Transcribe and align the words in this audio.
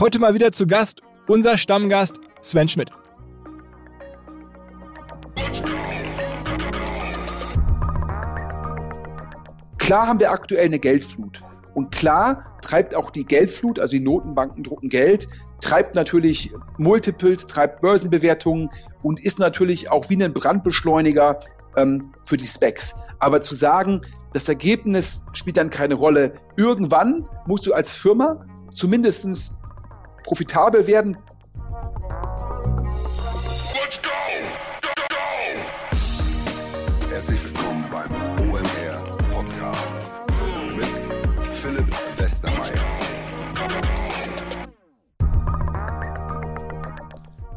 Heute 0.00 0.20
mal 0.20 0.32
wieder 0.32 0.52
zu 0.52 0.68
Gast 0.68 1.02
unser 1.26 1.56
Stammgast 1.56 2.20
Sven 2.40 2.68
Schmidt. 2.68 2.92
Klar 9.78 10.06
haben 10.06 10.20
wir 10.20 10.30
aktuell 10.30 10.66
eine 10.66 10.78
Geldflut. 10.78 11.42
Und 11.74 11.90
klar 11.90 12.44
treibt 12.62 12.94
auch 12.94 13.10
die 13.10 13.24
Geldflut, 13.24 13.80
also 13.80 13.90
die 13.90 14.00
Notenbanken 14.00 14.62
drucken 14.62 14.88
Geld, 14.88 15.26
treibt 15.60 15.96
natürlich 15.96 16.52
Multiples, 16.76 17.46
treibt 17.46 17.80
Börsenbewertungen 17.80 18.70
und 19.02 19.24
ist 19.24 19.40
natürlich 19.40 19.90
auch 19.90 20.08
wie 20.10 20.22
ein 20.22 20.32
Brandbeschleuniger 20.32 21.40
ähm, 21.76 22.12
für 22.22 22.36
die 22.36 22.46
Specs. 22.46 22.94
Aber 23.18 23.40
zu 23.40 23.56
sagen, 23.56 24.02
das 24.32 24.48
Ergebnis 24.48 25.24
spielt 25.32 25.56
dann 25.56 25.70
keine 25.70 25.94
Rolle. 25.94 26.34
Irgendwann 26.56 27.28
musst 27.48 27.66
du 27.66 27.72
als 27.72 27.90
Firma 27.90 28.46
zumindest 28.70 29.57
profitabel 30.28 30.86
werden. 30.86 31.16
Herzlich 37.10 37.42
willkommen 37.44 37.82
beim 37.90 38.10
OMR 38.50 39.16
Podcast 39.32 40.10
mit 40.76 40.86
Philipp 41.54 41.86
Westermeier. 42.18 42.74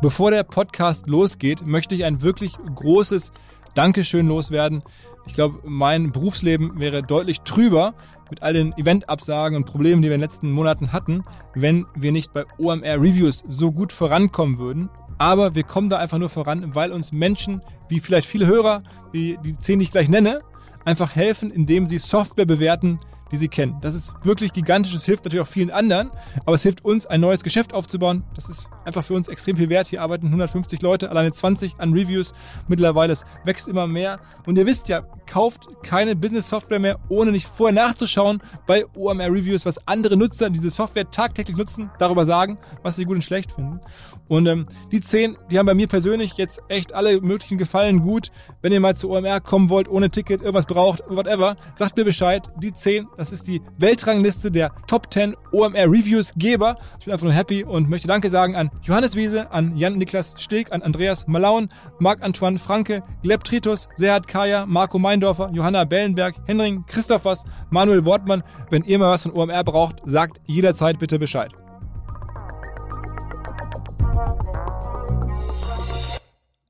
Bevor 0.02 0.32
der 0.32 0.44
Podcast 0.44 1.08
losgeht, 1.08 1.66
möchte 1.66 1.94
ich 1.94 2.06
ein 2.06 2.22
wirklich 2.22 2.58
großes 2.74 3.34
Dankeschön 3.74 4.28
loswerden. 4.28 4.84
Ich 5.26 5.34
glaube, 5.34 5.60
mein 5.64 6.12
Berufsleben 6.12 6.80
wäre 6.80 7.02
deutlich 7.04 7.42
trüber 7.42 7.94
mit 8.30 8.42
all 8.42 8.54
den 8.54 8.74
Eventabsagen 8.78 9.58
und 9.58 9.66
Problemen, 9.66 10.02
die 10.02 10.08
wir 10.08 10.16
in 10.16 10.20
den 10.20 10.26
letzten 10.26 10.52
Monaten 10.52 10.94
hatten, 10.94 11.24
wenn 11.54 11.86
wir 11.96 12.12
nicht 12.12 12.34
bei 12.34 12.46
OMR 12.58 12.96
Reviews 13.02 13.44
so 13.48 13.72
gut 13.72 13.92
vorankommen 13.92 14.58
würden. 14.58 14.90
Aber 15.18 15.54
wir 15.54 15.64
kommen 15.64 15.90
da 15.90 15.98
einfach 15.98 16.18
nur 16.18 16.30
voran, 16.30 16.74
weil 16.74 16.92
uns 16.92 17.12
Menschen, 17.12 17.62
wie 17.90 18.00
vielleicht 18.00 18.28
viele 18.28 18.48
Hörer, 18.48 18.84
wie 19.12 19.38
die 19.46 19.56
zehn, 19.58 19.80
die 19.80 19.84
ich 19.84 19.92
gleich 19.92 20.10
nenne, 20.10 20.40
einfach 20.86 21.16
helfen, 21.16 21.52
indem 21.52 21.86
sie 21.88 22.00
Software 22.00 22.46
bewerten, 22.46 23.00
die 23.32 23.38
sie 23.38 23.48
kennen. 23.48 23.78
Das 23.82 23.96
ist 23.96 24.14
wirklich 24.24 24.54
gigantisch. 24.54 24.94
Es 24.94 25.06
hilft 25.06 25.24
natürlich 25.24 25.44
auch 25.44 25.52
vielen 25.52 25.72
anderen, 25.72 26.12
aber 26.46 26.56
es 26.56 26.64
hilft 26.64 26.84
uns, 26.84 27.06
ein 27.06 27.22
neues 27.22 27.44
Geschäft 27.44 27.74
aufzubauen. 27.74 28.24
Das 28.36 28.50
ist 28.50 28.68
einfach 28.86 29.04
für 29.04 29.14
uns 29.14 29.28
extrem 29.28 29.58
viel 29.58 29.70
wert. 29.70 29.88
Hier 29.88 30.02
arbeiten 30.02 30.28
150 30.28 30.82
Leute, 30.82 31.10
alleine 31.10 31.32
20 31.32 31.80
an 31.80 31.94
Reviews. 31.94 32.34
Mittlerweile 32.68 33.14
es 33.14 33.26
wächst 33.46 33.68
immer 33.68 33.88
mehr. 33.88 34.20
Und 34.46 34.58
ihr 34.58 34.66
wisst 34.66 34.90
ja, 34.90 35.02
kauft 35.26 35.70
keine 35.84 36.16
Business-Software 36.16 36.80
mehr, 36.80 37.00
ohne 37.10 37.32
nicht 37.32 37.48
vorher 37.48 37.74
nachzuschauen 37.74 38.42
bei 38.68 38.86
OMR 38.96 39.28
Reviews, 39.32 39.66
was 39.66 39.88
andere 39.88 40.18
Nutzer 40.18 40.50
diese 40.50 40.70
Software 40.70 41.10
tagtäglich 41.10 41.56
nutzen, 41.56 41.90
darüber 42.00 42.26
sagen, 42.26 42.58
was 42.84 42.98
sie 42.98 43.06
gut 43.06 43.16
und 43.16 43.24
schlecht 43.24 43.52
finden. 43.54 43.80
Und 44.28 44.48
ähm, 44.48 44.66
die 44.92 45.02
10, 45.02 45.38
die 45.50 45.60
haben 45.60 45.66
bei 45.66 45.74
mir 45.74 45.88
persönlich 45.88 46.38
jetzt 46.38 46.62
echt 46.68 46.94
alle 46.94 47.22
möglichen 47.22 47.58
Gefallen 47.58 48.02
gut. 48.02 48.28
Wenn 48.62 48.72
ihr 48.72 48.80
mal 48.80 48.96
zu 48.96 49.10
OMR 49.10 49.42
kommen 49.42 49.70
wollt, 49.70 49.90
ohne 49.90 50.10
Ticket, 50.10 50.42
irgendwas 50.42 50.66
braucht, 50.66 51.04
whatever, 51.08 51.56
sagt 51.76 51.98
mir 51.98 52.06
Bescheid. 52.06 52.50
Die 52.58 52.74
10, 52.74 53.08
das 53.22 53.32
ist 53.32 53.48
die 53.48 53.62
Weltrangliste 53.78 54.50
der 54.50 54.72
Top 54.88 55.14
10 55.14 55.36
OMR 55.52 55.84
Reviews 55.84 56.34
Geber. 56.38 56.78
Ich 56.98 57.06
bin 57.06 57.14
einfach 57.14 57.26
nur 57.26 57.34
happy 57.34 57.64
und 57.64 57.88
möchte 57.88 58.08
Danke 58.08 58.32
sagen 58.32 58.56
an 58.56 58.72
Johannes 58.82 59.16
Wiese, 59.16 59.52
an 59.52 59.78
Jan-Niklas 59.78 60.36
Steg, 60.40 60.72
an 60.72 60.82
Andreas 60.82 61.28
Malaun, 61.28 61.70
Marc-Antoine 62.00 62.58
Franke, 62.58 63.04
Gleb 63.22 63.44
Tritus, 63.44 63.90
Serhat 63.96 64.28
Kaya, 64.28 64.66
Marco 64.66 64.98
Meindorfer, 64.98 65.52
Johanna 65.54 65.84
Bellenberg, 65.84 66.34
Henring 66.48 66.84
Christophers, 66.88 67.44
Manuel 67.70 68.06
Wortmann. 68.06 68.42
Wenn 68.72 68.84
ihr 68.86 68.98
mal 68.98 69.12
was 69.12 69.22
von 69.22 69.34
OMR 69.34 69.64
braucht, 69.64 69.98
sagt 70.06 70.42
jederzeit 70.48 70.98
bitte 70.98 71.20
Bescheid. 71.20 71.52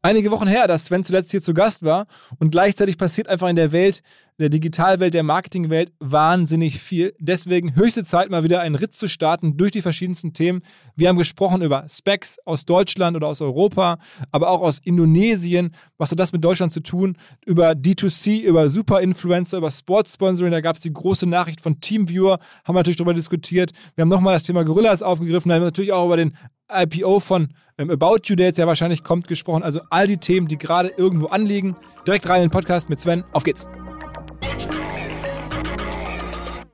einige 0.01 0.31
Wochen 0.31 0.47
her, 0.47 0.67
dass 0.67 0.85
Sven 0.85 1.03
zuletzt 1.03 1.31
hier 1.31 1.41
zu 1.41 1.53
Gast 1.53 1.83
war 1.83 2.07
und 2.39 2.51
gleichzeitig 2.51 2.97
passiert 2.97 3.27
einfach 3.27 3.47
in 3.47 3.55
der 3.55 3.71
Welt, 3.71 4.01
der 4.41 4.49
Digitalwelt, 4.49 5.13
der 5.13 5.23
Marketingwelt 5.23 5.93
wahnsinnig 5.99 6.79
viel. 6.79 7.13
Deswegen 7.19 7.75
höchste 7.75 8.03
Zeit, 8.03 8.29
mal 8.29 8.43
wieder 8.43 8.61
einen 8.61 8.75
Ritt 8.75 8.93
zu 8.93 9.07
starten 9.07 9.55
durch 9.55 9.71
die 9.71 9.81
verschiedensten 9.81 10.33
Themen. 10.33 10.61
Wir 10.95 11.09
haben 11.09 11.17
gesprochen 11.17 11.61
über 11.61 11.85
Specs 11.87 12.37
aus 12.45 12.65
Deutschland 12.65 13.15
oder 13.15 13.27
aus 13.27 13.41
Europa, 13.41 13.99
aber 14.31 14.49
auch 14.49 14.61
aus 14.61 14.79
Indonesien. 14.83 15.71
Was 15.97 16.11
hat 16.11 16.19
das 16.19 16.33
mit 16.33 16.43
Deutschland 16.43 16.73
zu 16.73 16.81
tun? 16.81 17.15
Über 17.45 17.71
D2C, 17.71 18.41
über 18.41 18.69
Superinfluencer, 18.69 19.57
über 19.57 19.71
Sportsponsoring. 19.71 20.51
Da 20.51 20.61
gab 20.61 20.75
es 20.75 20.81
die 20.81 20.93
große 20.93 21.27
Nachricht 21.27 21.61
von 21.61 21.79
Teamviewer, 21.79 22.39
haben 22.65 22.75
wir 22.75 22.79
natürlich 22.79 22.97
darüber 22.97 23.13
diskutiert. 23.13 23.71
Wir 23.95 24.01
haben 24.01 24.09
nochmal 24.09 24.33
das 24.33 24.43
Thema 24.43 24.65
Gorillas 24.65 25.03
aufgegriffen, 25.03 25.49
da 25.49 25.55
haben 25.55 25.61
wir 25.61 25.67
natürlich 25.67 25.93
auch 25.93 26.05
über 26.05 26.17
den 26.17 26.35
IPO 26.73 27.19
von 27.19 27.49
ähm, 27.77 27.89
About 27.89 28.19
You, 28.25 28.35
der 28.35 28.47
jetzt 28.47 28.57
ja 28.57 28.67
wahrscheinlich 28.67 29.03
kommt, 29.03 29.27
gesprochen. 29.27 29.63
Also 29.63 29.81
all 29.89 30.07
die 30.07 30.17
Themen, 30.17 30.47
die 30.47 30.57
gerade 30.57 30.89
irgendwo 30.97 31.27
anliegen. 31.27 31.75
Direkt 32.07 32.27
rein 32.29 32.41
in 32.41 32.47
den 32.47 32.51
Podcast 32.51 32.89
mit 32.89 32.99
Sven. 32.99 33.23
Auf 33.33 33.43
geht's. 33.43 33.67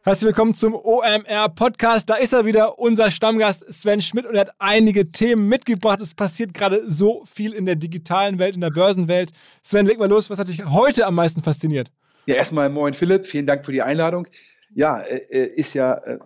Herzlich 0.08 0.28
willkommen 0.28 0.54
zum 0.54 0.74
OMR 0.74 1.50
Podcast. 1.54 2.10
Da 2.10 2.16
ist 2.16 2.32
er 2.32 2.46
wieder, 2.46 2.80
unser 2.80 3.12
Stammgast 3.12 3.66
Sven 3.74 4.02
Schmidt 4.02 4.26
und 4.26 4.36
er 4.36 4.42
hat 4.42 4.52
einige 4.58 5.12
Themen 5.12 5.50
mitgebracht. 5.50 6.00
Es 6.02 6.16
passiert 6.16 6.54
gerade 6.54 6.90
so 6.90 7.26
viel 7.26 7.52
in 7.52 7.66
der 7.66 7.76
digitalen 7.76 8.40
Welt, 8.40 8.56
in 8.56 8.62
der 8.62 8.70
Börsenwelt. 8.70 9.32
Sven, 9.62 9.86
leg 9.86 10.00
mal 10.00 10.08
los. 10.08 10.30
Was 10.30 10.40
hat 10.40 10.48
dich 10.48 10.66
heute 10.66 11.06
am 11.06 11.16
meisten 11.16 11.42
fasziniert? 11.42 11.92
Ja, 12.26 12.36
erstmal 12.36 12.70
moin 12.70 12.94
Philipp. 12.94 13.26
Vielen 13.26 13.48
Dank 13.48 13.66
für 13.66 13.74
die 13.74 13.82
Einladung. 13.82 14.28
Ja, 14.74 15.02
äh, 15.02 15.18
äh 15.30 15.56
ist 15.56 15.74
ja 15.74 15.96
äh, 15.96 16.20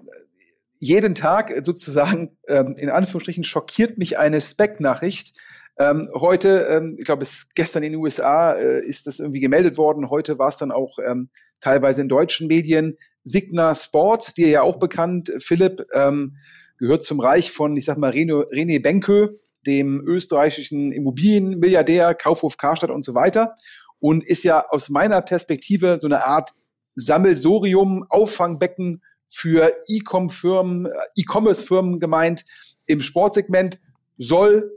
jeden 0.78 1.16
Tag 1.16 1.52
sozusagen, 1.66 2.38
ähm, 2.48 2.76
in 2.78 2.90
Anführungsstrichen, 2.90 3.44
schockiert 3.44 3.98
mich 3.98 4.20
eine 4.20 4.42
Spec-Nachricht. 4.42 5.34
Ähm, 5.82 6.10
heute, 6.14 6.68
ähm, 6.70 6.96
ich 7.00 7.06
glaube, 7.06 7.24
es 7.24 7.48
gestern 7.56 7.82
in 7.82 7.94
den 7.94 8.02
USA 8.02 8.54
äh, 8.54 8.86
ist 8.86 9.08
das 9.08 9.20
irgendwie 9.20 9.40
gemeldet 9.40 9.78
worden. 9.80 10.12
Heute 10.12 10.38
war 10.38 10.50
es 10.50 10.58
dann 10.58 10.72
auch 10.72 11.00
ähm, 11.04 11.30
teilweise 11.60 12.02
in 12.02 12.08
deutschen 12.08 12.48
Medien. 12.48 12.98
Signa 13.24 13.74
Sport, 13.74 14.38
dir 14.38 14.50
ja 14.50 14.62
auch 14.62 14.78
bekannt, 14.78 15.32
Philipp, 15.40 15.88
ähm, 15.94 16.38
gehört 16.78 17.02
zum 17.02 17.20
Reich 17.20 17.52
von, 17.52 17.76
ich 17.78 17.86
sag 17.86 17.98
mal, 17.98 18.12
René, 18.12 18.46
René 18.52 18.80
Benke, 18.82 19.40
dem 19.66 20.04
österreichischen 20.06 20.92
Immobilienmilliardär, 20.92 22.14
Kaufhof 22.14 22.58
Karstadt 22.58 22.92
und 22.92 23.04
so 23.04 23.16
weiter. 23.16 23.56
Und 24.00 24.24
ist 24.24 24.44
ja 24.44 24.64
aus 24.70 24.90
meiner 24.90 25.22
Perspektive 25.22 25.98
so 26.00 26.08
eine 26.08 26.26
Art 26.26 26.52
Sammelsorium, 26.96 28.06
Auffangbecken 28.10 29.02
für 29.30 29.72
E-Com-Firmen, 29.88 30.90
E-Commerce-Firmen 31.16 32.00
gemeint 32.00 32.46
im 32.86 33.02
Sportsegment, 33.02 33.80
soll 34.18 34.72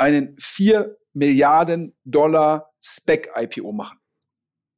einen 0.00 0.36
4 0.38 0.96
Milliarden 1.12 1.94
Dollar 2.04 2.72
Spec-IPO 2.80 3.72
machen. 3.72 3.98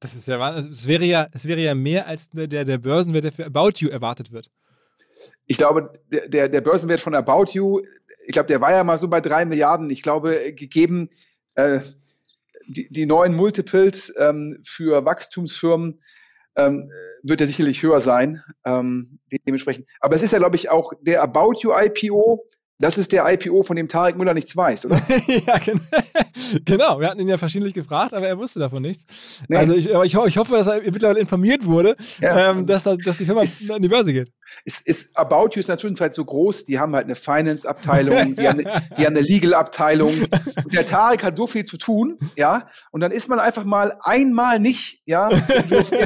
Das 0.00 0.14
ist 0.14 0.26
ja 0.26 0.40
Wahnsinn. 0.40 0.72
Es 0.72 0.88
wäre 0.88 1.04
ja, 1.04 1.28
es 1.32 1.46
wäre 1.46 1.60
ja 1.60 1.74
mehr 1.74 2.06
als 2.06 2.30
der, 2.30 2.64
der 2.64 2.78
Börsenwert, 2.78 3.24
der 3.24 3.32
für 3.32 3.46
About 3.46 3.72
You 3.76 3.88
erwartet 3.88 4.32
wird. 4.32 4.50
Ich 5.46 5.56
glaube, 5.56 5.92
der, 6.10 6.48
der 6.48 6.60
Börsenwert 6.60 7.00
von 7.00 7.14
About 7.14 7.52
You, 7.52 7.80
ich 8.26 8.32
glaube, 8.32 8.48
der 8.48 8.60
war 8.60 8.72
ja 8.72 8.82
mal 8.82 8.98
so 8.98 9.06
bei 9.06 9.20
3 9.20 9.44
Milliarden. 9.44 9.90
Ich 9.90 10.02
glaube, 10.02 10.52
gegeben 10.54 11.10
äh, 11.54 11.80
die, 12.66 12.88
die 12.90 13.06
neuen 13.06 13.34
Multiples 13.34 14.12
ähm, 14.18 14.58
für 14.64 15.04
Wachstumsfirmen, 15.04 16.00
ähm, 16.56 16.90
wird 17.22 17.40
er 17.40 17.46
sicherlich 17.46 17.82
höher 17.82 18.00
sein. 18.00 18.42
Ähm, 18.64 19.20
dementsprechend. 19.46 19.88
Aber 20.00 20.16
es 20.16 20.22
ist 20.22 20.32
ja, 20.32 20.38
glaube 20.38 20.56
ich, 20.56 20.70
auch 20.70 20.92
der 21.00 21.22
About 21.22 21.60
You 21.60 21.72
IPO. 21.72 22.44
Das 22.82 22.98
ist 22.98 23.12
der 23.12 23.24
IPO, 23.32 23.62
von 23.62 23.76
dem 23.76 23.86
Tarek 23.86 24.16
Müller 24.16 24.34
nichts 24.34 24.56
weiß, 24.56 24.86
oder? 24.86 24.96
ja, 25.46 25.54
genau. 26.64 26.98
Wir 26.98 27.08
hatten 27.08 27.20
ihn 27.20 27.28
ja 27.28 27.38
verschiedentlich 27.38 27.74
gefragt, 27.74 28.12
aber 28.12 28.26
er 28.26 28.36
wusste 28.36 28.58
davon 28.58 28.82
nichts. 28.82 29.04
Nee. 29.48 29.56
Also 29.56 29.74
ich, 29.74 29.88
ich, 29.88 30.14
ich, 30.14 30.36
hoffe, 30.36 30.54
dass 30.54 30.66
er 30.66 30.82
mittlerweile 30.82 31.20
informiert 31.20 31.64
wurde, 31.64 31.96
ja. 32.20 32.50
ähm, 32.50 32.66
dass, 32.66 32.82
dass 32.82 33.18
die 33.18 33.24
Firma 33.24 33.42
an 33.42 33.82
die 33.82 33.88
Börse 33.88 34.12
geht 34.12 34.32
ist, 34.64 34.86
ist 34.86 35.16
About 35.16 35.50
You 35.52 35.60
ist 35.60 35.68
in 35.68 35.72
der 35.72 35.78
Zwischenzeit 35.78 36.14
so 36.14 36.24
groß, 36.24 36.64
die 36.64 36.78
haben 36.78 36.94
halt 36.94 37.04
eine 37.04 37.14
Finance-Abteilung, 37.14 38.36
die, 38.36 38.48
haben 38.48 38.60
eine, 38.60 38.82
die 38.96 39.06
haben 39.06 39.16
eine 39.16 39.20
Legal-Abteilung. 39.20 40.12
Und 40.64 40.72
der 40.72 40.86
Tarek 40.86 41.22
hat 41.24 41.36
so 41.36 41.46
viel 41.46 41.64
zu 41.64 41.76
tun, 41.76 42.18
ja. 42.36 42.68
Und 42.90 43.00
dann 43.00 43.12
ist 43.12 43.28
man 43.28 43.38
einfach 43.38 43.64
mal 43.64 43.96
einmal 44.02 44.58
nicht, 44.58 45.02
ja, 45.06 45.28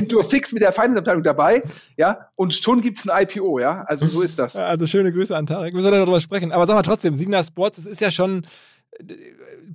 du 0.09 0.23
fix 0.23 0.53
mit 0.53 0.63
der 0.63 0.73
Finance-Abteilung 0.73 1.23
dabei, 1.23 1.63
ja. 1.97 2.29
Und 2.35 2.55
schon 2.55 2.81
gibt 2.81 2.99
es 2.99 3.09
ein 3.09 3.23
IPO, 3.23 3.59
ja. 3.59 3.85
Also 3.87 4.07
so 4.07 4.23
ist 4.23 4.39
das. 4.39 4.57
Also 4.57 4.87
schöne 4.87 5.13
Grüße 5.13 5.37
an 5.37 5.47
Tarek. 5.47 5.75
Wir 5.75 5.83
sollen 5.83 5.95
darüber 5.95 6.21
sprechen. 6.21 6.53
Aber 6.53 6.67
sag 6.67 6.75
mal 6.75 6.83
trotzdem, 6.83 7.15
Signa 7.15 7.43
Sports, 7.43 7.77
das 7.77 7.87
ist 7.87 8.01
ja 8.01 8.11
schon 8.11 8.47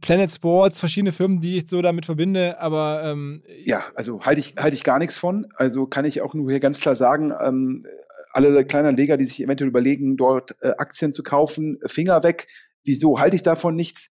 Planet 0.01 0.31
Sports, 0.31 0.79
verschiedene 0.79 1.11
Firmen, 1.11 1.39
die 1.39 1.57
ich 1.57 1.69
so 1.69 1.81
damit 1.81 2.05
verbinde, 2.05 2.59
aber 2.59 3.03
ähm 3.05 3.43
ja, 3.63 3.83
also 3.93 4.21
halte 4.21 4.39
ich 4.39 4.55
halte 4.57 4.75
ich 4.75 4.83
gar 4.83 4.97
nichts 4.97 5.17
von. 5.17 5.47
Also 5.55 5.85
kann 5.85 6.05
ich 6.05 6.21
auch 6.21 6.33
nur 6.33 6.49
hier 6.49 6.59
ganz 6.59 6.79
klar 6.79 6.95
sagen, 6.95 7.33
ähm, 7.39 7.85
alle 8.33 8.65
kleinen 8.65 8.95
Leger, 8.95 9.17
die 9.17 9.25
sich 9.25 9.41
eventuell 9.41 9.69
überlegen, 9.69 10.17
dort 10.17 10.55
äh, 10.61 10.73
Aktien 10.77 11.13
zu 11.13 11.23
kaufen, 11.23 11.79
Finger 11.85 12.23
weg. 12.23 12.47
Wieso 12.83 13.19
halte 13.19 13.35
ich 13.35 13.43
davon 13.43 13.75
nichts? 13.75 14.11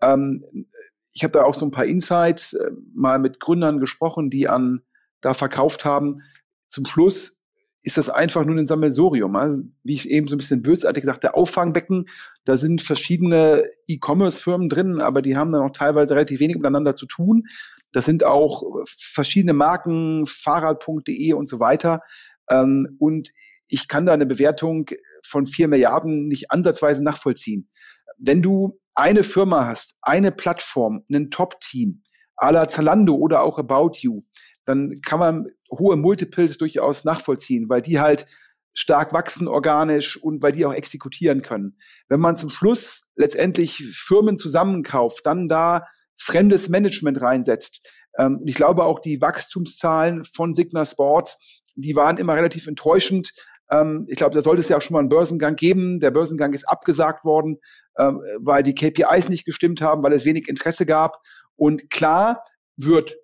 Ähm, 0.00 0.66
ich 1.12 1.24
habe 1.24 1.32
da 1.32 1.44
auch 1.44 1.54
so 1.54 1.66
ein 1.66 1.70
paar 1.70 1.86
Insights 1.86 2.52
äh, 2.52 2.70
mal 2.94 3.18
mit 3.18 3.40
Gründern 3.40 3.80
gesprochen, 3.80 4.30
die 4.30 4.48
an 4.48 4.82
da 5.20 5.34
verkauft 5.34 5.84
haben. 5.84 6.22
Zum 6.68 6.86
Schluss 6.86 7.40
ist 7.82 7.96
das 7.96 8.10
einfach 8.10 8.44
nur 8.44 8.56
ein 8.56 8.66
Sammelsorium. 8.66 9.36
Also, 9.36 9.60
wie 9.84 9.94
ich 9.94 10.08
eben 10.08 10.28
so 10.28 10.34
ein 10.34 10.38
bisschen 10.38 10.62
bösartig 10.62 11.04
sagte, 11.04 11.34
Auffangbecken, 11.34 12.06
da 12.44 12.56
sind 12.56 12.82
verschiedene 12.82 13.64
E-Commerce-Firmen 13.86 14.68
drin, 14.68 15.00
aber 15.00 15.22
die 15.22 15.36
haben 15.36 15.52
dann 15.52 15.62
auch 15.62 15.72
teilweise 15.72 16.14
relativ 16.14 16.40
wenig 16.40 16.56
miteinander 16.56 16.94
zu 16.94 17.06
tun. 17.06 17.44
Das 17.92 18.04
sind 18.04 18.22
auch 18.22 18.62
verschiedene 18.86 19.54
Marken, 19.54 20.26
Fahrrad.de 20.26 21.32
und 21.32 21.48
so 21.48 21.58
weiter. 21.58 22.02
Ähm, 22.50 22.96
und 22.98 23.30
ich 23.70 23.88
kann 23.88 24.06
da 24.06 24.12
eine 24.12 24.26
Bewertung 24.26 24.90
von 25.24 25.46
vier 25.46 25.68
Milliarden 25.68 26.28
nicht 26.28 26.50
ansatzweise 26.50 27.02
nachvollziehen. 27.02 27.70
Wenn 28.18 28.42
du 28.42 28.78
eine 28.94 29.24
Firma 29.24 29.66
hast, 29.66 29.94
eine 30.02 30.32
Plattform, 30.32 31.04
ein 31.10 31.30
Top-Team, 31.30 32.02
à 32.36 32.50
la 32.50 32.68
Zalando 32.68 33.14
oder 33.14 33.42
auch 33.42 33.58
About 33.58 33.98
You, 34.00 34.22
dann 34.64 35.00
kann 35.02 35.20
man 35.20 35.46
hohe 35.70 35.96
Multiples 35.96 36.58
durchaus 36.58 37.04
nachvollziehen, 37.04 37.68
weil 37.68 37.82
die 37.82 38.00
halt 38.00 38.26
stark 38.72 39.12
wachsen 39.12 39.48
organisch 39.48 40.16
und 40.16 40.42
weil 40.42 40.52
die 40.52 40.64
auch 40.64 40.72
exekutieren 40.72 41.42
können. 41.42 41.76
Wenn 42.08 42.20
man 42.20 42.36
zum 42.36 42.48
Schluss 42.48 43.02
letztendlich 43.16 43.84
Firmen 43.92 44.38
zusammenkauft, 44.38 45.26
dann 45.26 45.48
da 45.48 45.86
fremdes 46.16 46.68
Management 46.68 47.20
reinsetzt. 47.20 47.86
Ähm, 48.18 48.40
ich 48.46 48.54
glaube 48.54 48.84
auch 48.84 49.00
die 49.00 49.20
Wachstumszahlen 49.20 50.24
von 50.24 50.54
Signa 50.54 50.84
Sports, 50.84 51.62
die 51.74 51.96
waren 51.96 52.18
immer 52.18 52.34
relativ 52.34 52.66
enttäuschend. 52.66 53.32
Ähm, 53.70 54.06
ich 54.08 54.16
glaube, 54.16 54.34
da 54.34 54.42
sollte 54.42 54.60
es 54.60 54.68
ja 54.68 54.76
auch 54.76 54.82
schon 54.82 54.94
mal 54.94 55.00
einen 55.00 55.08
Börsengang 55.08 55.56
geben. 55.56 56.00
Der 56.00 56.10
Börsengang 56.10 56.52
ist 56.52 56.68
abgesagt 56.68 57.24
worden, 57.24 57.58
ähm, 57.98 58.20
weil 58.40 58.62
die 58.62 58.74
KPIs 58.74 59.28
nicht 59.28 59.44
gestimmt 59.44 59.80
haben, 59.80 60.02
weil 60.02 60.12
es 60.12 60.24
wenig 60.24 60.48
Interesse 60.48 60.86
gab. 60.86 61.18
Und 61.56 61.90
klar 61.90 62.44
wird 62.76 63.16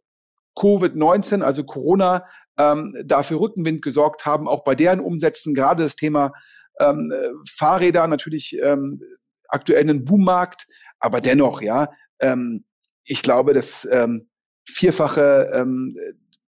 Covid-19, 0.57 1.43
also 1.43 1.65
Corona, 1.65 2.27
ähm, 2.59 2.95
dafür 3.05 3.41
Rückenwind 3.41 3.83
gesorgt 3.83 4.25
haben, 4.25 4.49
auch 4.49 4.65
bei 4.65 4.75
deren 4.75 5.01
Umsätzen, 5.01 5.55
gerade 5.55 5.83
das 5.83 5.97
Thema 5.97 6.33
ähm, 6.79 7.13
Fahrräder 7.55 8.07
natürlich 8.07 8.59
ähm, 8.63 9.01
aktuell 9.49 9.85
Boommarkt, 10.01 10.67
aber 10.99 11.21
dennoch, 11.21 11.63
ja, 11.63 11.91
ähm, 12.21 12.65
ich 13.05 13.23
glaube, 13.23 13.53
das 13.53 13.87
ähm, 13.91 14.29
Vierfache 14.69 15.51
ähm, 15.55 15.97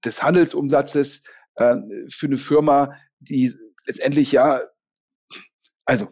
des 0.05 0.23
Handelsumsatzes 0.23 1.23
äh, 1.57 1.77
für 2.11 2.27
eine 2.27 2.37
Firma, 2.37 2.93
die 3.21 3.53
letztendlich 3.89 4.31
ja, 4.31 4.61
also 5.85 6.09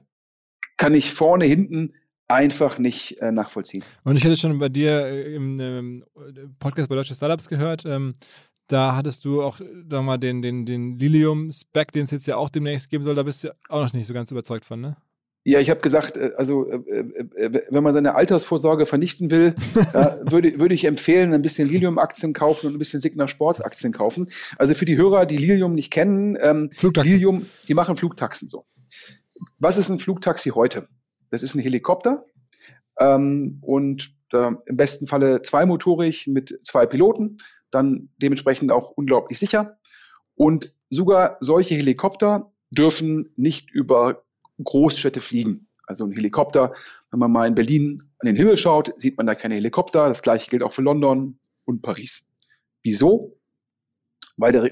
kann 0.76 0.94
ich 0.94 1.12
vorne, 1.12 1.44
hinten 1.44 1.94
einfach 2.28 2.78
nicht 2.78 3.20
äh, 3.20 3.30
nachvollziehen. 3.30 3.84
Und 4.02 4.16
ich 4.16 4.24
hätte 4.24 4.36
schon 4.36 4.58
bei 4.58 4.68
dir 4.68 5.06
äh, 5.06 5.34
im 5.34 5.60
ähm, 5.60 6.04
Podcast 6.58 6.88
bei 6.88 6.96
Deutsche 6.96 7.14
Startups 7.14 7.48
gehört, 7.48 7.84
ähm, 7.86 8.14
da 8.68 8.96
hattest 8.96 9.24
du 9.24 9.42
auch 9.42 9.60
da 9.84 10.02
mal 10.02 10.18
den, 10.18 10.42
den, 10.42 10.66
den 10.66 10.98
Lilium-Spec, 10.98 11.92
den 11.92 12.04
es 12.04 12.10
jetzt 12.10 12.26
ja 12.26 12.36
auch 12.36 12.50
demnächst 12.50 12.90
geben 12.90 13.04
soll, 13.04 13.14
da 13.14 13.22
bist 13.22 13.44
du 13.44 13.54
auch 13.68 13.82
noch 13.82 13.92
nicht 13.92 14.08
so 14.08 14.14
ganz 14.14 14.32
überzeugt 14.32 14.64
von, 14.64 14.80
ne? 14.80 14.96
Ja, 15.48 15.60
ich 15.60 15.70
habe 15.70 15.80
gesagt, 15.80 16.16
äh, 16.16 16.32
also 16.36 16.68
äh, 16.68 17.62
wenn 17.70 17.84
man 17.84 17.94
seine 17.94 18.16
Altersvorsorge 18.16 18.84
vernichten 18.84 19.30
will, 19.30 19.54
würde, 20.22 20.58
würde 20.58 20.74
ich 20.74 20.84
empfehlen, 20.86 21.32
ein 21.32 21.42
bisschen 21.42 21.68
Lilium-Aktien 21.68 22.32
kaufen 22.32 22.66
und 22.66 22.74
ein 22.74 22.78
bisschen 22.80 23.00
Signa 23.00 23.28
Sports-Aktien 23.28 23.92
kaufen. 23.92 24.32
Also 24.58 24.74
für 24.74 24.86
die 24.86 24.96
Hörer, 24.96 25.24
die 25.24 25.36
Lilium 25.36 25.76
nicht 25.76 25.92
kennen, 25.92 26.36
ähm, 26.40 26.70
Lilium, 26.82 27.46
die 27.68 27.74
machen 27.74 27.94
Flugtaxen 27.94 28.48
so. 28.48 28.66
Was 29.60 29.78
ist 29.78 29.88
ein 29.88 30.00
Flugtaxi 30.00 30.50
heute? 30.50 30.88
Das 31.30 31.44
ist 31.44 31.54
ein 31.54 31.60
Helikopter 31.60 32.24
ähm, 32.98 33.58
und 33.60 34.12
äh, 34.32 34.50
im 34.66 34.76
besten 34.76 35.06
Falle 35.06 35.42
zweimotorig 35.42 36.26
mit 36.26 36.58
zwei 36.64 36.86
Piloten, 36.86 37.36
dann 37.70 38.08
dementsprechend 38.16 38.72
auch 38.72 38.90
unglaublich 38.90 39.38
sicher. 39.38 39.78
Und 40.34 40.74
sogar 40.90 41.36
solche 41.38 41.76
Helikopter 41.76 42.50
dürfen 42.72 43.32
nicht 43.36 43.70
über 43.70 44.25
Großstädte 44.62 45.20
fliegen. 45.20 45.68
Also 45.86 46.04
ein 46.04 46.12
Helikopter, 46.12 46.74
wenn 47.10 47.20
man 47.20 47.30
mal 47.30 47.46
in 47.46 47.54
Berlin 47.54 48.02
an 48.18 48.26
den 48.26 48.36
Himmel 48.36 48.56
schaut, 48.56 48.92
sieht 48.96 49.16
man 49.16 49.26
da 49.26 49.34
keine 49.34 49.54
Helikopter. 49.54 50.08
Das 50.08 50.22
gleiche 50.22 50.50
gilt 50.50 50.62
auch 50.62 50.72
für 50.72 50.82
London 50.82 51.38
und 51.64 51.82
Paris. 51.82 52.24
Wieso? 52.82 53.38
Weil 54.36 54.52
der, 54.52 54.70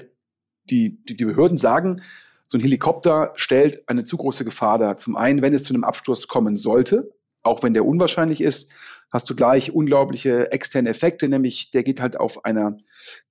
die, 0.69 1.03
die, 1.05 1.15
die 1.15 1.25
Behörden 1.25 1.57
sagen, 1.57 2.01
so 2.47 2.57
ein 2.57 2.61
Helikopter 2.61 3.33
stellt 3.35 3.87
eine 3.87 4.05
zu 4.05 4.17
große 4.17 4.45
Gefahr 4.45 4.77
dar. 4.77 4.97
Zum 4.97 5.15
einen, 5.15 5.41
wenn 5.41 5.53
es 5.53 5.63
zu 5.63 5.73
einem 5.73 5.83
Absturz 5.83 6.27
kommen 6.27 6.57
sollte, 6.57 7.11
auch 7.41 7.63
wenn 7.63 7.73
der 7.73 7.85
unwahrscheinlich 7.85 8.41
ist, 8.41 8.71
hast 9.11 9.29
du 9.29 9.35
gleich 9.35 9.71
unglaubliche 9.71 10.51
externe 10.51 10.89
Effekte, 10.89 11.27
nämlich 11.27 11.69
der 11.69 11.83
geht 11.83 12.01
halt 12.01 12.19
auf 12.19 12.43
einer 12.43 12.77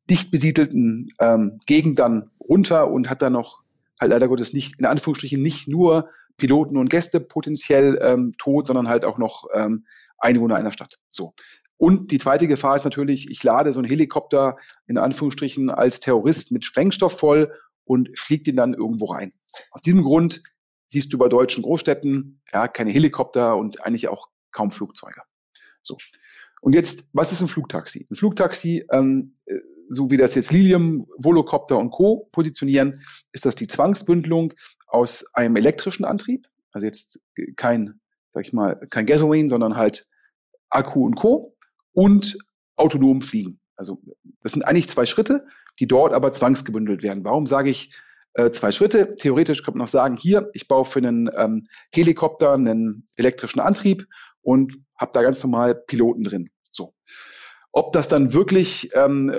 dicht 0.08 0.30
besiedelten 0.30 1.12
ähm, 1.20 1.60
Gegend 1.66 1.98
dann 1.98 2.30
runter 2.40 2.90
und 2.90 3.10
hat 3.10 3.22
dann 3.22 3.32
noch 3.32 3.62
halt 4.00 4.10
leider 4.10 4.28
Gottes 4.28 4.52
nicht, 4.52 4.78
in 4.78 4.86
Anführungsstrichen, 4.86 5.40
nicht 5.40 5.68
nur 5.68 6.08
Piloten 6.36 6.76
und 6.76 6.90
Gäste 6.90 7.20
potenziell 7.20 7.98
ähm, 8.02 8.34
tot, 8.38 8.66
sondern 8.66 8.88
halt 8.88 9.04
auch 9.04 9.18
noch 9.18 9.44
ähm, 9.54 9.86
Einwohner 10.18 10.56
einer 10.56 10.72
Stadt. 10.72 10.98
So. 11.08 11.34
Und 11.76 12.10
die 12.10 12.18
zweite 12.18 12.46
Gefahr 12.46 12.76
ist 12.76 12.84
natürlich, 12.84 13.30
ich 13.30 13.42
lade 13.42 13.72
so 13.72 13.80
einen 13.80 13.88
Helikopter 13.88 14.56
in 14.86 14.96
Anführungsstrichen 14.96 15.70
als 15.70 16.00
Terrorist 16.00 16.52
mit 16.52 16.64
Sprengstoff 16.64 17.18
voll 17.18 17.52
und 17.84 18.16
fliegt 18.18 18.46
ihn 18.48 18.56
dann 18.56 18.74
irgendwo 18.74 19.06
rein. 19.06 19.32
Aus 19.70 19.82
diesem 19.82 20.02
Grund 20.02 20.42
siehst 20.86 21.12
du 21.12 21.18
bei 21.18 21.28
deutschen 21.28 21.62
Großstädten 21.62 22.40
ja 22.52 22.68
keine 22.68 22.90
Helikopter 22.90 23.56
und 23.56 23.84
eigentlich 23.84 24.08
auch 24.08 24.28
kaum 24.52 24.70
Flugzeuge. 24.70 25.22
So. 25.82 25.98
Und 26.60 26.72
jetzt, 26.74 27.04
was 27.12 27.30
ist 27.30 27.42
ein 27.42 27.48
Flugtaxi? 27.48 28.06
Ein 28.10 28.14
Flugtaxi, 28.14 28.86
ähm, 28.90 29.36
äh, 29.44 29.56
so 29.90 30.10
wie 30.10 30.16
das 30.16 30.34
jetzt 30.34 30.50
Lilium, 30.50 31.06
Volocopter 31.18 31.76
und 31.76 31.90
Co. 31.90 32.28
positionieren, 32.32 33.02
ist 33.32 33.44
das 33.44 33.54
die 33.54 33.66
Zwangsbündelung 33.66 34.54
aus 34.94 35.24
einem 35.34 35.56
elektrischen 35.56 36.04
Antrieb, 36.04 36.46
also 36.72 36.86
jetzt 36.86 37.20
kein, 37.56 38.00
sag 38.30 38.46
ich 38.46 38.52
mal, 38.52 38.76
kein 38.90 39.06
Gasoline, 39.06 39.48
sondern 39.48 39.76
halt 39.76 40.06
Akku 40.70 41.04
und 41.04 41.16
Co. 41.16 41.56
und 41.92 42.38
autonom 42.76 43.20
fliegen. 43.20 43.60
Also 43.76 44.00
das 44.40 44.52
sind 44.52 44.62
eigentlich 44.62 44.88
zwei 44.88 45.04
Schritte, 45.04 45.46
die 45.80 45.88
dort 45.88 46.14
aber 46.14 46.32
zwangsgebündelt 46.32 47.02
werden. 47.02 47.24
Warum 47.24 47.46
sage 47.46 47.70
ich 47.70 47.92
äh, 48.34 48.52
zwei 48.52 48.70
Schritte? 48.70 49.16
Theoretisch 49.16 49.64
könnte 49.64 49.78
man 49.78 49.86
noch 49.86 49.90
sagen, 49.90 50.16
hier, 50.16 50.48
ich 50.52 50.68
baue 50.68 50.84
für 50.84 51.00
einen 51.00 51.28
ähm, 51.36 51.66
Helikopter 51.90 52.52
einen 52.52 53.06
elektrischen 53.16 53.60
Antrieb 53.60 54.06
und 54.42 54.74
habe 54.96 55.10
da 55.12 55.22
ganz 55.22 55.42
normal 55.42 55.74
Piloten 55.74 56.22
drin. 56.22 56.50
So. 56.70 56.94
Ob 57.72 57.92
das 57.92 58.06
dann 58.06 58.32
wirklich 58.32 58.90
ähm, 58.94 59.34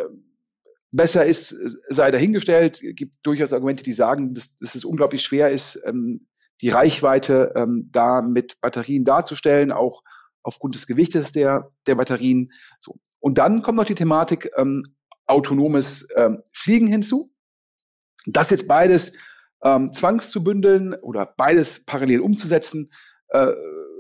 besser 0.95 1.25
ist, 1.25 1.55
sei 1.89 2.11
dahingestellt. 2.11 2.81
Es 2.83 2.95
gibt 2.95 3.13
durchaus 3.23 3.53
Argumente, 3.53 3.83
die 3.83 3.93
sagen, 3.93 4.33
dass, 4.33 4.55
dass 4.57 4.75
es 4.75 4.85
unglaublich 4.85 5.21
schwer 5.21 5.51
ist, 5.51 5.79
ähm, 5.85 6.27
die 6.61 6.69
Reichweite 6.69 7.53
ähm, 7.55 7.89
da 7.91 8.21
mit 8.21 8.59
Batterien 8.61 9.03
darzustellen, 9.03 9.71
auch 9.71 10.03
aufgrund 10.41 10.75
des 10.75 10.87
Gewichtes 10.87 11.31
der, 11.31 11.69
der 11.87 11.95
Batterien. 11.95 12.51
So. 12.79 12.99
Und 13.19 13.37
dann 13.37 13.61
kommt 13.61 13.77
noch 13.77 13.85
die 13.85 13.95
Thematik 13.95 14.49
ähm, 14.55 14.95
autonomes 15.25 16.07
ähm, 16.15 16.43
Fliegen 16.53 16.87
hinzu. 16.87 17.31
Das 18.27 18.51
jetzt 18.51 18.67
beides 18.67 19.11
ähm, 19.63 19.91
zwangs 19.91 20.29
zu 20.29 20.43
bündeln 20.43 20.93
oder 20.93 21.25
beides 21.25 21.83
parallel 21.85 22.21
umzusetzen, 22.21 22.89
äh, 23.29 23.51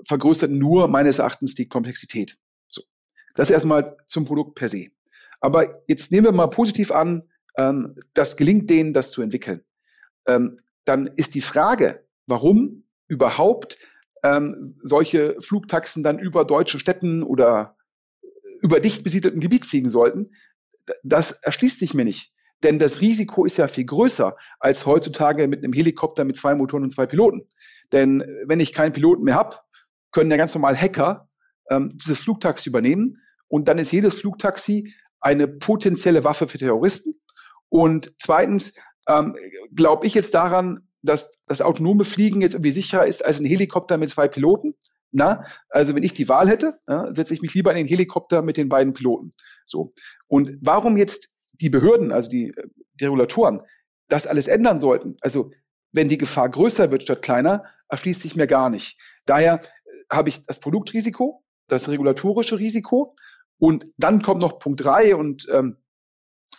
vergrößert 0.07 0.51
nur 0.51 0.87
meines 0.87 1.19
Erachtens 1.19 1.55
die 1.55 1.67
Komplexität. 1.67 2.37
So. 2.69 2.83
Das 3.33 3.49
erstmal 3.49 3.97
zum 4.07 4.25
Produkt 4.25 4.55
per 4.55 4.69
se. 4.69 4.87
Aber 5.41 5.71
jetzt 5.87 6.11
nehmen 6.11 6.25
wir 6.25 6.31
mal 6.31 6.47
positiv 6.47 6.91
an, 6.91 7.23
ähm, 7.57 7.95
das 8.13 8.37
gelingt 8.37 8.69
denen, 8.69 8.93
das 8.93 9.11
zu 9.11 9.21
entwickeln. 9.21 9.61
Ähm, 10.27 10.59
dann 10.85 11.07
ist 11.07 11.35
die 11.35 11.41
Frage, 11.41 12.05
warum 12.27 12.83
überhaupt 13.07 13.77
ähm, 14.23 14.77
solche 14.83 15.35
Flugtaxen 15.39 16.03
dann 16.03 16.19
über 16.19 16.45
deutsche 16.45 16.79
Städten 16.79 17.23
oder 17.23 17.77
über 18.61 18.79
dicht 18.79 19.03
besiedeltem 19.03 19.41
Gebiet 19.41 19.65
fliegen 19.65 19.89
sollten, 19.89 20.31
das 21.03 21.31
erschließt 21.31 21.79
sich 21.79 21.93
mir 21.93 22.05
nicht. 22.05 22.31
Denn 22.63 22.79
das 22.79 23.01
Risiko 23.01 23.45
ist 23.45 23.57
ja 23.57 23.67
viel 23.67 23.85
größer 23.85 24.35
als 24.59 24.85
heutzutage 24.85 25.47
mit 25.47 25.63
einem 25.63 25.73
Helikopter 25.73 26.23
mit 26.23 26.37
zwei 26.37 26.55
Motoren 26.55 26.83
und 26.83 26.91
zwei 26.91 27.05
Piloten. 27.05 27.47
Denn 27.91 28.23
wenn 28.45 28.59
ich 28.59 28.73
keinen 28.73 28.93
Piloten 28.93 29.23
mehr 29.23 29.35
habe, 29.35 29.57
können 30.11 30.31
ja 30.31 30.37
ganz 30.37 30.55
normal 30.55 30.75
Hacker 30.75 31.29
ähm, 31.69 31.91
dieses 31.95 32.19
Flugtaxi 32.19 32.69
übernehmen. 32.69 33.21
Und 33.47 33.67
dann 33.67 33.77
ist 33.77 33.91
jedes 33.91 34.15
Flugtaxi 34.15 34.93
eine 35.25 35.47
potenzielle 35.47 36.23
Waffe 36.23 36.47
für 36.47 36.59
Terroristen. 36.59 37.19
Und 37.69 38.13
zweitens 38.19 38.73
ähm, 39.07 39.35
glaube 39.73 40.05
ich 40.05 40.13
jetzt 40.13 40.35
daran, 40.35 40.87
dass 41.01 41.31
das 41.47 41.61
autonome 41.61 42.05
Fliegen 42.05 42.41
jetzt 42.41 42.53
irgendwie 42.53 42.71
sicherer 42.71 43.07
ist 43.07 43.25
als 43.25 43.39
ein 43.39 43.45
Helikopter 43.45 43.97
mit 43.97 44.09
zwei 44.09 44.27
Piloten. 44.27 44.75
Na, 45.11 45.43
also 45.69 45.95
wenn 45.95 46.03
ich 46.03 46.13
die 46.13 46.29
Wahl 46.29 46.47
hätte, 46.47 46.79
ja, 46.87 47.11
setze 47.13 47.33
ich 47.33 47.41
mich 47.41 47.53
lieber 47.55 47.71
in 47.71 47.77
den 47.77 47.87
Helikopter 47.87 48.43
mit 48.43 48.57
den 48.57 48.69
beiden 48.69 48.93
Piloten. 48.93 49.31
So. 49.65 49.93
Und 50.27 50.57
warum 50.61 50.95
jetzt 50.95 51.29
die 51.53 51.69
Behörden, 51.69 52.11
also 52.11 52.29
die, 52.29 52.53
die 52.99 53.05
Regulatoren, 53.05 53.61
das 54.09 54.27
alles 54.27 54.47
ändern 54.47 54.79
sollten? 54.79 55.17
Also 55.21 55.51
wenn 55.91 56.09
die 56.09 56.17
Gefahr 56.19 56.49
größer 56.49 56.91
wird 56.91 57.03
statt 57.03 57.23
kleiner, 57.23 57.63
erschließt 57.87 58.21
sich 58.21 58.35
mir 58.35 58.45
gar 58.45 58.69
nicht. 58.69 58.99
Daher 59.25 59.61
äh, 59.61 59.67
habe 60.11 60.29
ich 60.29 60.45
das 60.45 60.59
Produktrisiko, 60.59 61.43
das 61.67 61.89
regulatorische 61.89 62.59
Risiko 62.59 63.15
und 63.57 63.85
dann 63.97 64.21
kommt 64.21 64.41
noch 64.41 64.59
Punkt 64.59 64.83
drei 64.83 65.15
und 65.15 65.47
ähm, 65.51 65.77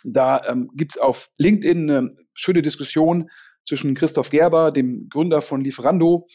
da 0.03 0.41
ähm, 0.47 0.69
gibt 0.75 0.95
es 0.95 1.01
auf 1.01 1.29
LinkedIn 1.37 1.89
eine 1.89 2.13
schöne 2.33 2.61
Diskussion 2.61 3.29
zwischen 3.65 3.95
Christoph 3.95 4.29
Gerber, 4.29 4.71
dem 4.71 5.09
Gründer 5.09 5.41
von 5.41 5.61
Lieferando, 5.61 6.27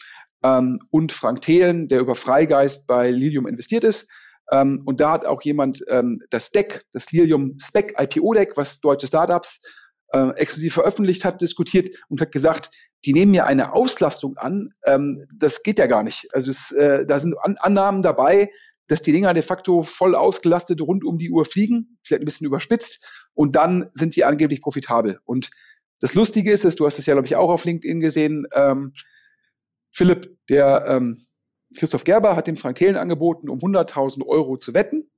ähm, 0.43 0.79
und 0.91 1.11
Frank 1.11 1.41
Thelen, 1.41 1.87
der 1.87 1.99
über 1.99 2.15
Freigeist 2.15 2.85
bei 2.85 3.09
Lilium 3.09 3.47
investiert 3.47 3.83
ist. 3.83 4.07
Ähm, 4.51 4.83
und 4.85 4.99
da 4.99 5.11
hat 5.11 5.25
auch 5.25 5.41
jemand 5.41 5.83
ähm, 5.87 6.21
das 6.29 6.51
Deck, 6.51 6.85
das 6.91 7.11
Lilium 7.11 7.57
Spec 7.59 7.95
IPO 7.97 8.33
Deck, 8.33 8.57
was 8.57 8.79
deutsche 8.79 9.07
Startups 9.07 9.61
äh, 10.11 10.29
exklusiv 10.35 10.73
veröffentlicht 10.73 11.25
hat, 11.25 11.41
diskutiert 11.41 11.95
und 12.09 12.21
hat 12.21 12.31
gesagt, 12.31 12.69
die 13.05 13.13
nehmen 13.13 13.33
ja 13.33 13.45
eine 13.45 13.73
Auslastung 13.73 14.37
an, 14.37 14.73
ähm, 14.85 15.25
das 15.33 15.63
geht 15.63 15.79
ja 15.79 15.87
gar 15.87 16.03
nicht. 16.03 16.27
Also 16.33 16.51
es, 16.51 16.71
äh, 16.71 17.05
da 17.05 17.19
sind 17.19 17.35
an 17.41 17.57
Annahmen 17.59 18.03
dabei, 18.03 18.49
dass 18.87 19.01
die 19.01 19.11
Dinger 19.11 19.33
de 19.33 19.43
facto 19.43 19.83
voll 19.83 20.15
ausgelastet 20.15 20.81
rund 20.81 21.03
um 21.03 21.17
die 21.17 21.31
Uhr 21.31 21.45
fliegen, 21.45 21.97
vielleicht 22.03 22.21
ein 22.21 22.25
bisschen 22.25 22.47
überspitzt, 22.47 23.03
und 23.33 23.55
dann 23.55 23.89
sind 23.93 24.15
die 24.15 24.25
angeblich 24.25 24.61
profitabel. 24.61 25.19
Und 25.25 25.51
das 25.99 26.13
Lustige 26.13 26.51
ist, 26.51 26.65
ist 26.65 26.79
du 26.79 26.85
hast 26.85 26.99
es 26.99 27.05
ja, 27.05 27.13
glaube 27.13 27.27
ich, 27.27 27.35
auch 27.35 27.49
auf 27.49 27.65
LinkedIn 27.65 27.99
gesehen, 27.99 28.45
ähm, 28.53 28.93
Philipp, 29.91 30.37
der 30.49 30.85
ähm, 30.87 31.27
Christoph 31.77 32.03
Gerber 32.03 32.35
hat 32.35 32.47
dem 32.47 32.57
Frank 32.57 32.77
Thelen 32.77 32.97
angeboten, 32.97 33.49
um 33.49 33.59
100.000 33.59 34.25
Euro 34.25 34.57
zu 34.57 34.73
wetten 34.73 35.09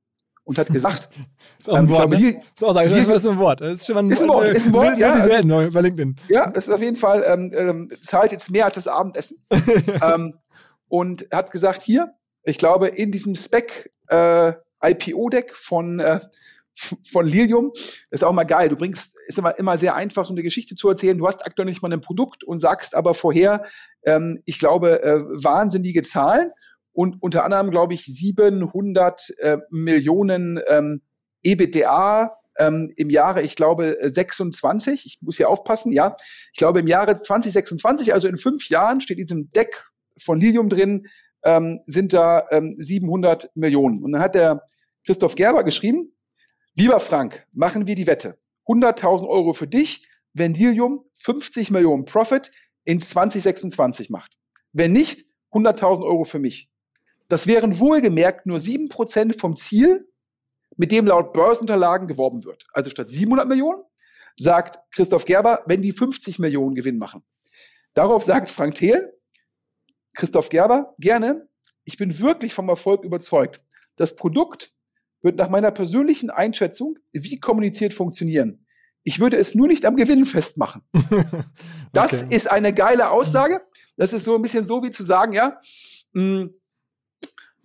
und 0.43 0.57
hat 0.57 0.67
gesagt, 0.67 1.09
ist 1.59 1.69
auch 1.69 1.75
ein 1.75 1.85
ähm, 1.85 1.89
Wort, 1.89 2.09
glaube, 2.09 2.19
ne? 2.19 2.41
ist 2.55 2.63
auch 2.63 2.73
sagen, 2.73 2.89
das 2.89 3.23
ist 3.23 3.27
ein 3.27 3.39
Wort. 3.39 3.61
Das 3.61 3.73
ist 3.73 3.85
schon 3.87 3.95
mal 3.95 4.03
ein, 4.03 4.11
ist 4.11 4.21
ein 4.21 4.27
Wort, 4.27 4.45
ist 4.45 4.65
ein 4.67 4.73
Wort 4.73 4.97
ja, 4.97 5.17
selten 5.17 5.51
also, 5.51 5.71
bei 5.71 5.81
LinkedIn. 5.81 6.15
Ja, 6.29 6.49
ist 6.51 6.69
auf 6.69 6.81
jeden 6.81 6.97
Fall 6.97 7.23
ähm, 7.27 7.51
ähm, 7.55 7.91
zahlt 8.01 8.31
jetzt 8.31 8.51
mehr 8.51 8.65
als 8.65 8.75
das 8.75 8.87
Abendessen 8.87 9.43
ähm, 10.01 10.35
und 10.87 11.27
hat 11.31 11.51
gesagt, 11.51 11.81
hier, 11.81 12.13
ich 12.45 12.57
glaube, 12.57 12.87
in 12.87 13.11
diesem 13.11 13.35
Spec 13.35 13.91
äh, 14.07 14.53
von 15.53 15.99
äh, 15.99 16.19
von 17.09 17.25
Lilium. 17.25 17.71
Das 18.09 18.19
ist 18.19 18.23
auch 18.23 18.33
mal 18.33 18.43
geil. 18.43 18.69
Du 18.69 18.75
bringst, 18.75 19.15
ist 19.27 19.37
immer, 19.37 19.57
immer 19.57 19.77
sehr 19.77 19.95
einfach, 19.95 20.25
so 20.25 20.33
eine 20.33 20.43
Geschichte 20.43 20.75
zu 20.75 20.89
erzählen. 20.89 21.17
Du 21.17 21.25
hast 21.25 21.45
aktuell 21.45 21.65
nicht 21.65 21.81
mal 21.81 21.91
ein 21.91 22.01
Produkt 22.01 22.43
und 22.43 22.57
sagst 22.57 22.95
aber 22.95 23.13
vorher, 23.13 23.65
ähm, 24.03 24.41
ich 24.45 24.59
glaube, 24.59 25.01
äh, 25.01 25.21
wahnsinnige 25.41 26.01
Zahlen 26.01 26.51
und 26.91 27.21
unter 27.21 27.43
anderem, 27.43 27.71
glaube 27.71 27.93
ich, 27.93 28.05
700 28.05 29.33
äh, 29.39 29.57
Millionen 29.69 30.59
ähm, 30.67 31.01
EBITDA 31.43 32.37
ähm, 32.57 32.91
im 32.95 33.09
Jahre, 33.09 33.41
ich 33.41 33.55
glaube, 33.55 33.97
26. 34.01 35.05
Ich 35.05 35.21
muss 35.21 35.37
hier 35.37 35.49
aufpassen, 35.49 35.91
ja. 35.91 36.15
Ich 36.53 36.57
glaube, 36.57 36.79
im 36.79 36.87
Jahre 36.87 37.21
2026, 37.21 38.13
also 38.13 38.27
in 38.27 38.37
fünf 38.37 38.69
Jahren, 38.69 39.01
steht 39.01 39.17
in 39.17 39.25
diesem 39.25 39.51
Deck 39.51 39.83
von 40.17 40.39
Lilium 40.39 40.69
drin, 40.69 41.07
ähm, 41.45 41.79
sind 41.85 42.13
da 42.13 42.45
ähm, 42.51 42.75
700 42.77 43.51
Millionen. 43.55 44.03
Und 44.03 44.11
dann 44.11 44.21
hat 44.21 44.35
der 44.35 44.63
Christoph 45.05 45.35
Gerber 45.35 45.63
geschrieben, 45.63 46.11
Lieber 46.77 46.99
Frank, 46.99 47.47
machen 47.53 47.87
wir 47.87 47.95
die 47.95 48.05
Wette. 48.05 48.37
100.000 48.67 49.29
Euro 49.29 49.53
für 49.53 49.67
dich, 49.67 50.05
wenn 50.33 50.53
Lilium 50.53 51.05
50 51.21 51.71
Millionen 51.71 52.03
Profit 52.03 52.51
in 52.83 52.99
2026 52.99 54.09
macht. 54.09 54.37
Wenn 54.73 54.91
nicht, 54.91 55.25
100.000 55.53 56.03
Euro 56.03 56.25
für 56.25 56.39
mich. 56.39 56.69
Das 57.29 57.47
wären 57.47 57.79
wohlgemerkt 57.79 58.45
nur 58.45 58.57
7% 58.57 59.39
vom 59.39 59.55
Ziel, 59.55 60.11
mit 60.75 60.91
dem 60.91 61.07
laut 61.07 61.31
Börsenunterlagen 61.31 62.09
geworben 62.09 62.43
wird. 62.43 62.65
Also 62.73 62.89
statt 62.89 63.07
700 63.07 63.47
Millionen 63.47 63.81
sagt 64.35 64.77
Christoph 64.91 65.23
Gerber, 65.23 65.63
wenn 65.67 65.81
die 65.81 65.93
50 65.93 66.39
Millionen 66.39 66.75
Gewinn 66.75 66.97
machen. 66.97 67.23
Darauf 67.93 68.23
sagt 68.23 68.49
Frank 68.49 68.75
Thelen, 68.75 69.07
Christoph 70.15 70.49
Gerber, 70.49 70.95
gerne, 70.97 71.47
ich 71.83 71.97
bin 71.97 72.19
wirklich 72.19 72.53
vom 72.53 72.69
Erfolg 72.69 73.03
überzeugt. 73.03 73.63
Das 73.95 74.15
Produkt 74.15 74.73
wird 75.21 75.37
nach 75.37 75.49
meiner 75.49 75.71
persönlichen 75.71 76.29
Einschätzung 76.29 76.97
wie 77.11 77.39
kommuniziert 77.39 77.93
funktionieren. 77.93 78.65
Ich 79.03 79.19
würde 79.19 79.37
es 79.37 79.53
nur 79.53 79.67
nicht 79.67 79.85
am 79.85 79.95
Gewinn 79.95 80.25
festmachen. 80.25 80.81
Das 81.93 82.11
okay. 82.11 82.35
ist 82.35 82.51
eine 82.51 82.73
geile 82.73 83.09
Aussage. 83.09 83.61
Das 83.95 84.11
ist 84.11 84.25
so 84.25 84.35
ein 84.35 84.41
bisschen 84.41 84.65
so 84.65 84.83
wie 84.83 84.89
zu 84.89 85.01
sagen, 85.01 85.31
ja, 85.31 85.61
mh, 86.11 86.41
hm, 86.41 86.53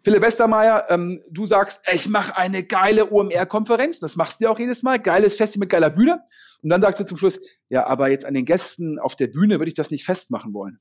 Philipp 0.02 0.23
Westermeier, 0.23 0.87
ähm, 0.88 1.21
du 1.30 1.47
sagst, 1.47 1.80
ich 1.92 2.09
mache 2.09 2.37
eine 2.37 2.62
geile 2.62 3.11
OMR-Konferenz, 3.11 3.99
das 3.99 4.16
machst 4.16 4.40
du 4.40 4.45
ja 4.45 4.50
auch 4.50 4.59
jedes 4.59 4.83
Mal, 4.83 4.99
geiles 4.99 5.35
Festival 5.37 5.64
mit 5.64 5.71
geiler 5.71 5.90
Bühne. 5.90 6.23
Und 6.62 6.71
dann 6.71 6.81
sagst 6.81 7.00
du 7.00 7.05
zum 7.05 7.17
Schluss, 7.17 7.40
ja, 7.69 7.87
aber 7.87 8.11
jetzt 8.11 8.25
an 8.25 8.35
den 8.35 8.45
Gästen 8.45 8.99
auf 8.99 9.17
der 9.17 9.29
Bühne 9.29 9.59
würde 9.59 9.69
ich 9.69 9.75
das 9.75 9.90
nicht 9.90 10.05
festmachen 10.05 10.52
wollen. 10.52 10.81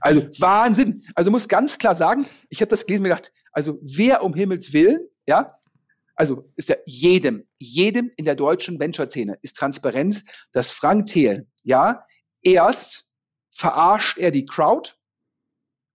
Also 0.00 0.22
Wahnsinn. 0.38 1.02
Also 1.14 1.30
muss 1.30 1.48
ganz 1.48 1.78
klar 1.78 1.96
sagen, 1.96 2.26
ich 2.48 2.60
habe 2.60 2.68
das 2.68 2.86
gelesen 2.86 3.04
und 3.04 3.10
gedacht, 3.10 3.32
also 3.52 3.78
wer 3.82 4.22
um 4.22 4.34
Himmels 4.34 4.72
Willen, 4.72 5.08
ja, 5.26 5.52
also 6.16 6.50
ist 6.56 6.68
ja 6.68 6.76
jedem, 6.86 7.46
jedem 7.58 8.12
in 8.16 8.24
der 8.24 8.36
deutschen 8.36 8.78
Venture-Szene 8.78 9.38
ist 9.42 9.56
Transparenz, 9.56 10.22
dass 10.52 10.70
Frank 10.70 11.06
Thelen, 11.06 11.50
ja, 11.62 12.04
erst 12.42 13.08
verarscht 13.50 14.18
er 14.18 14.30
die 14.30 14.46
Crowd 14.46 14.92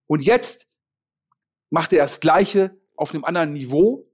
und 0.08 0.22
jetzt 0.22 0.68
macht 1.70 1.94
er 1.94 2.00
das 2.00 2.20
Gleiche 2.20 2.78
auf 2.96 3.14
einem 3.14 3.24
anderen 3.24 3.54
Niveau 3.54 4.06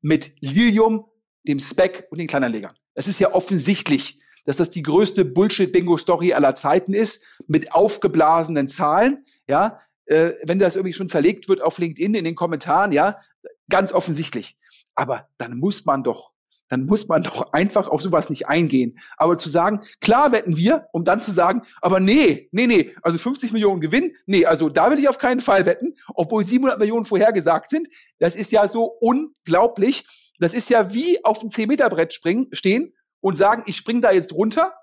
mit 0.00 0.34
Lilium, 0.40 1.07
dem 1.44 1.58
Spec 1.58 2.06
und 2.10 2.18
den 2.18 2.26
Kleinanlegern. 2.26 2.74
Es 2.94 3.08
ist 3.08 3.20
ja 3.20 3.32
offensichtlich, 3.32 4.18
dass 4.44 4.56
das 4.56 4.70
die 4.70 4.82
größte 4.82 5.24
Bullshit-Bingo-Story 5.24 6.32
aller 6.32 6.54
Zeiten 6.54 6.94
ist, 6.94 7.22
mit 7.46 7.72
aufgeblasenen 7.72 8.68
Zahlen, 8.68 9.24
ja, 9.46 9.80
äh, 10.06 10.32
wenn 10.44 10.58
das 10.58 10.74
irgendwie 10.74 10.94
schon 10.94 11.08
zerlegt 11.08 11.48
wird 11.48 11.60
auf 11.62 11.78
LinkedIn 11.78 12.14
in 12.14 12.24
den 12.24 12.34
Kommentaren, 12.34 12.92
ja, 12.92 13.20
ganz 13.68 13.92
offensichtlich. 13.92 14.56
Aber 14.94 15.28
dann 15.36 15.58
muss 15.58 15.84
man 15.84 16.02
doch, 16.02 16.32
dann 16.68 16.86
muss 16.86 17.08
man 17.08 17.22
doch 17.22 17.52
einfach 17.52 17.88
auf 17.88 18.02
sowas 18.02 18.30
nicht 18.30 18.48
eingehen. 18.48 18.98
Aber 19.16 19.36
zu 19.36 19.50
sagen, 19.50 19.82
klar 20.00 20.32
wetten 20.32 20.56
wir, 20.56 20.86
um 20.92 21.04
dann 21.04 21.20
zu 21.20 21.30
sagen, 21.30 21.62
aber 21.80 22.00
nee, 22.00 22.48
nee, 22.52 22.66
nee, 22.66 22.94
also 23.02 23.18
50 23.18 23.52
Millionen 23.52 23.80
Gewinn, 23.80 24.14
nee, 24.26 24.44
also 24.46 24.68
da 24.68 24.90
will 24.90 24.98
ich 24.98 25.08
auf 25.08 25.18
keinen 25.18 25.40
Fall 25.40 25.66
wetten, 25.66 25.94
obwohl 26.14 26.44
700 26.44 26.78
Millionen 26.78 27.04
vorhergesagt 27.04 27.70
sind. 27.70 27.88
Das 28.18 28.34
ist 28.34 28.50
ja 28.50 28.66
so 28.66 28.84
unglaublich. 28.84 30.04
Das 30.38 30.54
ist 30.54 30.70
ja 30.70 30.92
wie 30.92 31.24
auf 31.24 31.42
ein 31.42 31.50
10-Meter-Brett 31.50 32.12
springen, 32.12 32.48
stehen 32.52 32.94
und 33.20 33.36
sagen, 33.36 33.64
ich 33.66 33.76
spring 33.76 34.00
da 34.00 34.12
jetzt 34.12 34.32
runter. 34.32 34.74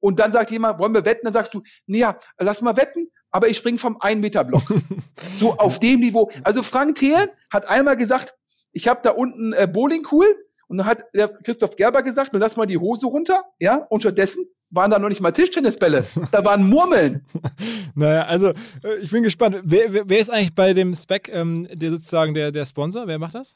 Und 0.00 0.18
dann 0.18 0.32
sagt 0.32 0.50
jemand, 0.50 0.80
wollen 0.80 0.94
wir 0.94 1.04
wetten? 1.04 1.24
Dann 1.24 1.32
sagst 1.32 1.54
du, 1.54 1.62
nee, 1.86 2.00
ja, 2.00 2.16
lass 2.38 2.60
mal 2.60 2.76
wetten, 2.76 3.08
aber 3.30 3.48
ich 3.48 3.56
spring 3.56 3.78
vom 3.78 3.96
1-Meter-Block. 3.98 4.62
so 5.38 5.56
auf 5.58 5.78
dem 5.78 6.00
Niveau. 6.00 6.30
Also 6.42 6.62
Frank 6.62 6.96
Thelen 6.96 7.28
hat 7.50 7.68
einmal 7.68 7.96
gesagt, 7.96 8.36
ich 8.72 8.88
habe 8.88 9.00
da 9.02 9.10
unten 9.10 9.52
äh, 9.52 9.68
Bowlingpool 9.72 10.26
und 10.66 10.78
dann 10.78 10.86
hat 10.86 11.04
der 11.14 11.28
Christoph 11.28 11.76
Gerber 11.76 12.02
gesagt, 12.02 12.32
nun 12.32 12.40
lass 12.40 12.56
mal 12.56 12.66
die 12.66 12.78
Hose 12.78 13.06
runter, 13.06 13.44
ja, 13.60 13.86
und 13.90 14.00
stattdessen 14.00 14.46
waren 14.70 14.90
da 14.90 14.98
noch 14.98 15.10
nicht 15.10 15.20
mal 15.20 15.32
Tischtennisbälle, 15.32 16.04
da 16.32 16.44
waren 16.44 16.68
Murmeln. 16.68 17.26
naja, 17.94 18.24
also 18.24 18.48
äh, 18.82 18.96
ich 19.02 19.10
bin 19.10 19.22
gespannt. 19.22 19.60
Wer, 19.62 19.92
wer, 19.92 20.08
wer, 20.08 20.18
ist 20.18 20.30
eigentlich 20.30 20.54
bei 20.54 20.72
dem 20.72 20.94
Spec 20.94 21.30
ähm, 21.32 21.68
der 21.70 21.90
sozusagen 21.90 22.32
der, 22.32 22.50
der 22.50 22.64
Sponsor? 22.64 23.06
Wer 23.06 23.18
macht 23.18 23.34
das? 23.34 23.54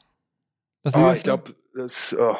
Das 0.83 0.95
ah, 0.95 1.13
ich 1.13 1.23
glaube, 1.23 1.55
das 1.73 2.15
oh, 2.17 2.35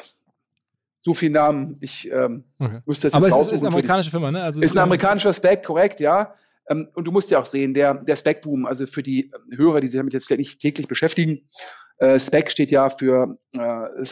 so 1.00 1.14
viele 1.14 1.34
Namen. 1.34 1.78
Ich 1.80 2.10
ähm, 2.12 2.44
okay. 2.60 2.80
müsste 2.86 3.08
das 3.08 3.14
Aber 3.14 3.28
es 3.28 3.36
ist, 3.36 3.52
ist, 3.52 3.60
eine 3.62 3.70
amerikanische 3.70 4.12
Firma, 4.12 4.32
ne? 4.32 4.44
Also 4.44 4.62
ist 4.62 4.72
ein 4.76 4.84
amerikanischer 4.84 5.34
Spec, 5.34 5.64
korrekt, 5.64 6.00
ja. 6.00 6.34
Ähm, 6.70 6.90
und 6.96 7.06
du 7.06 7.12
musst 7.12 7.32
ja 7.32 7.40
auch 7.40 7.46
sehen, 7.46 7.74
der, 7.74 7.94
der 7.94 8.16
Spec-Boom, 8.16 8.66
also 8.66 8.88
für 8.88 9.04
die 9.04 9.32
Hörer, 9.56 9.80
die 9.80 9.88
sich 9.88 9.98
damit 9.98 10.14
jetzt 10.14 10.28
vielleicht 10.28 10.40
nicht 10.40 10.60
täglich 10.60 10.88
beschäftigen, 10.88 11.48
äh, 12.00 12.20
SPAC 12.20 12.52
steht 12.52 12.72
ja 12.72 12.90
für 12.90 13.38
äh, 13.54 14.06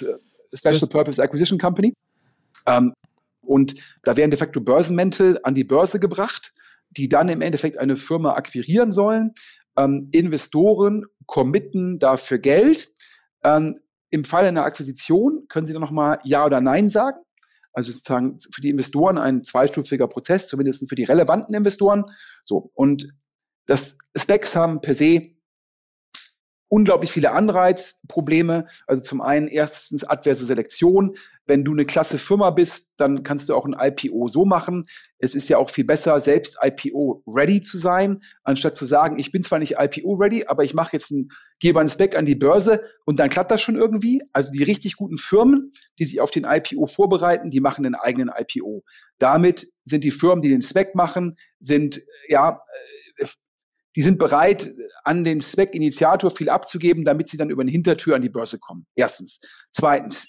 Special 0.53 0.87
Purpose 0.89 1.21
Acquisition 1.21 1.59
Company. 1.59 1.93
Ähm, 2.65 2.93
und 3.41 3.75
da 4.03 4.17
werden 4.17 4.31
de 4.31 4.39
facto 4.39 4.59
Börsenmäntel 4.59 5.39
an 5.43 5.53
die 5.53 5.63
Börse 5.63 5.99
gebracht, 5.99 6.53
die 6.89 7.09
dann 7.09 7.29
im 7.29 7.41
Endeffekt 7.41 7.77
eine 7.77 7.95
Firma 7.95 8.33
akquirieren 8.33 8.91
sollen. 8.91 9.33
Ähm, 9.77 10.09
Investoren 10.11 11.05
committen 11.27 11.99
dafür 11.99 12.39
Geld. 12.39 12.91
Ähm, 13.43 13.79
Im 14.09 14.23
Fall 14.23 14.45
einer 14.45 14.63
Akquisition 14.63 15.47
können 15.49 15.67
sie 15.67 15.73
dann 15.73 15.81
nochmal 15.81 16.19
Ja 16.23 16.45
oder 16.45 16.61
Nein 16.61 16.89
sagen. 16.89 17.17
Also 17.73 17.91
sozusagen 17.91 18.39
für 18.51 18.61
die 18.61 18.69
Investoren 18.69 19.17
ein 19.17 19.43
zweistufiger 19.43 20.07
Prozess, 20.07 20.47
zumindest 20.47 20.87
für 20.87 20.95
die 20.95 21.03
relevanten 21.03 21.53
Investoren. 21.53 22.05
So. 22.43 22.71
Und 22.73 23.09
das 23.65 23.97
Specs 24.15 24.55
haben 24.55 24.79
per 24.81 24.93
se 24.93 25.35
unglaublich 26.67 27.11
viele 27.11 27.31
Anreizprobleme. 27.31 28.67
Also 28.87 29.01
zum 29.01 29.21
einen 29.21 29.47
erstens 29.47 30.03
adverse 30.03 30.45
Selektion. 30.45 31.17
Wenn 31.47 31.63
du 31.63 31.71
eine 31.71 31.85
klasse 31.85 32.17
Firma 32.17 32.49
bist, 32.49 32.91
dann 32.97 33.23
kannst 33.23 33.49
du 33.49 33.55
auch 33.55 33.65
ein 33.65 33.75
IPO 33.77 34.27
so 34.27 34.45
machen. 34.45 34.85
Es 35.19 35.35
ist 35.35 35.47
ja 35.47 35.57
auch 35.57 35.69
viel 35.69 35.85
besser, 35.85 36.19
selbst 36.19 36.57
IPO-ready 36.61 37.61
zu 37.61 37.77
sein, 37.77 38.21
anstatt 38.43 38.75
zu 38.75 38.85
sagen, 38.85 39.19
ich 39.19 39.31
bin 39.31 39.43
zwar 39.43 39.59
nicht 39.59 39.75
IPO-ready, 39.77 40.45
aber 40.47 40.63
ich 40.63 40.73
mache 40.73 40.93
jetzt 40.93 41.11
ein, 41.11 41.29
gebe 41.59 41.79
einen 41.79 41.89
Spec 41.89 42.17
an 42.17 42.25
die 42.25 42.35
Börse 42.35 42.83
und 43.05 43.19
dann 43.19 43.29
klappt 43.29 43.51
das 43.51 43.61
schon 43.61 43.75
irgendwie. 43.75 44.21
Also 44.33 44.49
die 44.51 44.63
richtig 44.63 44.95
guten 44.95 45.17
Firmen, 45.17 45.71
die 45.99 46.05
sich 46.05 46.21
auf 46.21 46.31
den 46.31 46.45
IPO 46.45 46.87
vorbereiten, 46.87 47.51
die 47.51 47.59
machen 47.59 47.85
einen 47.85 47.95
eigenen 47.95 48.31
IPO. 48.35 48.83
Damit 49.17 49.67
sind 49.83 50.03
die 50.03 50.11
Firmen, 50.11 50.41
die 50.41 50.49
den 50.49 50.61
Spec 50.61 50.95
machen, 50.95 51.35
sind 51.59 52.01
ja 52.27 52.57
äh, 53.19 53.25
die 53.95 54.01
sind 54.01 54.19
bereit, 54.19 54.73
an 55.03 55.23
den 55.23 55.39
Spec-Initiator 55.39 56.29
viel 56.29 56.49
abzugeben, 56.49 57.05
damit 57.05 57.29
sie 57.29 57.37
dann 57.37 57.49
über 57.49 57.61
eine 57.61 57.71
Hintertür 57.71 58.15
an 58.15 58.21
die 58.21 58.29
Börse 58.29 58.59
kommen. 58.59 58.85
Erstens. 58.95 59.39
Zweitens. 59.71 60.27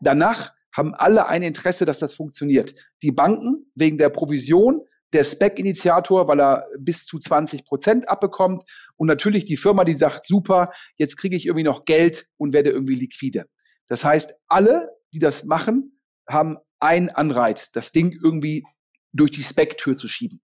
Danach 0.00 0.52
haben 0.76 0.94
alle 0.94 1.26
ein 1.26 1.42
Interesse, 1.42 1.84
dass 1.84 1.98
das 1.98 2.12
funktioniert. 2.12 2.74
Die 3.02 3.12
Banken 3.12 3.70
wegen 3.74 3.96
der 3.98 4.10
Provision, 4.10 4.82
der 5.12 5.24
Spec-Initiator, 5.24 6.28
weil 6.28 6.40
er 6.40 6.64
bis 6.80 7.06
zu 7.06 7.18
20 7.18 7.64
Prozent 7.64 8.08
abbekommt 8.08 8.62
und 8.96 9.06
natürlich 9.06 9.44
die 9.44 9.56
Firma, 9.56 9.84
die 9.84 9.96
sagt, 9.96 10.26
super, 10.26 10.70
jetzt 10.96 11.16
kriege 11.16 11.36
ich 11.36 11.46
irgendwie 11.46 11.64
noch 11.64 11.84
Geld 11.84 12.26
und 12.36 12.52
werde 12.52 12.70
irgendwie 12.70 12.96
liquide. 12.96 13.46
Das 13.88 14.04
heißt, 14.04 14.34
alle, 14.48 14.90
die 15.14 15.18
das 15.18 15.44
machen, 15.44 15.98
haben 16.28 16.58
einen 16.80 17.08
Anreiz, 17.08 17.70
das 17.72 17.92
Ding 17.92 18.12
irgendwie 18.22 18.64
durch 19.12 19.30
die 19.30 19.42
Spec-Tür 19.42 19.96
zu 19.96 20.08
schieben. 20.08 20.42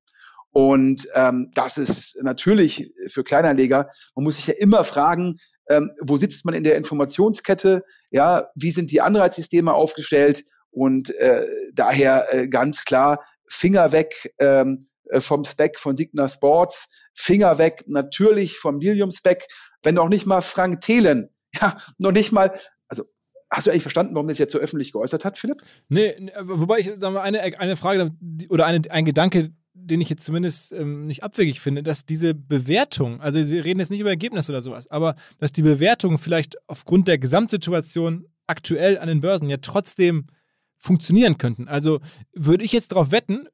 Und 0.52 1.08
ähm, 1.14 1.50
das 1.54 1.78
ist 1.78 2.16
natürlich 2.22 2.92
für 3.08 3.24
Kleinanleger, 3.24 3.90
man 4.14 4.24
muss 4.24 4.36
sich 4.36 4.46
ja 4.46 4.54
immer 4.54 4.84
fragen, 4.84 5.38
ähm, 5.68 5.90
wo 6.00 6.16
sitzt 6.16 6.44
man 6.44 6.54
in 6.54 6.64
der 6.64 6.76
Informationskette, 6.76 7.84
ja, 8.10 8.48
wie 8.54 8.70
sind 8.70 8.90
die 8.90 9.00
Anreizsysteme 9.00 9.72
aufgestellt? 9.72 10.44
Und 10.70 11.14
äh, 11.16 11.44
daher 11.74 12.32
äh, 12.32 12.48
ganz 12.48 12.84
klar 12.84 13.24
Finger 13.46 13.92
weg 13.92 14.34
ähm, 14.38 14.86
äh, 15.10 15.20
vom 15.20 15.44
Spec 15.44 15.78
von 15.78 15.96
Signa 15.96 16.28
Sports, 16.28 16.88
Finger 17.14 17.58
weg 17.58 17.84
natürlich 17.86 18.58
vom 18.58 18.80
Lilium 18.80 19.10
Spec, 19.10 19.46
wenn 19.82 19.98
auch 19.98 20.08
nicht 20.08 20.26
mal 20.26 20.40
Frank 20.40 20.80
Thelen, 20.80 21.28
ja, 21.60 21.76
noch 21.98 22.12
nicht 22.12 22.32
mal, 22.32 22.58
also 22.88 23.04
Hast 23.52 23.66
du 23.66 23.70
eigentlich 23.70 23.82
verstanden, 23.82 24.14
warum 24.14 24.30
es 24.30 24.38
jetzt 24.38 24.52
so 24.52 24.58
öffentlich 24.58 24.92
geäußert 24.92 25.26
hat, 25.26 25.36
Philipp? 25.36 25.58
Nee, 25.90 26.06
äh, 26.06 26.32
wobei 26.40 26.78
ich 26.78 26.90
eine, 27.04 27.42
eine 27.42 27.76
Frage 27.76 28.10
oder 28.48 28.64
eine, 28.64 28.80
ein 28.90 29.04
Gedanke, 29.04 29.52
den 29.74 30.00
ich 30.00 30.10
jetzt 30.10 30.24
zumindest 30.24 30.72
ähm, 30.72 31.06
nicht 31.06 31.24
abwegig 31.24 31.60
finde, 31.60 31.82
dass 31.82 32.04
diese 32.04 32.34
Bewertung, 32.34 33.20
also 33.20 33.46
wir 33.48 33.64
reden 33.64 33.80
jetzt 33.80 33.90
nicht 33.90 34.00
über 34.00 34.10
Ergebnisse 34.10 34.52
oder 34.52 34.62
sowas, 34.62 34.90
aber 34.90 35.16
dass 35.38 35.52
die 35.52 35.62
Bewertungen 35.62 36.18
vielleicht 36.18 36.56
aufgrund 36.68 37.08
der 37.08 37.18
Gesamtsituation 37.18 38.26
aktuell 38.46 38.98
an 38.98 39.08
den 39.08 39.20
Börsen 39.20 39.48
ja 39.48 39.56
trotzdem 39.60 40.26
funktionieren 40.76 41.38
könnten. 41.38 41.68
Also 41.68 42.00
würde 42.32 42.64
ich 42.64 42.72
jetzt 42.72 42.92
darauf 42.92 43.12
wetten, 43.12 43.48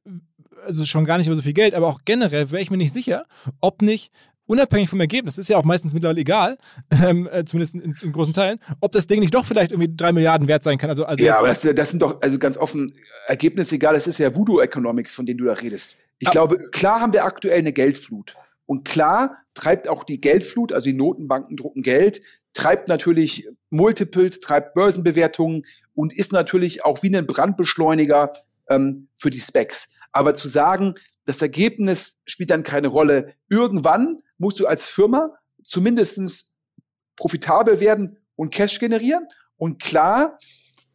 also 0.64 0.84
schon 0.84 1.04
gar 1.04 1.18
nicht 1.18 1.26
über 1.26 1.36
so 1.36 1.42
viel 1.42 1.52
Geld, 1.52 1.74
aber 1.74 1.86
auch 1.86 2.00
generell 2.04 2.50
wäre 2.50 2.62
ich 2.62 2.70
mir 2.70 2.78
nicht 2.78 2.92
sicher, 2.92 3.26
ob 3.60 3.82
nicht 3.82 4.10
unabhängig 4.48 4.88
vom 4.88 5.00
Ergebnis, 5.00 5.38
ist 5.38 5.48
ja 5.48 5.56
auch 5.56 5.64
meistens 5.64 5.94
mittlerweile 5.94 6.20
egal, 6.20 6.58
ähm, 6.90 7.28
äh, 7.30 7.44
zumindest 7.44 7.74
in, 7.74 7.96
in, 8.02 8.12
großen 8.12 8.32
Teilen, 8.32 8.58
ob 8.80 8.92
das 8.92 9.06
Ding 9.06 9.20
nicht 9.20 9.34
doch 9.34 9.44
vielleicht 9.44 9.72
irgendwie 9.72 9.94
drei 9.94 10.10
Milliarden 10.12 10.48
wert 10.48 10.64
sein 10.64 10.78
kann. 10.78 10.90
Also, 10.90 11.04
also 11.04 11.24
ja, 11.24 11.38
aber 11.38 11.48
das, 11.48 11.60
das, 11.60 11.90
sind 11.90 12.00
doch, 12.00 12.20
also 12.20 12.38
ganz 12.38 12.56
offen, 12.56 12.94
Ergebnis 13.26 13.70
egal, 13.70 13.94
das 13.94 14.06
ist 14.06 14.18
ja 14.18 14.34
Voodoo 14.34 14.60
Economics, 14.60 15.14
von 15.14 15.26
denen 15.26 15.38
du 15.38 15.44
da 15.44 15.52
redest. 15.52 15.96
Ich 16.18 16.28
ah. 16.28 16.32
glaube, 16.32 16.70
klar 16.70 17.00
haben 17.00 17.12
wir 17.12 17.24
aktuell 17.24 17.58
eine 17.58 17.72
Geldflut. 17.72 18.34
Und 18.66 18.84
klar 18.84 19.36
treibt 19.54 19.88
auch 19.88 20.04
die 20.04 20.20
Geldflut, 20.20 20.72
also 20.72 20.84
die 20.86 20.96
Notenbanken 20.96 21.56
drucken 21.56 21.82
Geld, 21.82 22.20
treibt 22.54 22.88
natürlich 22.88 23.48
Multiples, 23.70 24.40
treibt 24.40 24.74
Börsenbewertungen 24.74 25.64
und 25.94 26.16
ist 26.16 26.32
natürlich 26.32 26.84
auch 26.84 27.02
wie 27.02 27.16
ein 27.16 27.26
Brandbeschleuniger 27.26 28.32
ähm, 28.68 29.08
für 29.16 29.30
die 29.30 29.40
Specs. 29.40 29.88
Aber 30.12 30.34
zu 30.34 30.48
sagen, 30.48 30.94
das 31.28 31.42
Ergebnis 31.42 32.16
spielt 32.24 32.48
dann 32.48 32.62
keine 32.62 32.88
Rolle. 32.88 33.34
Irgendwann 33.50 34.22
musst 34.38 34.60
du 34.60 34.66
als 34.66 34.86
Firma 34.86 35.28
zumindest 35.62 36.50
profitabel 37.16 37.80
werden 37.80 38.16
und 38.34 38.50
Cash 38.50 38.78
generieren. 38.78 39.26
Und 39.58 39.78
klar, 39.82 40.38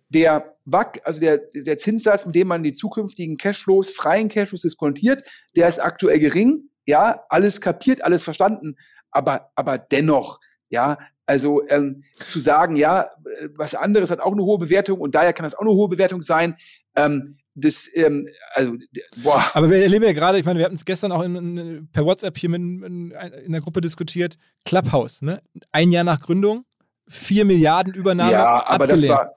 der 0.09 0.57
WAC, 0.65 1.01
also 1.03 1.19
der, 1.19 1.37
der 1.53 1.77
Zinssatz, 1.77 2.25
mit 2.25 2.33
dem 2.33 2.47
man 2.47 2.63
die 2.63 2.73
zukünftigen 2.73 3.37
Cashflows, 3.37 3.91
freien 3.91 4.27
Cashflows 4.27 4.63
diskontiert, 4.63 5.21
der 5.55 5.67
ist 5.67 5.77
aktuell 5.77 6.17
gering. 6.17 6.67
Ja, 6.87 7.23
alles 7.29 7.61
kapiert, 7.61 8.03
alles 8.03 8.23
verstanden. 8.23 8.75
Aber, 9.11 9.51
aber 9.53 9.77
dennoch, 9.77 10.39
ja, 10.69 10.97
also 11.27 11.61
ähm, 11.67 12.05
zu 12.15 12.39
sagen, 12.39 12.75
ja, 12.75 13.03
äh, 13.03 13.49
was 13.55 13.75
anderes 13.75 14.09
hat 14.09 14.19
auch 14.19 14.33
eine 14.33 14.43
hohe 14.43 14.57
Bewertung 14.57 14.99
und 14.99 15.13
daher 15.13 15.33
kann 15.33 15.43
das 15.43 15.53
auch 15.53 15.61
eine 15.61 15.69
hohe 15.69 15.89
Bewertung 15.89 16.23
sein. 16.23 16.57
Ähm, 16.95 17.37
das, 17.55 17.89
ähm, 17.93 18.27
also, 18.53 18.75
boah. 19.23 19.43
Aber 19.53 19.69
wir 19.69 19.77
erleben 19.77 20.03
ja 20.05 20.13
gerade, 20.13 20.39
ich 20.39 20.45
meine, 20.45 20.59
wir 20.59 20.65
hatten 20.65 20.75
es 20.75 20.85
gestern 20.85 21.11
auch 21.11 21.21
in, 21.21 21.35
in, 21.35 21.89
per 21.91 22.05
WhatsApp 22.05 22.37
hier 22.37 22.53
in, 22.53 23.11
in, 23.11 23.51
der 23.51 23.61
Gruppe 23.61 23.81
diskutiert, 23.81 24.37
Clubhouse, 24.65 25.21
ne? 25.21 25.41
Ein 25.71 25.91
Jahr 25.91 26.03
nach 26.03 26.19
Gründung, 26.19 26.65
vier 27.07 27.45
Milliarden 27.45 27.93
Übernahme. 27.93 28.31
Ja, 28.31 28.65
aber 28.65 28.85
abgelehnt. 28.85 29.03
das 29.03 29.09
war. 29.09 29.35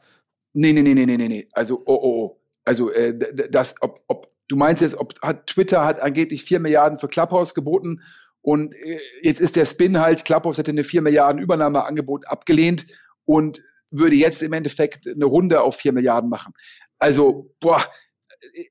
Nee, 0.55 0.73
nee, 0.73 0.83
nee, 0.83 0.95
nee, 0.95 1.05
nee, 1.05 1.29
nee. 1.29 1.49
Also, 1.53 1.83
oh, 1.85 1.95
oh, 1.95 2.25
oh. 2.25 2.41
Also, 2.65 2.91
äh, 2.91 3.15
das, 3.51 3.75
ob, 3.81 4.01
ob, 4.09 4.33
du 4.49 4.57
meinst 4.57 4.83
jetzt, 4.83 4.97
ob 4.97 5.21
hat 5.21 5.47
Twitter 5.47 5.85
hat 5.85 6.01
angeblich 6.01 6.43
vier 6.43 6.59
Milliarden 6.59 6.99
für 6.99 7.09
Clubhouse 7.09 7.55
geboten 7.55 8.01
und 8.47 8.73
äh, 8.77 9.01
jetzt 9.23 9.41
ist 9.41 9.57
der 9.57 9.65
Spin 9.65 9.99
halt, 9.99 10.25
Clubhouse 10.25 10.59
hätte 10.59 10.71
eine 10.71 10.85
4 10.85 11.03
Milliarden 11.03 11.43
Übernahmeangebot 11.43 12.29
abgelehnt 12.29 12.87
und 13.25 13.61
würde 13.91 14.15
jetzt 14.15 14.41
im 14.41 14.53
Endeffekt 14.53 15.09
eine 15.09 15.25
Runde 15.25 15.63
auf 15.63 15.75
4 15.75 15.93
Milliarden 15.93 16.31
machen. 16.31 16.53
Also, 17.01 17.53
boah, 17.59 17.85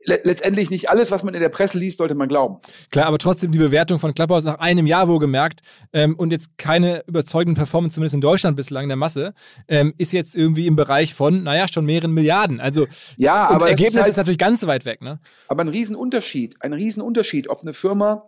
letztendlich 0.05 0.69
nicht 0.69 0.89
alles, 0.89 1.11
was 1.11 1.23
man 1.23 1.33
in 1.33 1.41
der 1.41 1.49
Presse 1.49 1.77
liest, 1.77 1.97
sollte 1.97 2.15
man 2.15 2.27
glauben. 2.27 2.57
Klar, 2.91 3.07
aber 3.07 3.17
trotzdem 3.17 3.51
die 3.51 3.57
Bewertung 3.57 3.99
von 3.99 4.13
Clubhouse 4.13 4.43
nach 4.43 4.59
einem 4.59 4.87
Jahr 4.87 5.07
wohlgemerkt 5.07 5.61
ähm, 5.93 6.15
und 6.15 6.31
jetzt 6.31 6.57
keine 6.57 7.03
überzeugende 7.07 7.57
Performance, 7.57 7.95
zumindest 7.95 8.15
in 8.15 8.21
Deutschland 8.21 8.57
bislang 8.57 8.83
in 8.83 8.89
der 8.89 8.97
Masse, 8.97 9.33
ähm, 9.67 9.93
ist 9.97 10.13
jetzt 10.13 10.35
irgendwie 10.35 10.67
im 10.67 10.75
Bereich 10.75 11.13
von, 11.13 11.43
naja, 11.43 11.67
schon 11.67 11.85
mehreren 11.85 12.13
Milliarden. 12.13 12.59
Also, 12.59 12.87
ja, 13.17 13.47
aber 13.47 13.69
Ergebnis 13.69 13.93
ist, 13.93 14.01
halt, 14.01 14.09
ist, 14.09 14.17
natürlich 14.17 14.37
ganz 14.37 14.65
weit 14.65 14.85
weg. 14.85 15.01
Ne? 15.01 15.19
Aber 15.47 15.63
ein 15.63 15.69
Riesenunterschied, 15.69 16.55
ein 16.61 16.73
Riesenunterschied, 16.73 17.49
ob 17.49 17.61
eine 17.61 17.73
Firma 17.73 18.27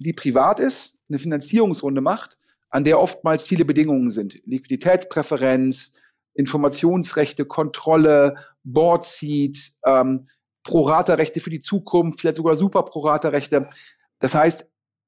die 0.00 0.12
privat 0.12 0.58
ist, 0.58 0.98
eine 1.08 1.18
Finanzierungsrunde 1.18 2.00
macht, 2.00 2.38
an 2.70 2.84
der 2.84 2.98
oftmals 2.98 3.46
viele 3.46 3.64
Bedingungen 3.64 4.10
sind. 4.10 4.40
Liquiditätspräferenz, 4.46 5.92
Informationsrechte, 6.34 7.44
Kontrolle, 7.44 8.36
Board 8.64 9.04
Seat, 9.04 9.56
ähm, 9.84 10.26
Pro-Rata-Rechte 10.62 11.40
für 11.40 11.50
die 11.50 11.60
Zukunft, 11.60 12.20
vielleicht 12.20 12.36
sogar 12.36 12.56
Super-Pro-Rata-Rechte. 12.56 13.68
Das 14.18 14.34
heißt, 14.34 14.66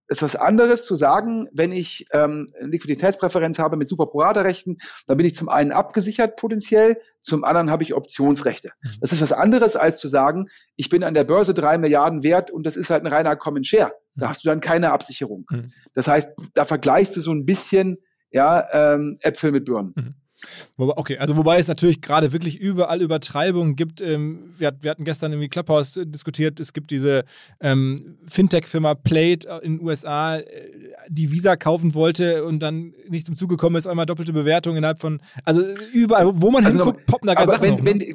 ist 0.08 0.22
was 0.22 0.36
anderes 0.36 0.84
zu 0.84 0.94
sagen, 0.94 1.48
wenn 1.52 1.72
ich 1.72 2.06
ähm, 2.12 2.52
Liquiditätspräferenz 2.60 3.58
habe 3.58 3.76
mit 3.76 3.88
super 3.88 4.06
Pro-Rata-Rechten, 4.06 4.78
dann 5.06 5.16
bin 5.16 5.26
ich 5.26 5.34
zum 5.34 5.48
einen 5.48 5.72
abgesichert 5.72 6.36
potenziell, 6.36 7.00
zum 7.20 7.44
anderen 7.44 7.70
habe 7.70 7.82
ich 7.82 7.94
Optionsrechte. 7.94 8.70
Mhm. 8.82 8.90
Das 9.00 9.12
ist 9.12 9.22
was 9.22 9.32
anderes 9.32 9.76
als 9.76 9.98
zu 9.98 10.08
sagen, 10.08 10.48
ich 10.76 10.88
bin 10.88 11.04
an 11.04 11.14
der 11.14 11.24
Börse 11.24 11.54
drei 11.54 11.78
Milliarden 11.78 12.22
wert 12.22 12.50
und 12.50 12.66
das 12.66 12.76
ist 12.76 12.90
halt 12.90 13.04
ein 13.04 13.12
reiner 13.12 13.36
Common 13.36 13.64
Share. 13.64 13.92
Da 14.14 14.26
mhm. 14.26 14.30
hast 14.30 14.44
du 14.44 14.48
dann 14.48 14.60
keine 14.60 14.92
Absicherung. 14.92 15.46
Mhm. 15.50 15.72
Das 15.94 16.06
heißt, 16.08 16.30
da 16.54 16.64
vergleichst 16.64 17.16
du 17.16 17.20
so 17.20 17.32
ein 17.32 17.46
bisschen 17.46 17.98
ja, 18.30 18.66
ähm, 18.72 19.16
Äpfel 19.20 19.52
mit 19.52 19.64
Birnen. 19.64 20.16
Okay, 20.76 21.18
also 21.18 21.36
wobei 21.36 21.58
es 21.58 21.68
natürlich 21.68 22.00
gerade 22.00 22.32
wirklich 22.32 22.58
überall 22.58 23.00
Übertreibungen 23.00 23.76
gibt. 23.76 24.00
Ähm, 24.00 24.52
wir, 24.56 24.68
hatten 24.68 25.04
gestern 25.04 25.32
irgendwie 25.32 25.48
Clubhouse 25.48 25.96
äh, 25.96 26.06
diskutiert, 26.06 26.60
es 26.60 26.72
gibt 26.72 26.90
diese 26.90 27.24
ähm, 27.60 28.18
Fintech-Firma 28.26 28.94
Plate 28.94 29.60
in 29.62 29.78
den 29.78 29.86
USA, 29.86 30.38
äh, 30.38 30.44
die 31.08 31.30
Visa 31.30 31.56
kaufen 31.56 31.94
wollte 31.94 32.44
und 32.44 32.60
dann 32.60 32.94
nicht 33.08 33.26
zum 33.26 33.36
Zuge 33.36 33.56
gekommen 33.56 33.76
ist, 33.76 33.86
einmal 33.86 34.06
doppelte 34.06 34.32
Bewertung 34.32 34.76
innerhalb 34.76 35.00
von, 35.00 35.20
also 35.44 35.62
überall, 35.92 36.30
wo 36.34 36.50
man 36.50 36.64
also 36.64 36.76
hinguckt, 36.78 37.06
poppen 37.06 37.26
da 37.26 37.34
ganz 37.34 37.52
Sachen 37.52 37.84
wenn, 37.84 37.98
ne? 37.98 38.12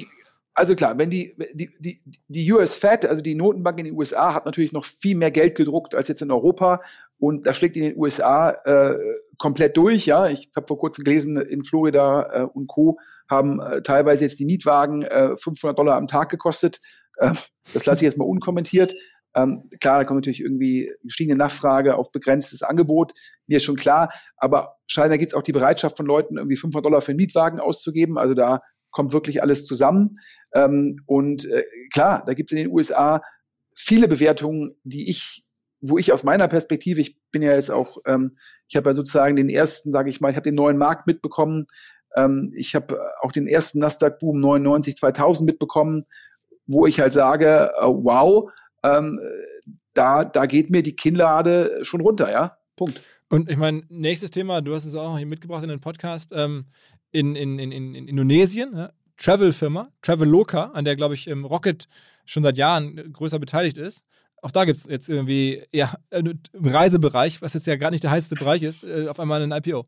Also 0.58 0.74
klar, 0.74 0.98
wenn 0.98 1.08
die, 1.08 1.36
die, 1.54 1.70
die, 1.78 2.00
die 2.26 2.52
US 2.52 2.74
Fed, 2.74 3.06
also 3.06 3.22
die 3.22 3.36
Notenbank 3.36 3.78
in 3.78 3.84
den 3.84 3.94
USA, 3.94 4.34
hat 4.34 4.44
natürlich 4.44 4.72
noch 4.72 4.84
viel 4.84 5.14
mehr 5.14 5.30
Geld 5.30 5.54
gedruckt 5.54 5.94
als 5.94 6.08
jetzt 6.08 6.20
in 6.20 6.32
Europa. 6.32 6.80
Und 7.18 7.46
das 7.46 7.56
schlägt 7.56 7.76
in 7.76 7.82
den 7.82 7.96
USA 7.96 8.50
äh, 8.64 8.96
komplett 9.38 9.76
durch. 9.76 10.06
Ja, 10.06 10.28
ich 10.28 10.50
habe 10.56 10.66
vor 10.66 10.78
kurzem 10.78 11.04
gelesen, 11.04 11.36
in 11.36 11.64
Florida 11.64 12.22
äh, 12.32 12.42
und 12.42 12.68
Co. 12.68 12.98
haben 13.28 13.60
äh, 13.60 13.82
teilweise 13.82 14.24
jetzt 14.24 14.38
die 14.38 14.44
Mietwagen 14.44 15.02
äh, 15.02 15.36
500 15.36 15.78
Dollar 15.78 15.96
am 15.96 16.06
Tag 16.06 16.30
gekostet. 16.30 16.80
Äh, 17.16 17.32
das 17.74 17.86
lasse 17.86 18.04
ich 18.04 18.10
jetzt 18.10 18.18
mal 18.18 18.24
unkommentiert. 18.24 18.94
Ähm, 19.34 19.68
klar, 19.80 19.98
da 19.98 20.04
kommt 20.04 20.18
natürlich 20.18 20.40
irgendwie 20.40 20.90
gestiegene 21.02 21.36
Nachfrage 21.36 21.96
auf 21.96 22.10
begrenztes 22.10 22.62
Angebot, 22.62 23.12
mir 23.46 23.58
ist 23.58 23.64
schon 23.64 23.76
klar. 23.76 24.10
Aber 24.36 24.76
scheinbar 24.86 25.18
gibt 25.18 25.32
es 25.32 25.34
auch 25.34 25.42
die 25.42 25.52
Bereitschaft 25.52 25.96
von 25.96 26.06
Leuten, 26.06 26.38
irgendwie 26.38 26.56
500 26.56 26.84
Dollar 26.84 27.00
für 27.00 27.12
einen 27.12 27.18
Mietwagen 27.18 27.60
auszugeben. 27.60 28.18
Also 28.18 28.34
da 28.34 28.62
kommt 28.90 29.12
wirklich 29.12 29.42
alles 29.42 29.66
zusammen. 29.66 30.16
Ähm, 30.54 30.96
und 31.06 31.44
äh, 31.44 31.64
klar, 31.92 32.24
da 32.26 32.34
gibt 32.34 32.50
es 32.50 32.56
in 32.56 32.64
den 32.64 32.72
USA 32.72 33.22
viele 33.76 34.08
Bewertungen, 34.08 34.76
die 34.82 35.08
ich 35.10 35.44
wo 35.80 35.98
ich 35.98 36.12
aus 36.12 36.24
meiner 36.24 36.48
Perspektive, 36.48 37.00
ich 37.00 37.18
bin 37.30 37.42
ja 37.42 37.52
jetzt 37.52 37.70
auch, 37.70 37.98
ähm, 38.06 38.36
ich 38.68 38.76
habe 38.76 38.90
ja 38.90 38.94
sozusagen 38.94 39.36
den 39.36 39.48
ersten, 39.48 39.92
sage 39.92 40.10
ich 40.10 40.20
mal, 40.20 40.30
ich 40.30 40.36
habe 40.36 40.48
den 40.48 40.54
neuen 40.54 40.76
Markt 40.76 41.06
mitbekommen. 41.06 41.66
Ähm, 42.16 42.52
ich 42.54 42.74
habe 42.74 42.98
auch 43.20 43.32
den 43.32 43.46
ersten 43.46 43.78
Nasdaq-Boom 43.78 44.40
99, 44.40 44.96
2000 44.96 45.46
mitbekommen, 45.46 46.06
wo 46.66 46.86
ich 46.86 47.00
halt 47.00 47.12
sage, 47.12 47.72
äh, 47.78 47.86
wow, 47.86 48.50
ähm, 48.82 49.20
da, 49.94 50.24
da 50.24 50.46
geht 50.46 50.70
mir 50.70 50.82
die 50.82 50.96
Kinnlade 50.96 51.78
schon 51.82 52.00
runter, 52.00 52.30
ja. 52.30 52.56
Punkt. 52.76 53.00
Und 53.28 53.50
ich 53.50 53.56
meine, 53.56 53.82
nächstes 53.88 54.30
Thema, 54.30 54.60
du 54.60 54.74
hast 54.74 54.84
es 54.84 54.94
auch 54.94 55.18
hier 55.18 55.26
mitgebracht 55.26 55.62
in 55.62 55.68
den 55.68 55.80
Podcast, 55.80 56.32
ähm, 56.34 56.66
in, 57.10 57.34
in, 57.34 57.58
in, 57.58 57.72
in 57.72 58.08
Indonesien, 58.08 58.76
ja? 58.76 58.92
Travel-Firma, 59.16 59.88
Traveloka, 60.00 60.66
an 60.74 60.84
der, 60.84 60.94
glaube 60.94 61.14
ich, 61.14 61.28
Rocket 61.28 61.88
schon 62.24 62.44
seit 62.44 62.56
Jahren 62.56 63.12
größer 63.12 63.40
beteiligt 63.40 63.76
ist, 63.76 64.04
auch 64.42 64.50
da 64.50 64.64
gibt 64.64 64.78
es 64.78 64.86
jetzt 64.86 65.08
irgendwie, 65.08 65.62
ja, 65.72 65.94
im 66.10 66.38
Reisebereich, 66.54 67.42
was 67.42 67.54
jetzt 67.54 67.66
ja 67.66 67.76
gar 67.76 67.90
nicht 67.90 68.04
der 68.04 68.10
heißeste 68.10 68.36
Bereich 68.36 68.62
ist, 68.62 68.84
äh, 68.84 69.08
auf 69.08 69.20
einmal 69.20 69.42
ein 69.42 69.52
IPO. 69.52 69.86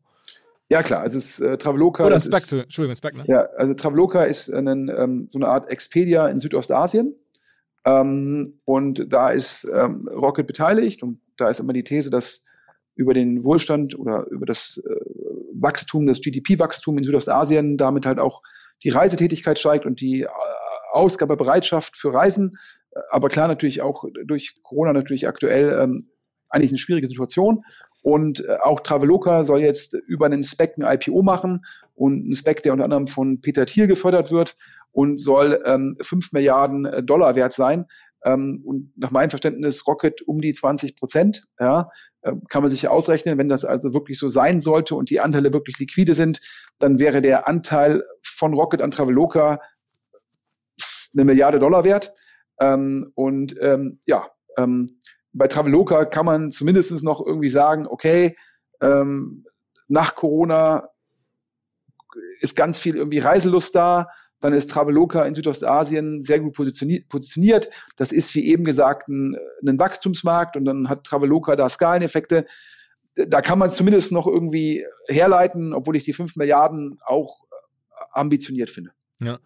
Ja, 0.70 0.82
klar, 0.84 1.00
also 1.00 1.18
es 1.18 1.38
ist 1.38 1.40
äh, 1.40 1.58
Traveloka. 1.58 2.04
Oder 2.04 2.20
Spec, 2.20 2.42
ist, 2.42 2.52
Entschuldigung, 2.52 2.96
Spec, 2.96 3.16
ne? 3.16 3.24
Ja, 3.26 3.40
also 3.56 3.74
Traveloka 3.74 4.22
ist 4.22 4.48
einen, 4.50 4.88
ähm, 4.88 5.28
so 5.32 5.38
eine 5.38 5.48
Art 5.48 5.68
Expedia 5.68 6.28
in 6.28 6.38
Südostasien. 6.38 7.16
Ähm, 7.84 8.60
und 8.64 9.12
da 9.12 9.30
ist 9.30 9.66
ähm, 9.72 10.08
Rocket 10.08 10.46
beteiligt 10.46 11.02
und 11.02 11.20
da 11.36 11.48
ist 11.48 11.60
immer 11.60 11.72
die 11.72 11.82
These, 11.82 12.10
dass 12.10 12.44
über 12.94 13.14
den 13.14 13.42
Wohlstand 13.42 13.98
oder 13.98 14.26
über 14.30 14.46
das 14.46 14.80
äh, 14.84 14.90
Wachstum, 15.54 16.06
das 16.06 16.20
GDP-Wachstum 16.20 16.98
in 16.98 17.04
Südostasien 17.04 17.76
damit 17.76 18.06
halt 18.06 18.18
auch 18.18 18.42
die 18.84 18.90
Reisetätigkeit 18.90 19.58
steigt 19.58 19.86
und 19.86 20.00
die 20.00 20.22
äh, 20.22 20.28
Ausgabebereitschaft 20.92 21.96
für 21.96 22.12
Reisen. 22.12 22.58
Aber 23.10 23.28
klar, 23.28 23.48
natürlich 23.48 23.82
auch 23.82 24.04
durch 24.24 24.54
Corona 24.62 24.92
natürlich 24.92 25.28
aktuell 25.28 25.78
ähm, 25.80 26.10
eigentlich 26.48 26.70
eine 26.70 26.78
schwierige 26.78 27.06
Situation. 27.06 27.64
Und 28.02 28.44
äh, 28.46 28.56
auch 28.62 28.80
Traveloka 28.80 29.44
soll 29.44 29.60
jetzt 29.60 29.94
über 29.94 30.26
einen 30.26 30.42
Spec 30.42 30.76
ein 30.78 30.82
IPO 30.82 31.22
machen 31.22 31.64
und 31.94 32.28
ein 32.28 32.34
Spec, 32.34 32.62
der 32.62 32.72
unter 32.72 32.84
anderem 32.84 33.06
von 33.06 33.40
Peter 33.40 33.66
Thiel 33.66 33.86
gefördert 33.86 34.32
wird 34.32 34.56
und 34.92 35.18
soll 35.18 35.62
ähm, 35.64 35.96
5 36.00 36.32
Milliarden 36.32 36.86
äh, 36.86 37.02
Dollar 37.02 37.36
wert 37.36 37.52
sein. 37.52 37.86
Ähm, 38.24 38.62
und 38.64 38.92
nach 38.96 39.10
meinem 39.10 39.30
Verständnis 39.30 39.86
Rocket 39.86 40.22
um 40.22 40.40
die 40.40 40.52
20 40.52 40.96
Prozent. 40.96 41.44
Ja, 41.58 41.90
äh, 42.22 42.32
kann 42.48 42.62
man 42.62 42.70
sich 42.70 42.88
ausrechnen, 42.88 43.38
wenn 43.38 43.48
das 43.48 43.64
also 43.64 43.94
wirklich 43.94 44.18
so 44.18 44.28
sein 44.28 44.60
sollte 44.60 44.94
und 44.94 45.10
die 45.10 45.20
Anteile 45.20 45.52
wirklich 45.52 45.78
liquide 45.78 46.14
sind, 46.14 46.40
dann 46.78 46.98
wäre 46.98 47.22
der 47.22 47.48
Anteil 47.48 48.02
von 48.22 48.54
Rocket 48.54 48.82
an 48.82 48.90
Traveloka 48.90 49.60
eine 51.12 51.24
Milliarde 51.24 51.58
Dollar 51.58 51.84
wert. 51.84 52.12
Ähm, 52.60 53.10
und 53.14 53.54
ähm, 53.60 53.98
ja, 54.04 54.28
ähm, 54.56 55.00
bei 55.32 55.46
Traveloka 55.46 56.04
kann 56.04 56.26
man 56.26 56.52
zumindest 56.52 57.02
noch 57.02 57.24
irgendwie 57.24 57.50
sagen, 57.50 57.86
okay, 57.86 58.36
ähm, 58.80 59.44
nach 59.88 60.14
Corona 60.14 60.88
ist 62.40 62.56
ganz 62.56 62.78
viel 62.78 62.96
irgendwie 62.96 63.18
Reiselust 63.18 63.74
da, 63.74 64.08
dann 64.40 64.52
ist 64.52 64.70
Traveloka 64.70 65.22
in 65.24 65.34
Südostasien 65.34 66.22
sehr 66.22 66.40
gut 66.40 66.54
positioniert. 66.54 67.68
Das 67.96 68.10
ist, 68.10 68.34
wie 68.34 68.46
eben 68.46 68.64
gesagt, 68.64 69.08
ein, 69.08 69.36
ein 69.66 69.78
Wachstumsmarkt 69.78 70.56
und 70.56 70.64
dann 70.64 70.88
hat 70.88 71.04
Traveloka 71.04 71.56
da 71.56 71.68
Skaleneffekte. 71.68 72.46
Da 73.14 73.42
kann 73.42 73.58
man 73.58 73.70
zumindest 73.70 74.12
noch 74.12 74.26
irgendwie 74.26 74.84
herleiten, 75.08 75.74
obwohl 75.74 75.96
ich 75.96 76.04
die 76.04 76.14
5 76.14 76.36
Milliarden 76.36 77.00
auch 77.04 77.44
ambitioniert 78.12 78.70
finde. 78.70 78.92
Ja. 79.20 79.38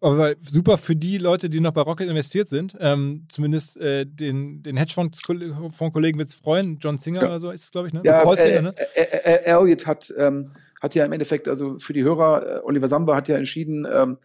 Aber 0.00 0.34
super 0.38 0.76
für 0.78 0.94
die 0.94 1.18
Leute, 1.18 1.48
die 1.48 1.60
noch 1.60 1.72
bei 1.72 1.80
Rocket 1.80 2.08
investiert 2.08 2.48
sind. 2.48 2.76
Ähm, 2.80 3.26
zumindest 3.28 3.78
äh, 3.78 4.04
den, 4.04 4.62
den 4.62 4.76
Hedgefonds-Kollegen 4.76 6.18
wird 6.18 6.28
es 6.28 6.34
freuen. 6.34 6.78
John 6.80 6.98
Singer 6.98 7.22
ja. 7.22 7.28
oder 7.28 7.38
so 7.38 7.50
ist 7.50 7.64
es, 7.64 7.70
glaube 7.70 7.88
ich. 7.88 7.94
Ne? 7.94 8.02
Ja, 8.04 8.20
Paul 8.20 8.38
Singer, 8.38 8.62
ne? 8.62 8.74
Elliot 8.94 9.86
hat, 9.86 10.12
ähm, 10.18 10.52
hat 10.82 10.94
ja 10.94 11.04
im 11.04 11.12
Endeffekt, 11.12 11.48
also 11.48 11.78
für 11.78 11.94
die 11.94 12.02
Hörer, 12.02 12.58
äh, 12.58 12.60
Oliver 12.64 12.88
Samba 12.88 13.16
hat 13.16 13.28
ja 13.28 13.36
entschieden, 13.36 13.86
ähm, 13.90 14.18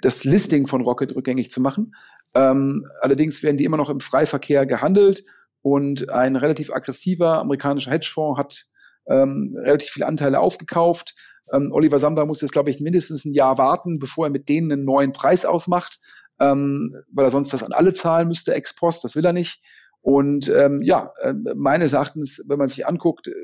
das 0.00 0.24
Listing 0.24 0.66
von 0.66 0.82
Rocket 0.82 1.14
rückgängig 1.14 1.50
zu 1.52 1.60
machen. 1.60 1.94
Ähm, 2.34 2.86
allerdings 3.00 3.42
werden 3.42 3.56
die 3.56 3.64
immer 3.64 3.76
noch 3.76 3.90
im 3.90 4.00
Freiverkehr 4.00 4.66
gehandelt 4.66 5.22
und 5.60 6.10
ein 6.10 6.34
relativ 6.34 6.72
aggressiver 6.72 7.38
amerikanischer 7.38 7.92
Hedgefonds 7.92 8.38
hat 8.38 8.66
ähm, 9.06 9.56
relativ 9.60 9.90
viele 9.90 10.06
Anteile 10.06 10.40
aufgekauft. 10.40 11.14
Ähm, 11.52 11.70
Oliver 11.72 11.98
Samba 11.98 12.24
muss 12.24 12.40
jetzt, 12.40 12.52
glaube 12.52 12.70
ich, 12.70 12.80
mindestens 12.80 13.24
ein 13.24 13.34
Jahr 13.34 13.58
warten, 13.58 13.98
bevor 13.98 14.26
er 14.26 14.30
mit 14.30 14.48
denen 14.48 14.72
einen 14.72 14.84
neuen 14.84 15.12
Preis 15.12 15.44
ausmacht, 15.44 15.98
ähm, 16.40 16.94
weil 17.12 17.26
er 17.26 17.30
sonst 17.30 17.52
das 17.52 17.62
an 17.62 17.72
alle 17.72 17.92
zahlen 17.92 18.28
müsste, 18.28 18.54
ex 18.54 18.74
post, 18.74 19.04
das 19.04 19.14
will 19.16 19.24
er 19.24 19.32
nicht. 19.32 19.62
Und 20.00 20.48
ähm, 20.48 20.82
ja, 20.82 21.12
äh, 21.22 21.34
meines 21.54 21.92
Erachtens, 21.92 22.42
wenn 22.48 22.58
man 22.58 22.68
sich 22.68 22.86
anguckt, 22.86 23.28
äh, 23.28 23.34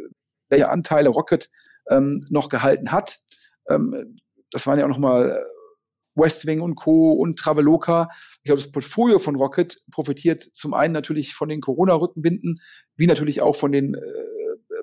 welche 0.49 0.69
Anteile 0.69 1.11
Rocket 1.11 1.51
ähm, 1.89 2.27
noch 2.31 2.49
gehalten 2.49 2.91
hat, 2.91 3.21
ähm, 3.69 4.19
das 4.51 4.67
waren 4.67 4.79
ja 4.79 4.85
auch 4.85 4.91
nochmal 4.91 5.31
äh, 5.31 6.21
Westwing 6.21 6.61
und 6.61 6.75
Co. 6.75 7.13
und 7.13 7.39
Traveloka. 7.39 8.09
Ich 8.39 8.45
glaube, 8.45 8.61
das 8.61 8.73
Portfolio 8.73 9.19
von 9.19 9.37
Rocket 9.37 9.81
profitiert 9.93 10.43
zum 10.53 10.75
einen 10.75 10.93
natürlich 10.93 11.35
von 11.35 11.49
den 11.49 11.61
Corona-Rückenwinden, 11.61 12.61
wie 12.97 13.07
natürlich 13.07 13.41
auch 13.41 13.55
von 13.55 13.71
den 13.71 13.95
äh, 13.95 14.01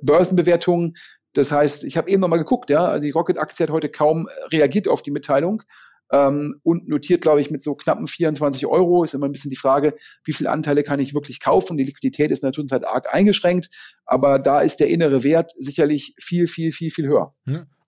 Börsenbewertungen. 0.01 0.95
Das 1.37 1.51
heißt, 1.51 1.83
ich 1.83 1.97
habe 1.97 2.09
eben 2.09 2.21
nochmal 2.21 2.39
geguckt, 2.39 2.69
ja, 2.69 2.85
also 2.85 3.03
die 3.03 3.11
Rocket-Aktie 3.11 3.65
hat 3.65 3.71
heute 3.71 3.89
kaum 3.89 4.27
reagiert 4.51 4.87
auf 4.87 5.01
die 5.01 5.11
Mitteilung 5.11 5.63
ähm, 6.11 6.59
und 6.63 6.87
notiert, 6.87 7.21
glaube 7.21 7.41
ich, 7.41 7.51
mit 7.51 7.63
so 7.63 7.75
knappen 7.75 8.07
24 8.07 8.65
Euro. 8.65 9.03
Ist 9.03 9.13
immer 9.13 9.27
ein 9.27 9.31
bisschen 9.31 9.49
die 9.49 9.55
Frage, 9.55 9.95
wie 10.23 10.33
viele 10.33 10.49
Anteile 10.49 10.83
kann 10.83 10.99
ich 10.99 11.13
wirklich 11.13 11.39
kaufen? 11.39 11.77
Die 11.77 11.83
Liquidität 11.83 12.31
ist 12.31 12.43
natürlich 12.43 12.71
halt 12.71 12.85
arg 12.85 13.13
eingeschränkt, 13.13 13.69
aber 14.05 14.39
da 14.39 14.61
ist 14.61 14.79
der 14.79 14.87
innere 14.87 15.23
Wert 15.23 15.51
sicherlich 15.57 16.15
viel, 16.19 16.47
viel, 16.47 16.71
viel, 16.71 16.91
viel 16.91 17.07
höher. 17.07 17.33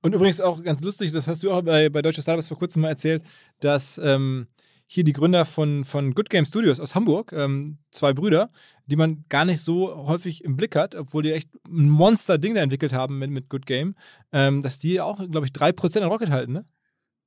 Und 0.01 0.15
übrigens 0.15 0.41
auch 0.41 0.63
ganz 0.63 0.81
lustig, 0.81 1.11
das 1.11 1.27
hast 1.27 1.43
du 1.43 1.51
auch 1.51 1.61
bei, 1.61 1.89
bei 1.89 2.01
Deutsche 2.01 2.21
Startups 2.21 2.47
vor 2.47 2.57
kurzem 2.57 2.83
mal 2.83 2.89
erzählt, 2.89 3.23
dass 3.59 3.99
ähm, 4.03 4.47
hier 4.87 5.03
die 5.03 5.13
Gründer 5.13 5.45
von, 5.45 5.83
von 5.83 6.15
Good 6.15 6.29
Game 6.29 6.45
Studios 6.45 6.79
aus 6.79 6.95
Hamburg, 6.95 7.33
ähm, 7.33 7.77
zwei 7.91 8.13
Brüder, 8.13 8.47
die 8.85 8.95
man 8.95 9.25
gar 9.29 9.43
nicht 9.43 9.59
so 9.59 10.07
häufig 10.07 10.43
im 10.45 10.55
Blick 10.55 10.75
hat, 10.75 10.95
obwohl 10.95 11.23
die 11.23 11.33
echt 11.33 11.49
ein 11.67 11.89
Monster-Ding 11.89 12.55
da 12.55 12.61
entwickelt 12.61 12.93
haben 12.93 13.19
mit, 13.19 13.29
mit 13.29 13.49
Good 13.49 13.65
Game, 13.65 13.95
ähm, 14.31 14.61
dass 14.63 14.79
die 14.79 15.01
auch, 15.01 15.17
glaube 15.29 15.45
ich, 15.45 15.51
3% 15.51 16.01
an 16.01 16.09
Rocket 16.09 16.31
halten, 16.31 16.53
ne? 16.53 16.65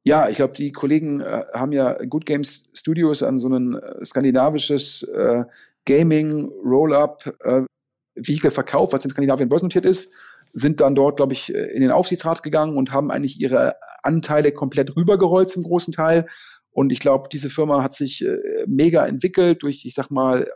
Ja, 0.02 0.30
ich 0.30 0.36
glaube, 0.36 0.54
die 0.54 0.72
Kollegen 0.72 1.20
äh, 1.20 1.44
haben 1.52 1.72
ja 1.72 1.92
Good 1.92 2.24
Games 2.24 2.64
Studios 2.72 3.22
an 3.22 3.36
so 3.36 3.48
ein 3.48 3.74
äh, 3.74 4.02
skandinavisches 4.02 5.02
äh, 5.02 5.44
Gaming 5.84 6.50
Roll-Up 6.64 7.36
äh, 7.44 8.50
verkauft, 8.50 8.94
was 8.94 9.04
in 9.04 9.10
Skandinavien 9.10 9.50
börsennotiert 9.50 9.84
ist 9.84 10.10
sind 10.52 10.80
dann 10.80 10.94
dort, 10.94 11.16
glaube 11.16 11.32
ich, 11.32 11.52
in 11.54 11.80
den 11.80 11.90
Aufsichtsrat 11.90 12.42
gegangen 12.42 12.76
und 12.76 12.92
haben 12.92 13.10
eigentlich 13.10 13.40
ihre 13.40 13.76
Anteile 14.02 14.52
komplett 14.52 14.96
rübergerollt 14.96 15.48
zum 15.48 15.62
großen 15.62 15.92
Teil. 15.92 16.26
Und 16.72 16.92
ich 16.92 17.00
glaube, 17.00 17.28
diese 17.30 17.50
Firma 17.50 17.82
hat 17.82 17.94
sich 17.94 18.24
äh, 18.24 18.38
mega 18.66 19.06
entwickelt 19.06 19.62
durch, 19.62 19.84
ich 19.84 19.94
sag 19.94 20.10
mal, 20.10 20.50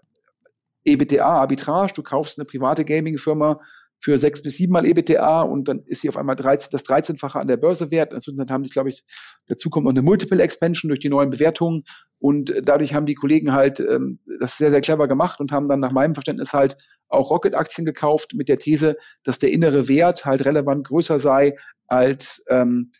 EBTA, 0.85 1.25
Arbitrage. 1.25 1.95
Du 1.95 2.03
kaufst 2.03 2.39
eine 2.39 2.45
private 2.45 2.85
Gaming-Firma 2.85 3.61
für 4.05 4.19
sechs 4.19 4.43
bis 4.43 4.59
siebenmal 4.59 4.85
EBTA 4.85 5.41
und 5.41 5.67
dann 5.67 5.83
ist 5.87 6.03
sie 6.03 6.11
auf 6.11 6.19
einmal 6.19 6.37
13, 6.37 6.69
das 6.71 6.85
13-fache 6.85 7.41
an 7.41 7.49
der 7.49 7.57
Börse 7.57 7.91
wert. 7.91 8.13
Inzwischen 8.13 8.51
haben 8.51 8.63
sich, 8.63 8.73
glaube 8.73 8.91
ich, 8.91 9.03
dazu 9.47 9.71
kommt 9.71 9.85
noch 9.85 9.93
eine 9.93 10.03
Multiple 10.03 10.43
Expansion 10.43 10.91
durch 10.91 11.01
die 11.01 11.09
neuen 11.09 11.31
Bewertungen 11.31 11.85
und 12.19 12.53
dadurch 12.63 12.93
haben 12.93 13.07
die 13.07 13.15
Kollegen 13.15 13.53
halt 13.53 13.81
ähm, 13.81 14.19
das 14.41 14.59
sehr, 14.59 14.71
sehr 14.71 14.83
clever 14.83 15.09
gemacht 15.09 15.41
und 15.41 15.53
haben 15.53 15.69
dann 15.69 15.81
nach 15.81 15.93
meinem 15.93 16.15
Verständnis 16.15 16.53
halt 16.53 16.77
auch 17.09 17.31
Rocket-Aktien 17.31 17.87
gekauft 17.87 18.35
mit 18.35 18.51
der 18.51 18.59
These, 18.59 18.97
dass 19.23 19.39
der 19.39 19.53
innere 19.53 19.89
Wert 19.89 20.27
halt 20.27 20.45
relevant 20.45 20.87
größer 20.87 21.19
sei 21.19 21.57
als 21.87 22.45
ähm, 22.51 22.93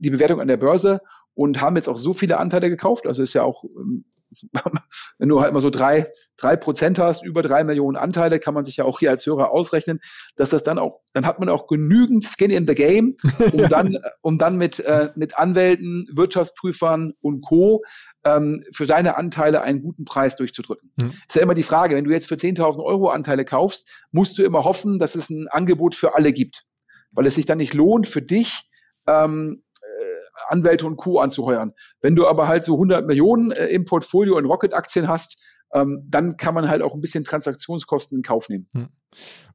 die 0.00 0.10
Bewertung 0.10 0.40
an 0.40 0.48
der 0.48 0.56
Börse 0.56 1.00
und 1.40 1.58
haben 1.62 1.76
jetzt 1.76 1.88
auch 1.88 1.96
so 1.96 2.12
viele 2.12 2.38
Anteile 2.38 2.68
gekauft. 2.68 3.06
Also 3.06 3.22
ist 3.22 3.32
ja 3.32 3.44
auch 3.44 3.64
ähm, 3.64 4.04
wenn 5.18 5.28
du 5.28 5.40
halt 5.40 5.54
mal 5.54 5.60
so 5.60 5.70
drei, 5.70 6.06
drei 6.36 6.54
Prozent 6.54 6.98
hast, 6.98 7.24
über 7.24 7.42
drei 7.42 7.64
Millionen 7.64 7.96
Anteile, 7.96 8.38
kann 8.38 8.54
man 8.54 8.64
sich 8.64 8.76
ja 8.76 8.84
auch 8.84 9.00
hier 9.00 9.10
als 9.10 9.24
Hörer 9.26 9.50
ausrechnen, 9.50 10.00
dass 10.36 10.50
das 10.50 10.62
dann 10.62 10.78
auch, 10.78 11.00
dann 11.14 11.26
hat 11.26 11.40
man 11.40 11.48
auch 11.48 11.66
genügend 11.66 12.24
Skin 12.24 12.50
in 12.50 12.68
the 12.68 12.74
Game, 12.74 13.16
um 13.52 13.68
dann, 13.68 13.98
um 14.20 14.38
dann 14.38 14.56
mit, 14.56 14.80
äh, 14.80 15.08
mit 15.16 15.38
Anwälten, 15.38 16.08
Wirtschaftsprüfern 16.12 17.14
und 17.22 17.40
Co. 17.40 17.82
Ähm, 18.22 18.62
für 18.72 18.86
deine 18.86 19.16
Anteile 19.16 19.62
einen 19.62 19.80
guten 19.80 20.04
Preis 20.04 20.36
durchzudrücken. 20.36 20.92
Mhm. 21.00 21.12
Ist 21.26 21.34
ja 21.34 21.42
immer 21.42 21.54
die 21.54 21.62
Frage, 21.62 21.96
wenn 21.96 22.04
du 22.04 22.10
jetzt 22.10 22.28
für 22.28 22.34
10.000 22.34 22.84
Euro 22.84 23.08
Anteile 23.08 23.46
kaufst, 23.46 23.88
musst 24.12 24.36
du 24.36 24.44
immer 24.44 24.62
hoffen, 24.62 24.98
dass 24.98 25.14
es 25.14 25.30
ein 25.30 25.48
Angebot 25.48 25.94
für 25.94 26.14
alle 26.14 26.32
gibt. 26.32 26.66
Weil 27.14 27.26
es 27.26 27.34
sich 27.34 27.46
dann 27.46 27.58
nicht 27.58 27.74
lohnt 27.74 28.06
für 28.06 28.22
dich, 28.22 28.70
ähm, 29.06 29.62
Anwälte 30.48 30.86
und 30.86 30.96
Co. 30.96 31.20
anzuheuern. 31.20 31.72
Wenn 32.00 32.16
du 32.16 32.26
aber 32.26 32.48
halt 32.48 32.64
so 32.64 32.74
100 32.74 33.06
Millionen 33.06 33.52
äh, 33.52 33.66
im 33.66 33.84
Portfolio 33.84 34.38
in 34.38 34.46
Rocket-Aktien 34.46 35.08
hast, 35.08 35.40
ähm, 35.72 36.06
dann 36.08 36.36
kann 36.36 36.54
man 36.54 36.68
halt 36.68 36.82
auch 36.82 36.94
ein 36.94 37.00
bisschen 37.00 37.24
Transaktionskosten 37.24 38.18
in 38.18 38.22
Kauf 38.22 38.48
nehmen. 38.48 38.68
Hm. 38.72 38.88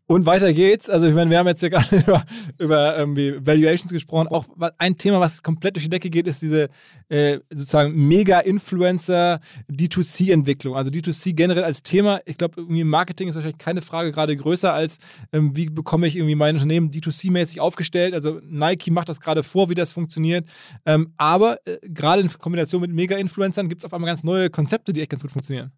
Und 0.08 0.28
weiter 0.28 0.54
geht's. 0.54 0.88
Also, 0.88 1.08
ich 1.08 1.16
meine, 1.16 1.32
wir 1.32 1.40
haben 1.40 1.48
jetzt 1.48 1.64
ja 1.64 1.70
gerade 1.70 1.96
über, 2.06 2.26
über 2.60 2.98
irgendwie 2.98 3.36
Valuations 3.44 3.92
gesprochen. 3.92 4.28
Auch 4.28 4.46
ein 4.78 4.96
Thema, 4.98 5.20
was 5.20 5.42
komplett 5.42 5.76
durch 5.76 5.86
die 5.86 5.90
Decke 5.90 6.12
geht, 6.12 6.28
ist 6.28 6.44
diese 6.44 6.70
äh, 7.10 7.40
sozusagen 7.50 8.08
Mega-Influencer 8.08 9.40
D2C-Entwicklung. 9.72 10.76
Also 10.76 10.92
D2C 10.92 11.34
generell 11.34 11.64
als 11.64 11.82
Thema. 11.82 12.22
Ich 12.26 12.38
glaube, 12.38 12.56
irgendwie 12.58 12.84
Marketing 12.84 13.30
ist 13.30 13.36
wahrscheinlich 13.36 13.58
keine 13.58 13.82
Frage 13.82 14.12
gerade 14.12 14.36
größer 14.36 14.72
als, 14.72 15.00
ähm, 15.34 15.56
wie 15.56 15.66
bekomme 15.66 16.06
ich 16.06 16.16
irgendwie 16.18 16.36
mein 16.36 16.54
Unternehmen 16.54 16.90
D2C-mäßig 16.90 17.60
aufgestellt. 17.60 18.14
Also, 18.14 18.40
Nike 18.44 18.92
macht 18.92 19.10
das 19.10 19.20
gerade 19.20 19.42
vor, 19.42 19.70
wie 19.72 19.76
das 19.76 19.92
funktioniert. 19.92 20.48
Ähm, 20.86 21.14
aber 21.18 21.58
äh, 21.66 21.78
gerade 21.82 22.22
in 22.22 22.30
Kombination 22.30 22.82
mit 22.82 22.92
Mega-Influencern 22.92 23.70
gibt 23.70 23.82
es 23.82 23.86
auf 23.86 23.94
einmal 23.94 24.10
ganz 24.10 24.24
neue 24.24 24.52
Konzepte, 24.52 24.94
die 24.94 25.02
echt 25.02 25.10
ganz 25.10 25.24
gut 25.24 25.32
funktionieren. 25.32 25.72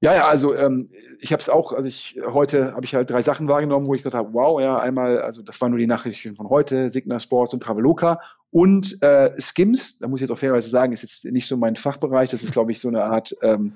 Ja, 0.00 0.14
ja, 0.14 0.28
also 0.28 0.54
ähm, 0.54 0.88
ich 1.20 1.32
habe 1.32 1.40
es 1.40 1.48
auch, 1.48 1.72
also 1.72 1.88
ich 1.88 2.20
heute 2.24 2.72
habe 2.72 2.84
ich 2.84 2.94
halt 2.94 3.10
drei 3.10 3.20
Sachen 3.20 3.48
wahrgenommen, 3.48 3.88
wo 3.88 3.94
ich 3.94 4.02
gedacht 4.04 4.18
habe, 4.18 4.32
wow, 4.32 4.60
ja, 4.60 4.78
einmal, 4.78 5.20
also 5.20 5.42
das 5.42 5.60
waren 5.60 5.70
nur 5.70 5.80
die 5.80 5.88
Nachrichten 5.88 6.36
von 6.36 6.48
heute, 6.48 6.88
Signa 6.88 7.18
Sports 7.18 7.52
und 7.52 7.62
Traveloka 7.64 8.20
und 8.50 9.02
äh, 9.02 9.32
Skims, 9.40 9.98
da 9.98 10.06
muss 10.06 10.20
ich 10.20 10.28
jetzt 10.28 10.30
auch 10.30 10.38
fairerweise 10.38 10.70
sagen, 10.70 10.92
ist 10.92 11.02
jetzt 11.02 11.24
nicht 11.24 11.48
so 11.48 11.56
mein 11.56 11.74
Fachbereich, 11.74 12.30
das 12.30 12.44
ist, 12.44 12.52
glaube 12.52 12.70
ich, 12.70 12.78
so 12.78 12.86
eine 12.86 13.02
Art 13.02 13.34
ähm, 13.42 13.72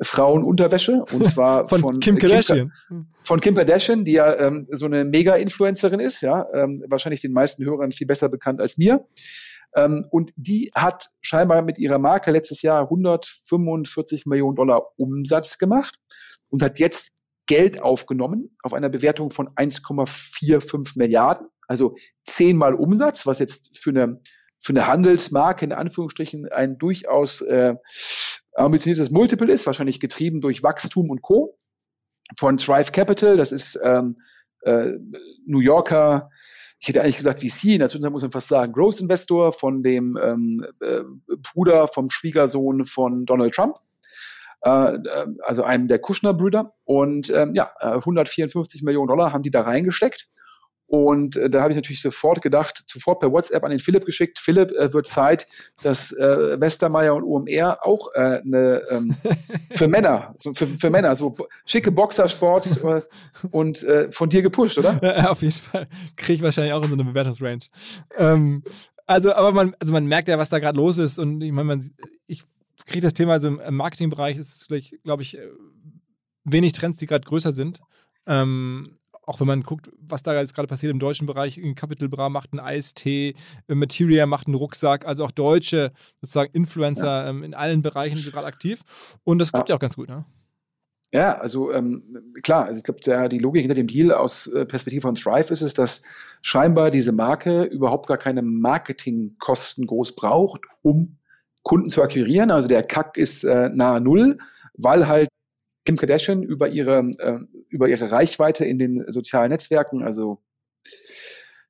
Frauenunterwäsche 0.00 1.04
und 1.12 1.26
zwar 1.26 1.68
von, 1.68 1.80
von, 1.80 2.00
Kim 2.00 2.16
Kardashian. 2.16 2.72
Kim, 2.86 3.06
von 3.24 3.40
Kim 3.40 3.56
Kardashian, 3.56 4.04
die 4.04 4.12
ja 4.12 4.38
ähm, 4.38 4.68
so 4.70 4.86
eine 4.86 5.04
Mega-Influencerin 5.04 5.98
ist, 5.98 6.20
ja, 6.20 6.46
ähm, 6.54 6.84
wahrscheinlich 6.86 7.22
den 7.22 7.32
meisten 7.32 7.64
Hörern 7.64 7.90
viel 7.90 8.06
besser 8.06 8.28
bekannt 8.28 8.60
als 8.60 8.78
mir. 8.78 9.04
Ähm, 9.74 10.06
und 10.10 10.32
die 10.36 10.70
hat 10.74 11.08
scheinbar 11.20 11.62
mit 11.62 11.78
ihrer 11.78 11.98
Marke 11.98 12.30
letztes 12.30 12.62
Jahr 12.62 12.82
145 12.82 14.26
Millionen 14.26 14.56
Dollar 14.56 14.92
Umsatz 14.96 15.58
gemacht 15.58 15.98
und 16.48 16.62
hat 16.62 16.78
jetzt 16.78 17.10
Geld 17.46 17.80
aufgenommen 17.80 18.56
auf 18.62 18.74
einer 18.74 18.88
Bewertung 18.88 19.30
von 19.30 19.48
1,45 19.50 20.98
Milliarden, 20.98 21.46
also 21.68 21.96
zehnmal 22.24 22.74
Umsatz, 22.74 23.26
was 23.26 23.38
jetzt 23.38 23.78
für 23.78 23.90
eine, 23.90 24.20
für 24.58 24.70
eine 24.70 24.86
Handelsmarke 24.86 25.64
in 25.64 25.72
Anführungsstrichen 25.72 26.48
ein 26.48 26.76
durchaus 26.78 27.40
äh, 27.42 27.76
ambitioniertes 28.54 29.10
Multiple 29.10 29.52
ist, 29.52 29.66
wahrscheinlich 29.66 30.00
getrieben 30.00 30.40
durch 30.40 30.62
Wachstum 30.62 31.10
und 31.10 31.22
Co. 31.22 31.56
Von 32.36 32.56
Thrive 32.56 32.90
Capital, 32.90 33.36
das 33.36 33.52
ist 33.52 33.78
ähm, 33.84 34.16
äh, 34.62 34.92
New 35.46 35.60
Yorker, 35.60 36.30
ich 36.78 36.88
hätte 36.88 37.02
eigentlich 37.02 37.16
gesagt 37.16 37.40
VC, 37.40 37.64
in 37.64 37.78
der 37.78 37.88
Zwischenzeit 37.88 38.12
muss 38.12 38.22
man 38.22 38.30
fast 38.30 38.48
sagen, 38.48 38.72
Growth 38.72 39.00
Investor 39.00 39.52
von 39.52 39.82
dem 39.82 40.18
ähm, 40.22 40.66
äh, 40.80 41.02
Bruder 41.52 41.88
vom 41.88 42.10
Schwiegersohn 42.10 42.84
von 42.84 43.24
Donald 43.24 43.54
Trump. 43.54 43.76
Äh, 44.66 44.94
äh, 44.94 45.00
also 45.42 45.62
einem 45.62 45.88
der 45.88 45.98
Kushner-Brüder. 46.00 46.74
Und 46.84 47.30
ähm, 47.30 47.54
ja, 47.54 47.70
154 47.80 48.80
äh, 48.80 48.84
Millionen 48.84 49.08
Dollar 49.08 49.32
haben 49.32 49.42
die 49.42 49.50
da 49.50 49.62
reingesteckt. 49.62 50.28
Und 50.86 51.36
äh, 51.36 51.50
da 51.50 51.62
habe 51.62 51.72
ich 51.72 51.76
natürlich 51.76 52.00
sofort 52.00 52.42
gedacht, 52.42 52.84
sofort 52.86 53.20
per 53.20 53.32
WhatsApp 53.32 53.64
an 53.64 53.70
den 53.70 53.80
Philipp 53.80 54.04
geschickt. 54.04 54.38
Philipp, 54.38 54.70
äh, 54.72 54.92
wird 54.92 55.06
Zeit, 55.06 55.46
dass 55.82 56.12
äh, 56.12 56.60
Westermeier 56.60 57.16
und 57.16 57.24
UMR 57.24 57.84
auch 57.84 58.08
äh, 58.14 58.40
eine 58.44 58.82
ähm, 58.90 59.14
für 59.74 59.88
Männer, 59.88 60.34
so 60.38 60.54
für, 60.54 60.66
für 60.66 60.90
Männer, 60.90 61.16
so 61.16 61.36
schicke 61.64 61.90
Boxersport 61.90 62.84
äh, 62.84 63.02
und 63.50 63.82
äh, 63.82 64.12
von 64.12 64.28
dir 64.28 64.42
gepusht, 64.42 64.78
oder? 64.78 65.00
Ja, 65.02 65.30
auf 65.30 65.42
jeden 65.42 65.54
Fall. 65.54 65.88
Kriege 66.16 66.34
ich 66.34 66.42
wahrscheinlich 66.42 66.72
auch 66.72 66.82
in 66.82 66.90
so 66.90 66.94
eine 66.94 67.04
Bewertungsrange. 67.04 67.60
Ähm, 68.16 68.62
also, 69.06 69.34
aber 69.34 69.52
man, 69.52 69.74
also 69.80 69.92
man 69.92 70.06
merkt 70.06 70.28
ja, 70.28 70.38
was 70.38 70.50
da 70.50 70.58
gerade 70.58 70.76
los 70.76 70.98
ist. 70.98 71.18
Und 71.18 71.42
ich 71.42 71.52
meine, 71.52 71.66
man, 71.66 71.90
ich 72.26 72.42
kriege 72.86 73.02
das 73.02 73.14
Thema, 73.14 73.32
also 73.32 73.48
im 73.48 73.74
Marketingbereich 73.76 74.36
ist 74.38 74.54
es 74.54 74.66
vielleicht, 74.66 75.02
glaube 75.02 75.22
ich, 75.22 75.38
äh, 75.38 75.48
wenig 76.44 76.72
Trends, 76.72 76.98
die 76.98 77.06
gerade 77.06 77.26
größer 77.26 77.52
sind. 77.52 77.80
Ähm, 78.26 78.94
auch 79.26 79.40
wenn 79.40 79.46
man 79.46 79.62
guckt, 79.62 79.90
was 79.98 80.22
da 80.22 80.38
jetzt 80.38 80.54
gerade 80.54 80.68
passiert 80.68 80.92
im 80.92 80.98
deutschen 80.98 81.26
Bereich, 81.26 81.60
Capital 81.74 82.08
Bra 82.08 82.28
macht 82.28 82.52
einen 82.52 82.60
Eistee, 82.60 83.34
äh, 83.68 83.74
Materia 83.74 84.24
macht 84.26 84.46
einen 84.46 84.54
Rucksack, 84.54 85.04
also 85.04 85.24
auch 85.24 85.32
deutsche 85.32 85.92
sozusagen 86.20 86.52
Influencer 86.52 87.24
ja. 87.24 87.28
ähm, 87.30 87.42
in 87.42 87.54
allen 87.54 87.82
Bereichen 87.82 88.18
sind 88.18 88.32
gerade 88.32 88.46
aktiv. 88.46 88.80
Und 89.24 89.38
das 89.38 89.52
klappt 89.52 89.68
ja. 89.68 89.74
ja 89.74 89.76
auch 89.76 89.80
ganz 89.80 89.96
gut, 89.96 90.08
ne? 90.08 90.24
Ja, 91.12 91.38
also 91.38 91.72
ähm, 91.72 92.02
klar, 92.42 92.64
also 92.64 92.78
ich 92.78 92.84
glaube, 92.84 93.28
die 93.28 93.38
Logik 93.38 93.62
hinter 93.62 93.74
dem 93.74 93.86
Deal 93.86 94.12
aus 94.12 94.48
äh, 94.48 94.66
Perspektive 94.66 95.02
von 95.02 95.14
Thrive 95.14 95.50
ist 95.52 95.62
es, 95.62 95.72
dass 95.72 96.02
scheinbar 96.42 96.90
diese 96.90 97.12
Marke 97.12 97.62
überhaupt 97.62 98.08
gar 98.08 98.18
keine 98.18 98.42
Marketingkosten 98.42 99.86
groß 99.86 100.16
braucht, 100.16 100.62
um 100.82 101.16
Kunden 101.62 101.90
zu 101.90 102.02
akquirieren. 102.02 102.50
Also 102.50 102.68
der 102.68 102.82
Kack 102.82 103.16
ist 103.16 103.44
äh, 103.44 103.70
nahe 103.70 104.00
Null, 104.00 104.38
weil 104.74 105.06
halt 105.06 105.28
Kim 105.86 105.96
Kardashian 105.96 106.42
über 106.42 106.68
ihre, 106.68 106.98
äh, 107.18 107.38
über 107.68 107.88
ihre 107.88 108.10
Reichweite 108.10 108.64
in 108.64 108.78
den 108.78 109.04
sozialen 109.08 109.50
Netzwerken, 109.50 110.02
also 110.02 110.38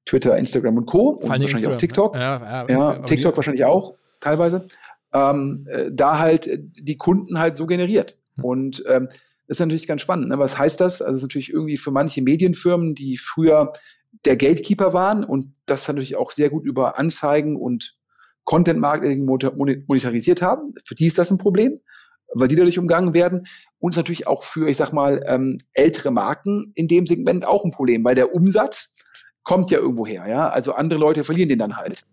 Twitter, 0.06 0.36
Instagram 0.36 0.78
und 0.78 0.86
Co. 0.86 1.10
und 1.10 1.22
wahrscheinlich 1.22 1.52
Instagram, 1.52 1.74
auch 1.74 1.80
TikTok. 1.80 2.14
Ne? 2.14 2.20
Ja, 2.20 2.66
ja, 2.66 2.66
ja 2.68 2.98
TikTok 3.00 3.36
wahrscheinlich 3.36 3.64
auch 3.64 3.94
teilweise. 4.20 4.68
Ähm, 5.12 5.66
äh, 5.70 5.90
da 5.92 6.18
halt 6.18 6.48
die 6.50 6.96
Kunden 6.96 7.38
halt 7.38 7.56
so 7.56 7.66
generiert. 7.66 8.18
Und 8.42 8.82
ähm, 8.88 9.08
das 9.46 9.56
ist 9.56 9.60
natürlich 9.60 9.86
ganz 9.86 10.00
spannend. 10.00 10.28
Ne? 10.28 10.38
Was 10.38 10.58
heißt 10.58 10.80
das? 10.80 11.02
Also 11.02 11.12
das 11.12 11.18
ist 11.18 11.22
natürlich 11.22 11.50
irgendwie 11.50 11.76
für 11.76 11.90
manche 11.90 12.22
Medienfirmen, 12.22 12.94
die 12.94 13.18
früher 13.18 13.72
der 14.24 14.36
Gatekeeper 14.36 14.92
waren 14.92 15.24
und 15.24 15.54
das 15.66 15.86
natürlich 15.86 16.16
auch 16.16 16.30
sehr 16.30 16.50
gut 16.50 16.64
über 16.64 16.98
Anzeigen 16.98 17.56
und 17.56 17.96
Content 18.44 18.80
Marketing 18.80 19.24
monetarisiert 19.24 20.40
haben. 20.40 20.74
Für 20.84 20.94
die 20.94 21.06
ist 21.06 21.18
das 21.18 21.30
ein 21.30 21.38
Problem 21.38 21.80
weil 22.34 22.48
die 22.48 22.56
dadurch 22.56 22.78
umgangen 22.78 23.14
werden. 23.14 23.46
Und 23.78 23.96
natürlich 23.96 24.26
auch 24.26 24.42
für, 24.42 24.68
ich 24.68 24.76
sag 24.76 24.92
mal, 24.92 25.22
ähm, 25.26 25.58
ältere 25.72 26.10
Marken 26.10 26.72
in 26.74 26.88
dem 26.88 27.06
Segment 27.06 27.46
auch 27.46 27.64
ein 27.64 27.70
Problem, 27.70 28.04
weil 28.04 28.14
der 28.14 28.34
Umsatz 28.34 28.94
kommt 29.42 29.70
ja 29.70 29.78
irgendwo 29.78 30.06
her, 30.06 30.26
ja. 30.28 30.48
Also 30.48 30.72
andere 30.72 30.98
Leute 30.98 31.24
verlieren 31.24 31.48
den 31.48 31.58
dann 31.58 31.76
halt. 31.76 32.04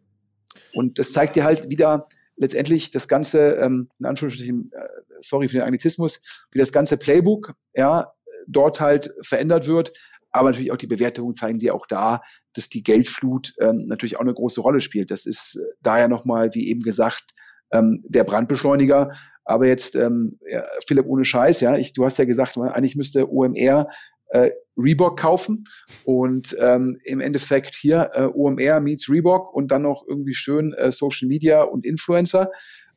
Und 0.74 1.00
das 1.00 1.12
zeigt 1.14 1.36
dir 1.36 1.44
halt 1.44 1.70
wieder 1.70 2.08
letztendlich 2.36 2.92
das 2.92 3.08
ganze, 3.08 3.56
ähm, 3.56 3.90
in 4.00 4.06
Anführungsstrichen, 4.06 4.72
äh, 4.74 4.88
sorry 5.20 5.48
für 5.48 5.58
den 5.58 5.64
Anglizismus, 5.64 6.22
wie 6.52 6.60
das 6.60 6.72
ganze 6.72 6.98
Playbook, 6.98 7.54
ja, 7.76 8.12
dort 8.48 8.82
halt 8.82 9.14
verändert 9.22 9.68
wird. 9.68 9.94
Aber 10.32 10.50
natürlich 10.50 10.72
auch 10.72 10.78
die 10.78 10.88
Bewertungen 10.88 11.36
zeigen 11.36 11.60
dir 11.60 11.76
auch 11.76 11.86
da, 11.86 12.22
dass 12.54 12.68
die 12.68 12.84
Geldflut 12.84 13.54
ähm, 13.60 13.86
natürlich 13.86 14.18
auch 14.18 14.22
eine 14.22 14.34
große 14.34 14.62
Rolle 14.62 14.80
spielt. 14.80 15.12
Das 15.12 15.26
ist 15.26 15.56
äh, 15.56 15.74
daher 15.82 16.08
nochmal, 16.08 16.54
wie 16.54 16.68
eben 16.68 16.82
gesagt, 16.82 17.34
ähm, 17.72 18.04
der 18.08 18.24
Brandbeschleuniger. 18.24 19.12
Aber 19.46 19.68
jetzt, 19.68 19.96
ähm, 19.96 20.40
ja, 20.50 20.64
Philipp, 20.88 21.06
ohne 21.06 21.26
Scheiß, 21.26 21.60
ja, 21.62 21.78
ich, 21.78 21.94
du 21.94 22.06
hast 22.06 22.18
ja 22.18 22.26
gesagt, 22.26 22.58
man, 22.58 22.70
eigentlich 22.70 22.96
müsste 22.96 23.30
OMR 23.30 23.90
äh, 24.30 24.52
Reebok 24.76 25.20
kaufen 25.20 25.66
und 26.06 26.56
ähm, 26.60 27.00
im 27.04 27.22
Endeffekt 27.22 27.76
hier 27.76 28.10
äh, 28.14 28.24
OMR 28.24 28.80
meets 28.80 29.10
Reebok 29.10 29.54
und 29.54 29.70
dann 29.72 29.84
noch 29.84 30.06
irgendwie 30.08 30.34
schön 30.34 30.74
äh, 30.74 30.92
Social 30.92 31.28
Media 31.28 31.62
und 31.62 31.86
Influencer. 31.86 32.50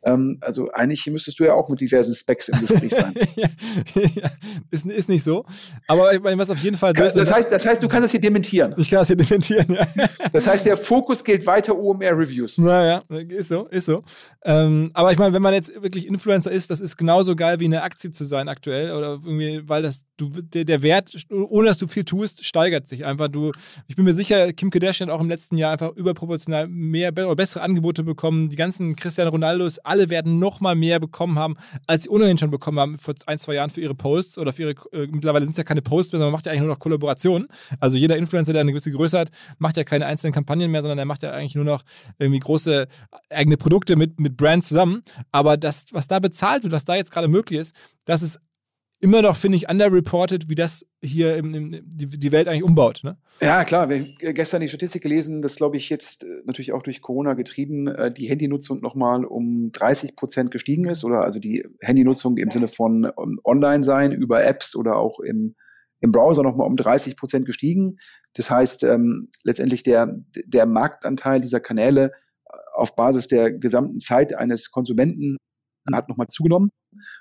Ähm, 0.07 0.38
also 0.40 0.71
eigentlich 0.73 1.05
müsstest 1.07 1.40
du 1.40 1.45
ja 1.45 1.55
auch 1.55 1.69
mit 1.69 1.81
diversen 1.81 2.14
Specs 2.14 2.49
im 2.49 2.61
Gespräch 2.61 2.95
sein. 2.95 3.12
ja, 3.37 3.49
ja, 3.95 4.31
ist, 4.71 4.87
ist 4.87 5.09
nicht 5.09 5.25
so. 5.25 5.45
Aber 5.88 6.14
ich 6.14 6.21
meine, 6.23 6.38
was 6.38 6.49
auf 6.49 6.62
jeden 6.62 6.77
Fall 6.77 6.95
so 6.97 7.03
ist. 7.03 7.16
Das 7.16 7.33
heißt, 7.33 7.51
das 7.51 7.66
heißt, 7.66 7.83
du 7.83 7.88
kannst 7.88 8.05
das 8.05 8.11
hier 8.12 8.21
dementieren. 8.21 8.75
Ich 8.79 8.88
kann 8.88 9.01
das 9.01 9.09
hier 9.09 9.16
dementieren, 9.16 9.66
ja. 9.69 9.87
Das 10.33 10.47
heißt, 10.47 10.64
der 10.64 10.77
Fokus 10.77 11.25
gilt 11.25 11.45
weiter 11.45 11.77
OMR-Reviews. 11.77 12.59
Naja, 12.59 13.03
ist 13.29 13.49
so, 13.49 13.66
ist 13.66 13.87
so. 13.87 14.05
Ähm, 14.45 14.92
aber 14.95 15.11
ich 15.11 15.19
meine, 15.19 15.35
wenn 15.35 15.42
man 15.42 15.55
jetzt 15.55 15.83
wirklich 15.83 16.07
Influencer 16.07 16.53
ist, 16.53 16.71
das 16.71 16.81
ist 16.81 16.97
genauso 16.97 17.35
geil 17.35 17.59
wie 17.59 17.64
eine 17.64 17.83
Aktie 17.83 18.12
zu 18.12 18.25
sein 18.25 18.49
aktuell. 18.49 18.92
Oder 18.92 19.19
irgendwie, 19.25 19.62
weil 19.69 19.83
das, 19.83 20.05
du, 20.16 20.29
der, 20.29 20.64
der 20.64 20.83
Wert, 20.83 21.12
ohne 21.31 21.66
dass 21.66 21.79
du 21.79 21.88
viel 21.88 22.05
tust, 22.05 22.45
steigert 22.45 22.88
sich 22.88 23.05
einfach. 23.05 23.27
Du, 23.27 23.51
ich 23.88 23.97
bin 23.97 24.05
mir 24.05 24.12
sicher, 24.12 24.53
Kim 24.53 24.71
Kardashian 24.71 25.09
hat 25.09 25.16
auch 25.16 25.21
im 25.21 25.29
letzten 25.29 25.57
Jahr 25.57 25.73
einfach 25.73 25.97
überproportional 25.97 26.69
mehr 26.69 27.12
oder 27.12 27.35
bessere 27.35 27.64
Angebote 27.64 28.05
bekommen. 28.05 28.49
Die 28.49 28.57
ganzen 28.57 28.95
Cristiano 28.95 29.31
Ronaldos, 29.31 29.81
alle 29.81 29.95
alle 29.96 30.11
werden 30.11 30.38
noch 30.38 30.61
mal 30.61 30.74
mehr 30.74 31.00
bekommen 31.00 31.38
haben, 31.38 31.56
als 31.87 32.04
sie 32.04 32.11
ohnehin 32.11 32.37
schon 32.37 32.50
bekommen 32.50 32.78
haben 32.78 32.98
vor 32.98 33.14
ein, 33.26 33.38
zwei 33.38 33.54
Jahren 33.54 33.70
für 33.70 33.80
ihre 33.80 33.94
Posts 33.94 34.38
oder 34.38 34.52
für 34.52 34.62
ihre, 34.62 34.74
äh, 34.92 35.06
mittlerweile 35.11 35.44
sind 35.44 35.52
es 35.52 35.59
ja 35.59 35.64
keine 35.64 35.82
Posts 35.82 36.12
mehr, 36.12 36.18
sondern 36.18 36.32
man 36.32 36.38
macht 36.38 36.46
ja 36.46 36.52
eigentlich 36.52 36.62
nur 36.62 36.70
noch 36.70 36.78
Kollaborationen. 36.78 37.48
Also 37.80 37.96
jeder 37.96 38.16
Influencer, 38.16 38.52
der 38.52 38.61
eine 38.61 38.72
gewisse 38.72 38.90
Größe 38.90 39.18
hat, 39.18 39.30
macht 39.59 39.76
ja 39.76 39.85
keine 39.85 40.06
einzelnen 40.06 40.35
Kampagnen 40.35 40.70
mehr, 40.70 40.82
sondern 40.82 40.98
er 40.98 41.06
macht 41.06 41.22
ja 41.22 41.32
eigentlich 41.32 41.54
nur 41.54 41.64
noch 41.64 41.82
irgendwie 42.18 42.40
große 42.40 42.87
eigene 43.30 43.56
Produkte 43.56 43.96
mit, 43.96 44.20
mit 44.20 44.37
Brands 44.37 44.68
zusammen. 44.68 45.02
Aber 45.32 45.56
das, 45.56 45.87
was 45.92 46.06
da 46.06 46.18
bezahlt 46.18 46.62
wird, 46.62 46.72
was 46.72 46.85
da 46.85 46.94
jetzt 46.94 47.11
gerade 47.11 47.28
möglich 47.28 47.61
ist, 47.61 47.74
das 48.04 48.22
ist 48.22 48.38
immer 49.00 49.22
noch, 49.22 49.37
finde 49.37 49.56
ich, 49.56 49.68
underreported, 49.68 50.48
wie 50.48 50.54
das 50.54 50.87
hier 51.02 51.37
im, 51.37 51.54
im, 51.54 51.70
die, 51.70 52.06
die 52.06 52.32
Welt 52.32 52.48
eigentlich 52.48 52.64
umbaut. 52.64 53.00
Ne? 53.04 53.18
Ja, 53.40 53.64
klar. 53.64 53.88
Wir 53.88 53.98
haben 53.98 54.35
gestern 54.35 54.62
die 54.62 54.68
Statistik 54.68 55.02
gelesen, 55.02 55.42
dass, 55.42 55.56
glaube 55.56 55.76
ich, 55.76 55.90
jetzt 55.90 56.24
äh, 56.24 56.42
natürlich 56.46 56.72
auch 56.72 56.82
durch 56.82 57.02
Corona 57.02 57.35
getrieben, 57.35 57.88
äh, 57.88 58.12
die 58.12 58.28
Handynutzung 58.28 58.80
nochmal 58.80 59.24
um 59.24 59.70
30 59.72 60.16
Prozent 60.16 60.50
gestiegen 60.50 60.87
ist. 60.87 61.04
Oder 61.04 61.22
also 61.22 61.38
die 61.38 61.64
Handynutzung 61.80 62.37
im 62.38 62.50
Sinne 62.50 62.68
von 62.68 63.04
ähm, 63.04 63.38
Online-Sein 63.44 64.12
über 64.12 64.44
Apps 64.44 64.74
oder 64.74 64.96
auch 64.96 65.20
im, 65.20 65.54
im 66.00 66.12
Browser 66.12 66.42
nochmal 66.42 66.66
um 66.66 66.76
30 66.76 67.16
Prozent 67.16 67.44
gestiegen. 67.44 67.98
Das 68.35 68.50
heißt, 68.50 68.82
ähm, 68.85 69.28
letztendlich 69.44 69.82
der, 69.82 70.16
der 70.46 70.66
Marktanteil 70.66 71.40
dieser 71.40 71.61
Kanäle 71.61 72.12
äh, 72.46 72.56
auf 72.74 72.96
Basis 72.96 73.28
der 73.28 73.52
gesamten 73.52 74.00
Zeit 74.00 74.35
eines 74.35 74.70
Konsumenten 74.70 75.37
hat 75.94 76.09
nochmal 76.09 76.29
zugenommen. 76.29 76.72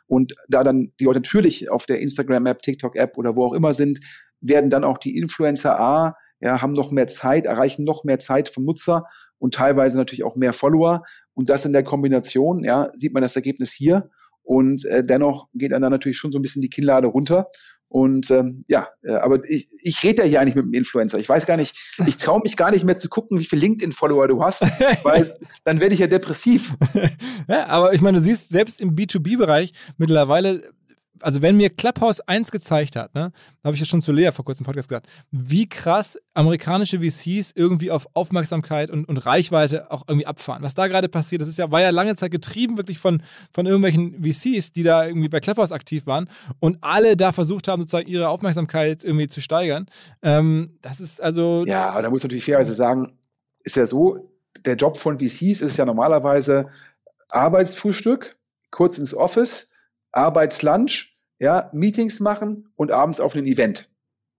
Und 0.07 0.33
da 0.47 0.63
dann 0.63 0.91
die 0.99 1.03
Leute 1.03 1.19
natürlich 1.19 1.69
auf 1.69 1.85
der 1.85 1.99
Instagram-App, 1.99 2.61
TikTok-App 2.61 3.17
oder 3.17 3.35
wo 3.35 3.45
auch 3.45 3.53
immer 3.53 3.73
sind, 3.73 3.99
werden 4.41 4.69
dann 4.69 4.83
auch 4.83 4.97
die 4.97 5.17
Influencer 5.17 5.79
A, 5.79 6.15
ja, 6.39 6.61
haben 6.61 6.73
noch 6.73 6.91
mehr 6.91 7.07
Zeit, 7.07 7.45
erreichen 7.45 7.83
noch 7.83 8.03
mehr 8.03 8.19
Zeit 8.19 8.49
vom 8.49 8.65
Nutzer 8.65 9.05
und 9.37 9.53
teilweise 9.53 9.97
natürlich 9.97 10.23
auch 10.23 10.35
mehr 10.35 10.53
Follower. 10.53 11.03
Und 11.33 11.49
das 11.49 11.65
in 11.65 11.73
der 11.73 11.83
Kombination, 11.83 12.63
ja, 12.63 12.91
sieht 12.95 13.13
man 13.13 13.23
das 13.23 13.35
Ergebnis 13.35 13.71
hier. 13.71 14.09
Und 14.43 14.85
äh, 14.85 15.03
dennoch 15.03 15.47
geht 15.53 15.71
dann 15.71 15.81
natürlich 15.81 16.17
schon 16.17 16.31
so 16.31 16.39
ein 16.39 16.41
bisschen 16.41 16.61
die 16.61 16.69
Kinnlade 16.69 17.07
runter. 17.07 17.47
Und 17.95 18.29
ähm, 18.29 18.65
ja, 18.67 18.89
äh, 19.03 19.13
aber 19.13 19.39
ich, 19.47 19.67
ich 19.81 20.03
rede 20.03 20.23
ja 20.23 20.27
hier 20.27 20.41
eigentlich 20.41 20.55
mit 20.55 20.65
einem 20.65 20.73
Influencer. 20.73 21.17
Ich 21.17 21.29
weiß 21.29 21.45
gar 21.45 21.55
nicht, 21.55 21.77
ich 22.05 22.17
traue 22.17 22.41
mich 22.41 22.57
gar 22.57 22.71
nicht 22.71 22.83
mehr 22.83 22.97
zu 22.97 23.07
gucken, 23.07 23.39
wie 23.39 23.45
viele 23.45 23.61
LinkedIn-Follower 23.61 24.27
du 24.27 24.43
hast, 24.43 24.63
weil 25.03 25.33
dann 25.63 25.79
werde 25.79 25.93
ich 25.93 26.01
ja 26.01 26.07
depressiv. 26.07 26.73
ja, 27.47 27.67
aber 27.67 27.93
ich 27.93 28.01
meine, 28.01 28.17
du 28.17 28.21
siehst 28.21 28.49
selbst 28.49 28.81
im 28.81 28.97
B2B-Bereich 28.97 29.71
mittlerweile 29.97 30.73
also 31.21 31.41
wenn 31.41 31.57
mir 31.57 31.69
Clubhouse 31.69 32.21
eins 32.21 32.51
gezeigt 32.51 32.95
hat, 32.95 33.13
ne, 33.15 33.31
habe 33.63 33.75
ich 33.75 33.79
ja 33.79 33.85
schon 33.85 34.01
zu 34.01 34.11
Lea 34.11 34.31
vor 34.31 34.45
kurzem 34.45 34.63
im 34.63 34.65
Podcast 34.65 34.89
gesagt, 34.89 35.07
wie 35.31 35.67
krass 35.67 36.17
amerikanische 36.33 36.99
VCs 36.99 37.51
irgendwie 37.55 37.91
auf 37.91 38.07
Aufmerksamkeit 38.13 38.89
und, 38.89 39.07
und 39.07 39.17
Reichweite 39.25 39.91
auch 39.91 40.03
irgendwie 40.07 40.27
abfahren. 40.27 40.63
Was 40.63 40.73
da 40.73 40.87
gerade 40.87 41.09
passiert, 41.09 41.41
das 41.41 41.49
ist 41.49 41.57
ja, 41.57 41.71
war 41.71 41.81
ja 41.81 41.89
lange 41.89 42.15
Zeit 42.15 42.31
getrieben 42.31 42.77
wirklich 42.77 42.99
von, 42.99 43.21
von 43.51 43.65
irgendwelchen 43.65 44.23
VCs, 44.23 44.71
die 44.71 44.83
da 44.83 45.05
irgendwie 45.05 45.29
bei 45.29 45.39
Clubhouse 45.39 45.71
aktiv 45.71 46.07
waren 46.07 46.29
und 46.59 46.77
alle 46.81 47.15
da 47.15 47.31
versucht 47.31 47.67
haben, 47.67 47.81
sozusagen 47.81 48.07
ihre 48.07 48.29
Aufmerksamkeit 48.29 49.03
irgendwie 49.03 49.27
zu 49.27 49.41
steigern. 49.41 49.87
Ähm, 50.21 50.65
das 50.81 50.99
ist 50.99 51.21
also. 51.21 51.65
Ja, 51.65 51.89
aber 51.89 52.01
da 52.01 52.09
muss 52.09 52.23
natürlich 52.23 52.45
fairerweise 52.45 52.73
sagen, 52.73 53.17
ist 53.63 53.75
ja 53.75 53.87
so, 53.87 54.31
der 54.65 54.75
Job 54.75 54.97
von 54.97 55.19
VCs 55.19 55.61
ist 55.61 55.77
ja 55.77 55.85
normalerweise 55.85 56.69
Arbeitsfrühstück, 57.29 58.37
kurz 58.71 58.97
ins 58.97 59.13
Office, 59.13 59.69
Arbeitslunch, 60.15 61.15
ja, 61.39 61.69
Meetings 61.73 62.19
machen 62.19 62.69
und 62.75 62.91
abends 62.91 63.19
auf 63.19 63.35
ein 63.35 63.45
Event. 63.45 63.89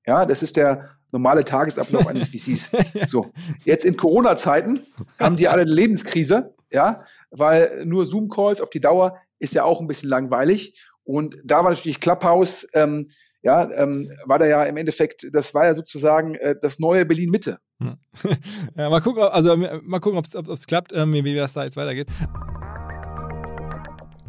Ja, 0.07 0.25
das 0.25 0.43
ist 0.43 0.57
der 0.57 0.97
normale 1.13 1.45
Tagesablauf 1.45 2.07
eines 2.07 2.29
VCs. 2.33 2.71
So, 3.07 3.33
jetzt 3.65 3.85
in 3.85 3.97
Corona-Zeiten 3.97 4.87
haben 5.19 5.37
die 5.37 5.49
alle 5.49 5.63
eine 5.63 5.71
Lebenskrise, 5.71 6.55
ja, 6.71 7.05
weil 7.31 7.85
nur 7.85 8.07
Zoom-Calls 8.07 8.61
auf 8.61 8.71
die 8.71 8.81
Dauer 8.81 9.19
ist 9.39 9.55
ja 9.55 9.65
auch 9.65 9.81
ein 9.81 9.87
bisschen 9.87 10.09
langweilig. 10.09 10.81
Und 11.05 11.37
da 11.45 11.63
war 11.63 11.71
natürlich 11.71 12.01
Clubhouse, 12.01 12.67
ähm, 12.75 13.11
ja, 13.43 13.71
ähm, 13.73 14.11
war 14.25 14.41
da 14.41 14.47
ja 14.47 14.65
im 14.65 14.77
Endeffekt, 14.77 15.29
das 15.33 15.55
war 15.55 15.67
ja 15.67 15.75
sozusagen 15.75 16.35
äh, 16.35 16.57
das 16.61 16.81
neue 16.81 17.07
Berlin-Mitte. 17.07 17.59
Hm. 17.81 17.97
Ja, 18.77 18.91
mal 18.91 19.01
gucken, 19.01 19.23
also 19.23 19.57
mal 19.57 20.01
gucken, 20.01 20.19
ob 20.19 20.49
es 20.49 20.67
klappt, 20.67 20.93
ähm, 20.93 21.13
wie 21.13 21.35
das 21.35 21.53
da 21.53 21.65
jetzt 21.65 21.77
weitergeht. 21.77 22.09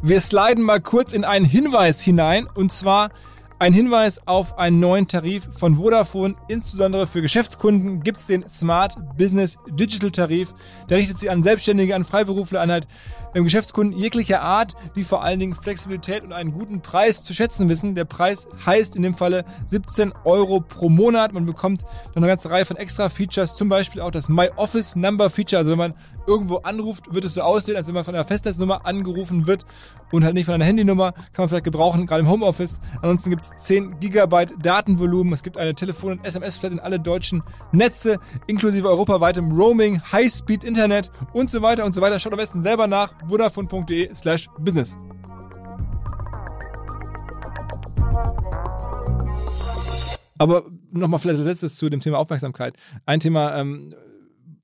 Wir 0.04 0.22
sliden 0.22 0.64
mal 0.64 0.80
kurz 0.80 1.12
in 1.12 1.24
einen 1.24 1.44
Hinweis 1.44 2.02
hinein 2.02 2.48
und 2.54 2.72
zwar 2.72 3.10
ein 3.58 3.74
Hinweis 3.74 4.20
auf 4.28 4.60
einen 4.60 4.80
neuen 4.80 5.08
Tarif 5.08 5.50
von 5.58 5.78
Vodafone. 5.78 6.36
Insbesondere 6.48 7.08
für 7.08 7.24
Geschäftskunden 7.24 8.04
gibt 8.04 8.18
es 8.18 8.28
den 8.28 8.48
Smart 8.48 8.96
Business 9.18 9.58
Digital 9.68 10.12
Tarif. 10.12 10.54
Der 10.88 11.00
richtet 11.00 11.20
sich 11.20 11.32
an 11.32 11.42
Selbstständige, 11.42 11.96
an 11.96 12.04
Freiberufler, 12.04 12.62
an 12.62 12.72
halt 12.72 12.88
Geschäftskunden 13.44 13.98
jeglicher 13.98 14.42
Art, 14.42 14.76
die 14.96 15.04
vor 15.04 15.24
allen 15.24 15.40
Dingen 15.40 15.56
Flexibilität 15.56 16.24
und 16.24 16.34
einen 16.34 16.52
guten 16.52 16.82
Preis 16.82 17.24
zu 17.24 17.34
schätzen 17.34 17.70
wissen. 17.70 17.96
Der 17.96 18.06
Preis 18.06 18.48
heißt 18.66 18.96
in 18.96 19.02
dem 19.02 19.16
Falle 19.16 19.46
17 19.68 20.14
Euro 20.24 20.62
pro 20.62 20.90
Monat. 20.90 21.34
Man 21.34 21.46
bekommt 21.46 21.84
dann 22.14 22.24
eine 22.24 22.28
ganze 22.28 22.50
Reihe 22.50 22.66
von 22.66 22.78
extra 22.78 23.10
Features, 23.10 23.56
zum 23.56 23.70
Beispiel 23.70 24.02
auch 24.02 24.12
das 24.12 24.30
My 24.30 24.50
Office 24.56 24.96
Number 24.96 25.30
Feature. 25.30 25.60
Also 25.60 25.72
wenn 25.72 25.78
man 25.78 25.94
irgendwo 26.28 26.58
anruft, 26.58 27.14
wird 27.14 27.26
es 27.26 27.34
so 27.34 27.42
aussehen, 27.42 27.78
als 27.78 27.88
wenn 27.88 27.94
man 27.94 28.04
von 28.04 28.16
einer 28.16 28.26
Festnetznummer 28.26 28.86
angerufen 28.86 29.48
wird 29.48 29.66
und 30.12 30.24
halt 30.24 30.34
nicht 30.34 30.46
von 30.46 30.54
einer 30.54 30.66
Handynummer. 30.66 31.14
Kann 31.14 31.44
man 31.44 31.50
vielleicht 31.50 31.64
gebrauchen, 31.66 32.06
gerade 32.06 32.22
im 32.22 32.30
Homeoffice. 32.30 32.80
Ansonsten 33.02 33.30
gibt 33.30 33.44
es 33.44 33.52
10 33.58 34.00
Gigabyte 34.00 34.54
Datenvolumen. 34.62 35.34
Es 35.34 35.44
gibt 35.44 35.58
eine 35.58 35.74
Telefon- 35.74 36.14
und 36.14 36.26
SMS-Flat 36.26 36.72
in 36.72 36.80
alle 36.80 37.00
deutschen 37.00 37.44
Netze, 37.72 38.18
inklusive 38.48 38.90
europaweitem 38.90 39.52
Roaming, 39.52 40.02
High-Speed-Internet 40.12 41.12
und 41.34 41.50
so 41.52 41.62
weiter 41.62 41.86
und 41.86 41.96
so 41.96 42.02
weiter. 42.02 42.20
Schaut 42.20 42.34
am 42.34 42.40
besten 42.40 42.62
selber 42.62 42.88
nach 42.88 43.14
vodafone.de 43.28 44.14
slash 44.14 44.48
business. 44.60 44.98
Aber 50.40 50.66
nochmal 50.92 51.20
vielleicht 51.20 51.40
als 51.40 51.48
letztes 51.48 51.78
zu 51.78 51.90
dem 51.90 52.00
Thema 52.00 52.20
Aufmerksamkeit. 52.20 52.76
Ein 53.06 53.20
Thema, 53.20 53.58
ähm, 53.58 53.94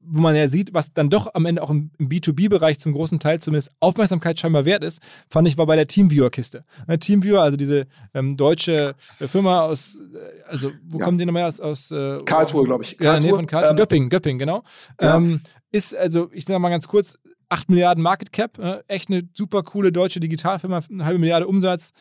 wo 0.05 0.21
man 0.21 0.35
ja 0.35 0.47
sieht, 0.47 0.73
was 0.73 0.93
dann 0.93 1.09
doch 1.09 1.33
am 1.33 1.45
Ende 1.45 1.63
auch 1.63 1.69
im, 1.69 1.91
B2B-Bereich 1.97 2.79
zum 2.79 2.93
großen 2.93 3.19
Teil 3.19 3.39
zumindest 3.39 3.71
Aufmerksamkeit 3.79 4.37
scheinbar 4.37 4.65
wert 4.65 4.83
ist, 4.83 5.01
fand 5.29 5.47
ich, 5.47 5.57
war 5.57 5.65
bei 5.65 5.75
der 5.75 5.87
Teamviewer-Kiste. 5.87 6.65
Ne, 6.87 6.99
Teamviewer, 6.99 7.41
also 7.41 7.57
diese 7.57 7.87
ähm, 8.13 8.35
deutsche 8.35 8.95
äh, 9.19 9.27
Firma 9.27 9.61
aus, 9.61 9.99
äh, 10.13 10.47
also 10.47 10.71
wo 10.87 10.99
ja. 10.99 11.05
kommen 11.05 11.17
die 11.17 11.25
nochmal 11.25 11.43
aus? 11.43 11.59
aus 11.59 11.91
äh, 11.91 12.21
Karlsruhe, 12.25 12.65
glaube 12.65 12.83
ich. 12.83 12.97
Ja, 12.99 13.15
in 13.15 13.21
der 13.21 13.31
Nähe 13.31 13.35
von 13.35 13.47
Karlsruhe. 13.47 13.71
Ähm, 13.71 13.77
Göppingen, 13.77 14.09
Göppingen, 14.09 14.39
genau. 14.39 14.63
Ja. 15.01 15.17
Ähm, 15.17 15.39
ist, 15.71 15.95
also 15.95 16.29
ich 16.33 16.45
sage 16.45 16.59
mal 16.59 16.69
ganz 16.69 16.87
kurz, 16.87 17.17
8 17.53 17.69
Milliarden 17.69 18.01
Market 18.01 18.33
Cap, 18.33 18.57
äh, 18.57 18.81
echt 18.87 19.09
eine 19.09 19.21
super 19.35 19.61
coole 19.61 19.91
deutsche 19.91 20.19
Digitalfirma, 20.19 20.81
eine 20.89 21.05
halbe 21.05 21.19
Milliarde 21.19 21.45
Umsatz, 21.45 21.91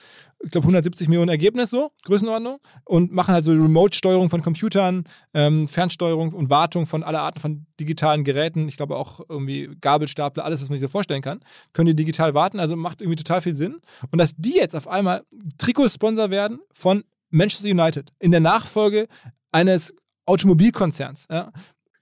ich 0.42 0.50
glaube 0.50 0.64
170 0.64 1.08
Millionen 1.08 1.28
Ergebnis 1.28 1.68
so, 1.68 1.90
Größenordnung 2.04 2.58
und 2.84 3.12
machen 3.12 3.34
halt 3.34 3.44
so 3.44 3.52
Remote-Steuerung 3.52 4.30
von 4.30 4.42
Computern, 4.42 5.04
ähm, 5.34 5.68
Fernsteuerung 5.68 6.32
und 6.32 6.48
Wartung 6.48 6.86
von 6.86 7.02
aller 7.02 7.20
Arten 7.20 7.38
von 7.38 7.66
digitalen 7.78 8.24
Geräten, 8.24 8.66
ich 8.66 8.78
glaube 8.78 8.96
auch 8.96 9.20
irgendwie 9.28 9.68
Gabelstapler, 9.80 10.42
alles, 10.42 10.62
was 10.62 10.70
man 10.70 10.78
sich 10.78 10.88
so 10.88 10.90
vorstellen 10.90 11.22
kann, 11.22 11.40
können 11.74 11.86
die 11.86 11.96
digital 11.96 12.32
warten, 12.32 12.58
also 12.58 12.74
macht 12.74 13.02
irgendwie 13.02 13.16
total 13.16 13.42
viel 13.42 13.54
Sinn 13.54 13.80
und 14.10 14.18
dass 14.18 14.34
die 14.34 14.56
jetzt 14.56 14.74
auf 14.74 14.88
einmal 14.88 15.22
Trikotsponsor 15.58 16.30
werden 16.30 16.60
von 16.72 17.04
Manchester 17.28 17.68
United 17.68 18.10
in 18.20 18.30
der 18.30 18.40
Nachfolge 18.40 19.06
eines 19.50 19.94
Automobilkonzerns. 20.24 21.26
Ja. 21.30 21.52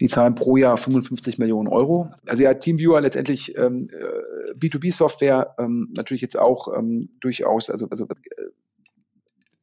Die 0.01 0.09
zahlen 0.09 0.35
pro 0.35 0.57
Jahr 0.57 0.77
55 0.77 1.39
Millionen 1.39 1.69
Euro. 1.69 2.11
Also 2.27 2.43
ja, 2.43 2.55
TeamViewer 2.55 3.01
letztendlich 3.01 3.57
ähm, 3.57 3.91
äh, 3.93 4.55
B2B-Software 4.55 5.55
ähm, 5.59 5.91
natürlich 5.93 6.23
jetzt 6.23 6.39
auch 6.39 6.75
ähm, 6.77 7.11
durchaus, 7.21 7.69
also, 7.71 7.87
also 7.91 8.07
äh, 8.07 8.45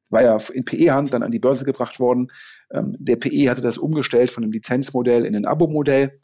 war 0.10 0.22
ja 0.22 0.38
in 0.54 0.64
PE-Hand 0.64 1.14
dann 1.14 1.24
an 1.24 1.32
die 1.32 1.40
Börse 1.40 1.66
gebracht 1.66 2.00
worden. 2.00 2.32
Ähm, 2.72 2.96
der 3.00 3.16
PE 3.16 3.50
hatte 3.50 3.62
das 3.62 3.78
umgestellt 3.78 4.32
von 4.32 4.44
einem 4.44 4.54
Lizenzmodell 4.54 5.26
in 5.26 5.36
ein 5.36 5.46
Abo-Modell. 5.46 6.20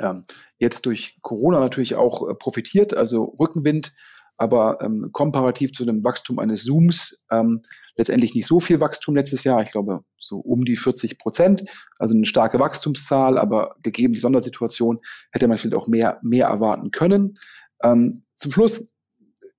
Ähm, 0.00 0.24
jetzt 0.58 0.86
durch 0.86 1.18
Corona 1.22 1.60
natürlich 1.60 1.94
auch 1.94 2.28
äh, 2.28 2.34
profitiert, 2.34 2.94
also 2.94 3.24
Rückenwind 3.38 3.92
aber 4.36 4.78
ähm, 4.82 5.10
komparativ 5.12 5.72
zu 5.72 5.84
dem 5.84 6.04
Wachstum 6.04 6.38
eines 6.38 6.64
Zooms 6.64 7.18
ähm, 7.30 7.62
letztendlich 7.96 8.34
nicht 8.34 8.46
so 8.46 8.60
viel 8.60 8.80
Wachstum 8.80 9.16
letztes 9.16 9.44
Jahr. 9.44 9.62
Ich 9.62 9.72
glaube, 9.72 10.00
so 10.18 10.38
um 10.38 10.64
die 10.64 10.76
40 10.76 11.18
Prozent. 11.18 11.64
Also 11.98 12.14
eine 12.14 12.26
starke 12.26 12.58
Wachstumszahl, 12.58 13.38
aber 13.38 13.76
gegeben 13.82 14.12
die 14.12 14.20
Sondersituation 14.20 15.00
hätte 15.30 15.48
man 15.48 15.58
vielleicht 15.58 15.76
auch 15.76 15.86
mehr, 15.86 16.18
mehr 16.22 16.48
erwarten 16.48 16.90
können. 16.90 17.38
Ähm, 17.82 18.22
zum 18.36 18.52
Schluss 18.52 18.88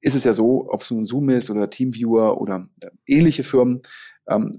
ist 0.01 0.15
es 0.15 0.23
ja 0.23 0.33
so, 0.33 0.67
ob 0.69 0.81
es 0.81 0.91
nun 0.91 1.05
Zoom 1.05 1.29
ist 1.29 1.49
oder 1.49 1.69
Teamviewer 1.69 2.39
oder 2.39 2.67
äh, 2.81 2.89
ähnliche 3.07 3.43
Firmen. 3.43 3.81
Ähm, 4.27 4.51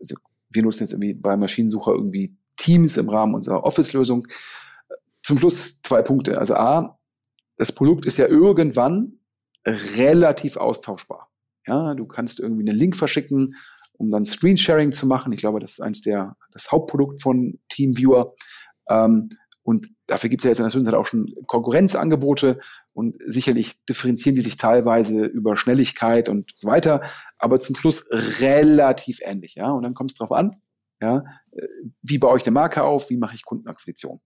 also 0.00 0.16
wir 0.50 0.62
nutzen 0.62 0.84
jetzt 0.84 0.92
irgendwie 0.92 1.14
bei 1.14 1.36
Maschinensucher 1.36 1.92
irgendwie 1.92 2.36
Teams 2.56 2.96
im 2.96 3.08
Rahmen 3.08 3.34
unserer 3.34 3.64
Office-Lösung. 3.64 4.26
Zum 5.22 5.38
Schluss 5.38 5.80
zwei 5.82 6.02
Punkte. 6.02 6.38
Also 6.38 6.54
A, 6.54 6.98
das 7.56 7.72
Produkt 7.72 8.06
ist 8.06 8.16
ja 8.16 8.26
irgendwann 8.26 9.18
relativ 9.66 10.56
austauschbar. 10.56 11.30
Ja, 11.66 11.94
du 11.94 12.06
kannst 12.06 12.40
irgendwie 12.40 12.68
einen 12.68 12.78
Link 12.78 12.96
verschicken, 12.96 13.56
um 13.92 14.10
dann 14.10 14.24
Screensharing 14.24 14.92
zu 14.92 15.06
machen. 15.06 15.32
Ich 15.32 15.40
glaube, 15.40 15.60
das 15.60 15.72
ist 15.72 15.80
eins 15.80 16.00
der, 16.00 16.36
das 16.50 16.72
Hauptprodukt 16.72 17.22
von 17.22 17.58
TeamViewer. 17.68 18.34
Ähm, 18.88 19.28
und 19.62 19.88
dafür 20.06 20.28
gibt 20.28 20.40
es 20.40 20.44
ja 20.44 20.50
jetzt 20.50 20.58
in 20.58 20.64
der 20.64 20.72
Zwischenzeit 20.72 20.94
auch 20.94 21.06
schon 21.06 21.32
Konkurrenzangebote 21.46 22.58
und 22.92 23.16
sicherlich 23.24 23.84
differenzieren 23.84 24.34
die 24.34 24.42
sich 24.42 24.56
teilweise 24.56 25.24
über 25.24 25.56
Schnelligkeit 25.56 26.28
und 26.28 26.50
so 26.56 26.66
weiter, 26.66 27.02
aber 27.38 27.60
zum 27.60 27.76
Schluss 27.76 28.04
relativ 28.10 29.20
ähnlich. 29.22 29.54
Ja, 29.54 29.70
und 29.70 29.84
dann 29.84 29.94
kommt 29.94 30.12
es 30.12 30.18
darauf 30.18 30.36
an, 30.36 30.56
ja, 31.00 31.24
äh, 31.52 31.66
wie 32.02 32.18
baue 32.18 32.38
ich 32.38 32.44
eine 32.44 32.54
Marke 32.54 32.82
auf, 32.82 33.08
wie 33.08 33.16
mache 33.16 33.36
ich 33.36 33.44
Kundenakquisition. 33.44 34.20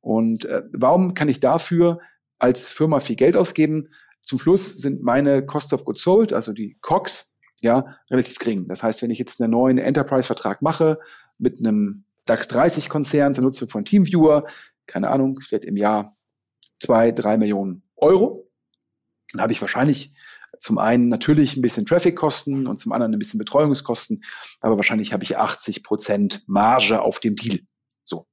Und 0.00 0.44
äh, 0.44 0.62
warum 0.72 1.14
kann 1.14 1.30
ich 1.30 1.40
dafür 1.40 2.00
als 2.38 2.68
Firma 2.68 3.00
viel 3.00 3.16
Geld 3.16 3.36
ausgeben? 3.36 3.88
Zum 4.24 4.38
Schluss 4.38 4.78
sind 4.78 5.02
meine 5.02 5.44
Cost 5.44 5.72
of 5.72 5.84
Goods 5.84 6.02
Sold, 6.02 6.32
also 6.32 6.52
die 6.52 6.76
COX, 6.80 7.32
ja, 7.60 7.96
relativ 8.10 8.38
gering. 8.38 8.68
Das 8.68 8.82
heißt, 8.82 9.02
wenn 9.02 9.10
ich 9.10 9.18
jetzt 9.18 9.40
einen 9.40 9.50
neuen 9.50 9.78
Enterprise-Vertrag 9.78 10.62
mache 10.62 10.98
mit 11.38 11.58
einem 11.58 12.04
DAX 12.24 12.48
30 12.48 12.88
Konzern 12.88 13.34
zur 13.34 13.44
Nutzung 13.44 13.68
von 13.68 13.84
Teamviewer, 13.84 14.46
keine 14.86 15.10
Ahnung, 15.10 15.40
vielleicht 15.40 15.64
im 15.64 15.76
Jahr 15.76 16.16
zwei, 16.80 17.12
drei 17.12 17.36
Millionen 17.36 17.82
Euro, 17.96 18.50
dann 19.32 19.42
habe 19.42 19.52
ich 19.52 19.60
wahrscheinlich 19.60 20.14
zum 20.60 20.78
einen 20.78 21.08
natürlich 21.08 21.56
ein 21.56 21.62
bisschen 21.62 21.84
Traffic-Kosten 21.84 22.66
und 22.66 22.78
zum 22.78 22.92
anderen 22.92 23.12
ein 23.12 23.18
bisschen 23.18 23.38
Betreuungskosten, 23.38 24.24
aber 24.60 24.76
wahrscheinlich 24.76 25.12
habe 25.12 25.24
ich 25.24 25.36
80 25.36 25.82
Prozent 25.82 26.42
Marge 26.46 27.02
auf 27.02 27.20
dem 27.20 27.36
Deal. 27.36 27.60
So. 28.04 28.26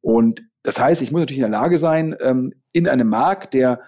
Und 0.00 0.42
das 0.62 0.78
heißt, 0.78 1.02
ich 1.02 1.12
muss 1.12 1.20
natürlich 1.20 1.42
in 1.42 1.50
der 1.50 1.60
Lage 1.60 1.78
sein, 1.78 2.16
ähm, 2.20 2.52
in 2.72 2.88
einem 2.88 3.08
Markt, 3.08 3.54
der 3.54 3.82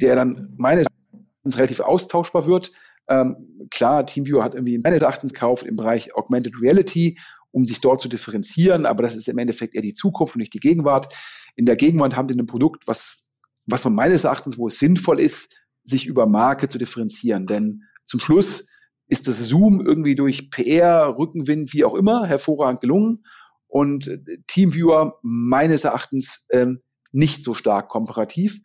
der 0.00 0.16
dann 0.16 0.54
meines 0.56 0.86
Erachtens 0.86 1.58
relativ 1.58 1.80
austauschbar 1.80 2.46
wird. 2.46 2.72
Ähm, 3.08 3.68
klar, 3.70 4.06
TeamViewer 4.06 4.42
hat 4.42 4.54
irgendwie 4.54 4.78
meines 4.78 5.02
Erachtens 5.02 5.32
gekauft 5.32 5.66
im 5.66 5.76
Bereich 5.76 6.14
Augmented 6.14 6.54
Reality, 6.60 7.18
um 7.50 7.66
sich 7.66 7.80
dort 7.80 8.00
zu 8.00 8.08
differenzieren, 8.08 8.86
aber 8.86 9.02
das 9.02 9.14
ist 9.14 9.28
im 9.28 9.38
Endeffekt 9.38 9.74
eher 9.74 9.82
die 9.82 9.94
Zukunft 9.94 10.34
und 10.34 10.40
nicht 10.40 10.54
die 10.54 10.60
Gegenwart. 10.60 11.14
In 11.56 11.66
der 11.66 11.76
Gegenwart 11.76 12.16
haben 12.16 12.28
die 12.28 12.34
ein 12.34 12.46
Produkt, 12.46 12.86
was, 12.86 13.28
was 13.66 13.84
man 13.84 13.94
meines 13.94 14.24
Erachtens, 14.24 14.58
wo 14.58 14.68
es 14.68 14.78
sinnvoll 14.78 15.20
ist, 15.20 15.54
sich 15.84 16.06
über 16.06 16.26
Marke 16.26 16.68
zu 16.68 16.78
differenzieren. 16.78 17.46
Denn 17.46 17.82
zum 18.06 18.20
Schluss 18.20 18.66
ist 19.06 19.28
das 19.28 19.38
Zoom 19.38 19.80
irgendwie 19.84 20.14
durch 20.14 20.50
PR, 20.50 21.16
Rückenwind, 21.16 21.72
wie 21.74 21.84
auch 21.84 21.94
immer, 21.94 22.26
hervorragend 22.26 22.80
gelungen. 22.80 23.24
Und 23.68 24.10
Teamviewer 24.46 25.18
meines 25.22 25.84
Erachtens 25.84 26.46
ähm, 26.50 26.80
nicht 27.12 27.44
so 27.44 27.54
stark 27.54 27.88
komparativ. 27.88 28.60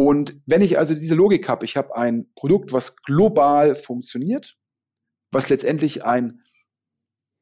Und 0.00 0.40
wenn 0.46 0.62
ich 0.62 0.78
also 0.78 0.94
diese 0.94 1.14
Logik 1.14 1.46
habe, 1.50 1.66
ich 1.66 1.76
habe 1.76 1.94
ein 1.94 2.32
Produkt, 2.34 2.72
was 2.72 2.96
global 3.02 3.76
funktioniert, 3.76 4.56
was 5.30 5.50
letztendlich 5.50 6.06
ein 6.06 6.40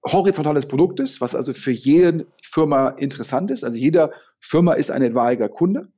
horizontales 0.04 0.66
Produkt 0.66 0.98
ist, 0.98 1.20
was 1.20 1.36
also 1.36 1.54
für 1.54 1.70
jede 1.70 2.26
Firma 2.42 2.88
interessant 2.88 3.52
ist. 3.52 3.62
Also 3.62 3.76
jeder 3.76 4.10
Firma 4.40 4.72
ist 4.72 4.90
ein 4.90 5.02
etwaiger 5.02 5.48
Kunde 5.48 5.92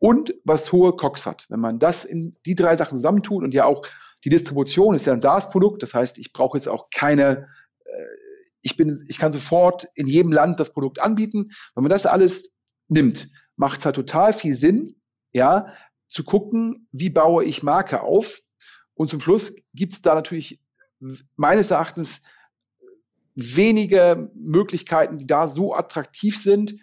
und 0.00 0.34
was 0.42 0.72
hohe 0.72 0.96
Cox 0.96 1.26
hat. 1.26 1.46
Wenn 1.48 1.60
man 1.60 1.78
das 1.78 2.04
in 2.04 2.36
die 2.44 2.56
drei 2.56 2.74
Sachen 2.74 2.98
zusammentut 2.98 3.44
und 3.44 3.54
ja 3.54 3.64
auch 3.64 3.86
die 4.24 4.30
Distribution 4.30 4.96
ist 4.96 5.06
ja 5.06 5.12
ein 5.12 5.22
SaaS-Produkt, 5.22 5.80
das 5.80 5.94
heißt, 5.94 6.18
ich 6.18 6.32
brauche 6.32 6.58
jetzt 6.58 6.68
auch 6.68 6.90
keine, 6.92 7.46
äh, 7.84 8.04
ich 8.62 8.76
bin, 8.76 9.00
ich 9.08 9.18
kann 9.18 9.32
sofort 9.32 9.86
in 9.94 10.08
jedem 10.08 10.32
Land 10.32 10.58
das 10.58 10.72
Produkt 10.72 11.00
anbieten. 11.00 11.52
Wenn 11.76 11.84
man 11.84 11.90
das 11.90 12.04
alles 12.04 12.52
nimmt, 12.88 13.28
macht 13.54 13.78
es 13.78 13.86
halt 13.86 13.94
total 13.94 14.32
viel 14.32 14.54
Sinn, 14.54 14.96
ja, 15.34 15.74
zu 16.06 16.24
gucken, 16.24 16.88
wie 16.92 17.10
baue 17.10 17.44
ich 17.44 17.62
Marke 17.62 18.02
auf. 18.02 18.40
Und 18.94 19.08
zum 19.08 19.20
Schluss 19.20 19.54
gibt 19.74 19.92
es 19.92 20.02
da 20.02 20.14
natürlich 20.14 20.60
meines 21.36 21.70
Erachtens 21.70 22.22
wenige 23.34 24.30
Möglichkeiten, 24.34 25.18
die 25.18 25.26
da 25.26 25.48
so 25.48 25.74
attraktiv 25.74 26.40
sind, 26.40 26.74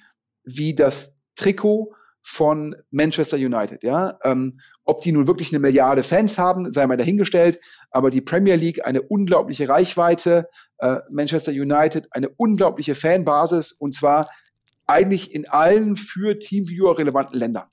wie 0.44 0.76
das 0.76 1.16
Trikot 1.36 1.94
von 2.22 2.76
Manchester 2.92 3.38
United. 3.38 3.84
Ja? 3.84 4.18
Ähm, 4.24 4.60
ob 4.84 5.02
die 5.02 5.12
nun 5.12 5.28
wirklich 5.28 5.52
eine 5.52 5.60
Milliarde 5.60 6.04
Fans 6.04 6.38
haben, 6.38 6.72
sei 6.72 6.86
mal 6.86 6.98
dahingestellt, 6.98 7.60
aber 7.90 8.12
die 8.12 8.22
Premier 8.22 8.56
League 8.56 8.86
eine 8.86 9.02
unglaubliche 9.02 9.68
Reichweite, 9.68 10.50
äh, 10.78 10.98
Manchester 11.10 11.52
United 11.52 12.08
eine 12.12 12.30
unglaubliche 12.30 12.96
Fanbasis 12.96 13.72
und 13.72 13.94
zwar 13.94 14.30
eigentlich 14.86 15.34
in 15.34 15.48
allen 15.48 15.96
für 15.96 16.38
Teamviewer 16.38 16.98
relevanten 16.98 17.40
Ländern. 17.40 17.68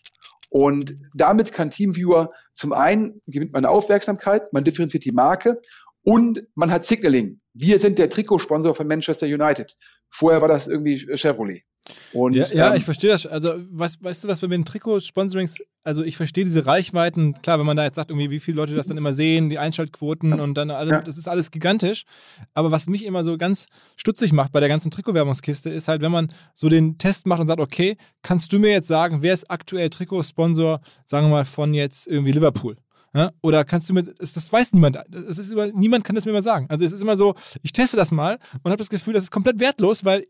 Und 0.51 0.95
damit 1.15 1.53
kann 1.53 1.71
Teamviewer 1.71 2.33
zum 2.53 2.73
einen 2.73 3.21
gewinnt 3.27 3.53
man 3.53 3.65
Aufmerksamkeit, 3.65 4.53
man 4.53 4.65
differenziert 4.65 5.05
die 5.05 5.13
Marke 5.13 5.61
und 6.03 6.43
man 6.55 6.71
hat 6.71 6.87
Signaling. 6.87 7.41
Wir 7.53 7.79
sind 7.79 7.99
der 7.99 8.09
Trikotsponsor 8.09 8.75
von 8.75 8.87
Manchester 8.87 9.27
United. 9.27 9.75
Vorher 10.09 10.41
war 10.41 10.49
das 10.49 10.69
irgendwie 10.69 10.97
Chevrolet. 11.17 11.65
Und, 12.13 12.35
ja, 12.35 12.47
ja 12.47 12.71
ähm, 12.71 12.77
ich 12.77 12.85
verstehe 12.85 13.11
das. 13.11 13.27
Also, 13.27 13.55
was, 13.71 14.03
weißt 14.03 14.25
du, 14.25 14.29
was 14.29 14.41
bei 14.41 14.47
den 14.47 14.65
Trikotsponsorings, 14.65 15.57
also 15.89 16.05
ich 16.05 16.19
verstehe 16.19 16.45
diese 16.45 16.67
Reichweiten, 16.67 17.33
klar, 17.41 17.59
wenn 17.59 17.65
man 17.65 17.77
da 17.77 17.85
jetzt 17.85 17.97
sagt, 17.97 18.11
irgendwie, 18.11 18.31
wie 18.31 18.41
viele 18.41 18.59
Leute 18.59 18.75
das 18.75 18.87
dann 18.87 18.99
immer 18.99 19.15
sehen, 19.15 19.49
die 19.49 19.59
Einschaltquoten 19.59 20.39
und 20.39 20.55
dann, 20.55 20.71
also, 20.71 20.93
ja. 20.93 21.01
das 21.01 21.17
ist 21.17 21.27
alles 21.27 21.51
gigantisch. 21.51 22.05
Aber 22.53 22.71
was 22.71 22.87
mich 22.87 23.07
immer 23.07 23.25
so 23.25 23.39
ganz 23.39 23.67
stutzig 23.97 24.33
macht 24.33 24.53
bei 24.53 24.61
der 24.61 24.69
ganzen 24.69 24.91
Trikotwerbungskiste, 24.91 25.71
ist 25.71 25.89
halt, 25.89 26.03
wenn 26.03 26.13
man 26.13 26.31
so 26.53 26.69
den 26.69 26.99
Test 26.99 27.27
macht 27.27 27.41
und 27.41 27.47
sagt, 27.47 27.61
okay, 27.61 27.97
kannst 28.23 28.53
du 28.53 28.59
mir 28.59 28.71
jetzt 28.71 28.87
sagen, 28.87 29.23
wer 29.23 29.33
ist 29.33 29.51
aktuell 29.51 29.89
Trikotsponsor, 29.89 30.81
sagen 31.07 31.27
wir 31.27 31.31
mal, 31.31 31.45
von 31.47 31.73
jetzt 31.73 32.07
irgendwie 32.07 32.33
Liverpool? 32.33 32.77
Ja? 33.15 33.33
Oder 33.41 33.65
kannst 33.65 33.89
du 33.89 33.95
mir, 33.95 34.03
das, 34.03 34.53
weiß 34.53 34.75
niemand, 34.75 34.99
das 35.09 35.39
ist 35.39 35.53
immer, 35.53 35.69
niemand 35.69 36.05
kann 36.05 36.15
das 36.15 36.27
mir 36.27 36.33
mal 36.33 36.43
sagen. 36.43 36.67
Also 36.69 36.85
es 36.85 36.93
ist 36.93 37.01
immer 37.01 37.17
so, 37.17 37.35
ich 37.63 37.73
teste 37.73 37.97
das 37.97 38.11
mal 38.11 38.39
und 38.63 38.71
habe 38.71 38.77
das 38.77 38.91
Gefühl, 38.91 39.15
das 39.15 39.25
ist 39.25 39.31
komplett 39.31 39.59
wertlos, 39.59 40.05
weil 40.05 40.27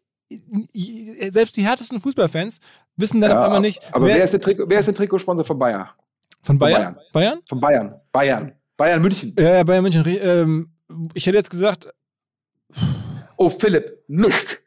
selbst 1.30 1.56
die 1.56 1.64
härtesten 1.64 2.00
Fußballfans 2.00 2.60
wissen 2.98 3.20
dann 3.20 3.30
ja, 3.30 3.38
auf 3.38 3.44
einmal 3.46 3.60
nicht. 3.60 3.82
Aber 3.92 4.06
wer, 4.06 4.16
wer 4.16 4.24
ist 4.24 4.32
der, 4.32 4.40
Trikot, 4.40 4.64
wer 4.68 4.78
ist 4.78 4.86
der 4.86 4.94
Trikotsponsor 4.94 5.44
von 5.44 5.58
Bayern? 5.58 5.88
Von 6.42 6.58
Bayern? 6.58 6.94
Von 6.94 7.02
Bayern? 7.12 7.40
Von 7.48 7.60
Bayern. 7.60 8.00
Bayern. 8.12 8.52
Bayern 8.76 9.02
München. 9.02 9.34
Ja, 9.38 9.62
Bayern 9.64 9.82
München. 9.82 10.04
Ähm, 10.06 10.70
ich 11.14 11.26
hätte 11.26 11.36
jetzt 11.36 11.50
gesagt. 11.50 11.88
Oh, 13.36 13.48
Philipp, 13.50 14.04
nicht. 14.06 14.60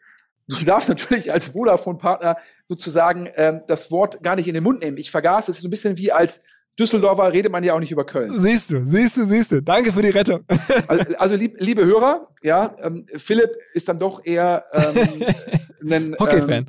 Du 0.48 0.66
darfst 0.66 0.90
natürlich 0.90 1.32
als 1.32 1.48
Vodafone-Partner 1.50 2.38
sozusagen 2.68 3.30
ähm, 3.36 3.62
das 3.68 3.90
Wort 3.92 4.22
gar 4.22 4.36
nicht 4.36 4.48
in 4.48 4.54
den 4.54 4.64
Mund 4.64 4.82
nehmen. 4.82 4.98
Ich 4.98 5.12
vergaß, 5.12 5.50
es 5.50 5.58
ist 5.58 5.62
so 5.62 5.68
ein 5.68 5.72
bisschen 5.72 5.98
wie 5.98 6.12
als 6.12 6.42
Düsseldorfer 6.80 7.32
redet 7.32 7.52
man 7.52 7.64
ja 7.64 7.74
auch 7.74 7.80
nicht 7.80 7.92
über 7.92 8.06
Köln. 8.06 8.30
Siehst 8.30 8.72
du, 8.72 8.86
siehst 8.86 9.18
du, 9.18 9.26
siehst 9.26 9.52
du. 9.52 9.62
Danke 9.62 9.92
für 9.92 10.02
die 10.02 10.10
Rettung. 10.10 10.44
Also, 10.88 11.16
also 11.18 11.36
lieb, 11.36 11.56
liebe 11.60 11.86
Hörer, 11.86 12.28
ja, 12.42 12.72
ähm, 12.82 13.06
Philipp 13.18 13.52
ist 13.74 13.88
dann 13.90 14.00
doch 14.00 14.26
eher 14.26 14.64
ähm, 14.74 15.24
ein 15.92 16.16
Hockey-Fan. 16.20 16.50
Ähm, 16.50 16.66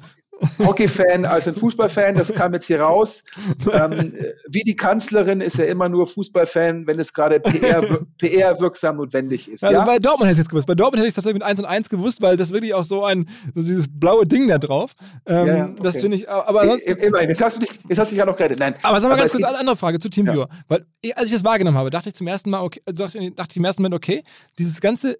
Hockey-Fan 0.58 1.24
als 1.24 1.46
ein 1.48 1.54
Fußballfan, 1.54 2.14
das 2.14 2.32
kam 2.32 2.52
jetzt 2.54 2.66
hier 2.66 2.80
raus. 2.80 3.24
Ähm, 3.72 4.12
wie 4.48 4.62
die 4.62 4.76
Kanzlerin 4.76 5.40
ist 5.40 5.58
er 5.58 5.68
immer 5.68 5.88
nur 5.88 6.06
Fußballfan, 6.06 6.86
wenn 6.86 6.98
es 6.98 7.12
gerade 7.12 7.40
PR, 7.40 7.82
PR 8.18 8.60
wirksam 8.60 8.96
notwendig 8.96 9.50
ist. 9.50 9.64
Also 9.64 9.78
ja? 9.78 9.84
bei 9.84 9.98
Dortmund 9.98 10.28
hätte 10.28 10.40
ich 10.40 10.46
es 10.46 10.48
gewusst. 10.48 10.66
Bei 10.66 10.74
Dortmund 10.74 10.98
hätte 10.98 11.08
ich 11.08 11.14
das 11.14 11.24
mit 11.24 11.42
1 11.42 11.60
und 11.60 11.66
1 11.66 11.88
gewusst, 11.88 12.20
weil 12.20 12.36
das 12.36 12.52
wirklich 12.52 12.74
auch 12.74 12.84
so 12.84 13.04
ein, 13.04 13.28
so 13.54 13.62
dieses 13.62 13.86
blaue 13.88 14.26
Ding 14.26 14.48
da 14.48 14.58
drauf. 14.58 14.92
Ähm, 15.26 15.46
ja, 15.46 15.64
okay. 15.64 15.76
Das 15.82 16.00
finde 16.00 16.16
ich, 16.16 16.28
aber 16.28 16.66
sonst, 16.66 16.82
Immerhin, 16.82 17.28
jetzt 17.28 17.40
hast 17.40 17.56
du 17.56 17.60
dich, 17.60 17.70
jetzt 17.88 17.98
hast 17.98 18.10
du 18.10 18.14
dich 18.14 18.18
ja 18.18 18.26
noch 18.26 18.36
gerettet. 18.36 18.58
Nein. 18.58 18.74
Aber 18.82 19.00
sag 19.00 19.08
mal 19.08 19.16
ganz 19.16 19.32
kurz 19.32 19.44
eine 19.44 19.58
andere 19.58 19.76
Frage 19.76 19.98
zu 19.98 20.10
Teamviewer. 20.10 20.48
Weil, 20.68 20.84
als 21.14 21.26
ich 21.26 21.32
das 21.32 21.44
wahrgenommen 21.44 21.78
habe, 21.78 21.90
dachte 21.90 22.10
ich 22.10 22.14
zum 22.14 22.26
ersten 22.26 22.50
Mal, 22.50 22.62
okay, 22.62 22.82
dachte 22.86 23.18
ich 23.50 23.56
im 23.56 23.64
ersten 23.64 23.82
Moment, 23.82 23.94
okay, 23.94 24.22
dieses 24.58 24.80
ganze 24.80 25.16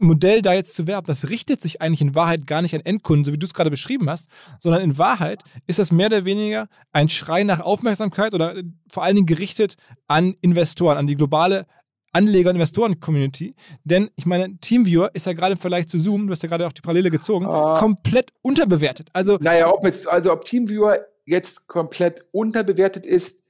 Modell 0.00 0.42
da 0.42 0.52
jetzt 0.52 0.74
zu 0.74 0.86
werben, 0.86 1.06
das 1.06 1.30
richtet 1.30 1.62
sich 1.62 1.80
eigentlich 1.80 2.00
in 2.00 2.14
Wahrheit 2.14 2.46
gar 2.46 2.62
nicht 2.62 2.74
an 2.74 2.80
Endkunden, 2.80 3.24
so 3.24 3.32
wie 3.32 3.38
du 3.38 3.46
es 3.46 3.54
gerade 3.54 3.70
beschrieben 3.70 4.08
hast, 4.08 4.28
sondern 4.58 4.82
in 4.82 4.98
Wahrheit 4.98 5.42
ist 5.66 5.78
das 5.78 5.92
mehr 5.92 6.06
oder 6.06 6.24
weniger 6.24 6.68
ein 6.92 7.08
Schrei 7.08 7.44
nach 7.44 7.60
Aufmerksamkeit 7.60 8.34
oder 8.34 8.56
äh, 8.56 8.64
vor 8.90 9.02
allen 9.02 9.16
Dingen 9.16 9.26
gerichtet 9.26 9.76
an 10.06 10.34
Investoren, 10.40 10.96
an 10.96 11.06
die 11.06 11.14
globale 11.14 11.66
Anleger- 12.12 12.50
und 12.50 12.56
Investoren-Community. 12.56 13.54
Denn 13.84 14.10
ich 14.16 14.26
meine, 14.26 14.58
Teamviewer 14.58 15.10
ist 15.14 15.26
ja 15.26 15.34
gerade 15.34 15.52
im 15.52 15.58
Vergleich 15.58 15.88
zu 15.88 15.98
Zoom, 15.98 16.26
du 16.26 16.32
hast 16.32 16.42
ja 16.42 16.48
gerade 16.48 16.66
auch 16.66 16.72
die 16.72 16.80
Parallele 16.80 17.10
gezogen, 17.10 17.46
uh, 17.46 17.74
komplett 17.74 18.32
unterbewertet. 18.42 19.08
Also, 19.12 19.36
naja, 19.40 19.72
ob 19.72 19.84
jetzt, 19.84 20.08
also 20.08 20.32
ob 20.32 20.44
Teamviewer 20.44 21.00
jetzt 21.26 21.66
komplett 21.66 22.24
unterbewertet 22.32 23.04
ist, 23.04 23.42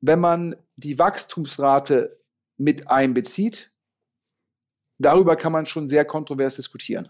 wenn 0.00 0.20
man 0.20 0.56
die 0.76 0.98
Wachstumsrate 0.98 2.18
mit 2.58 2.88
einbezieht, 2.88 3.71
darüber 5.04 5.36
kann 5.36 5.52
man 5.52 5.66
schon 5.66 5.88
sehr 5.88 6.04
kontrovers 6.04 6.56
diskutieren. 6.56 7.08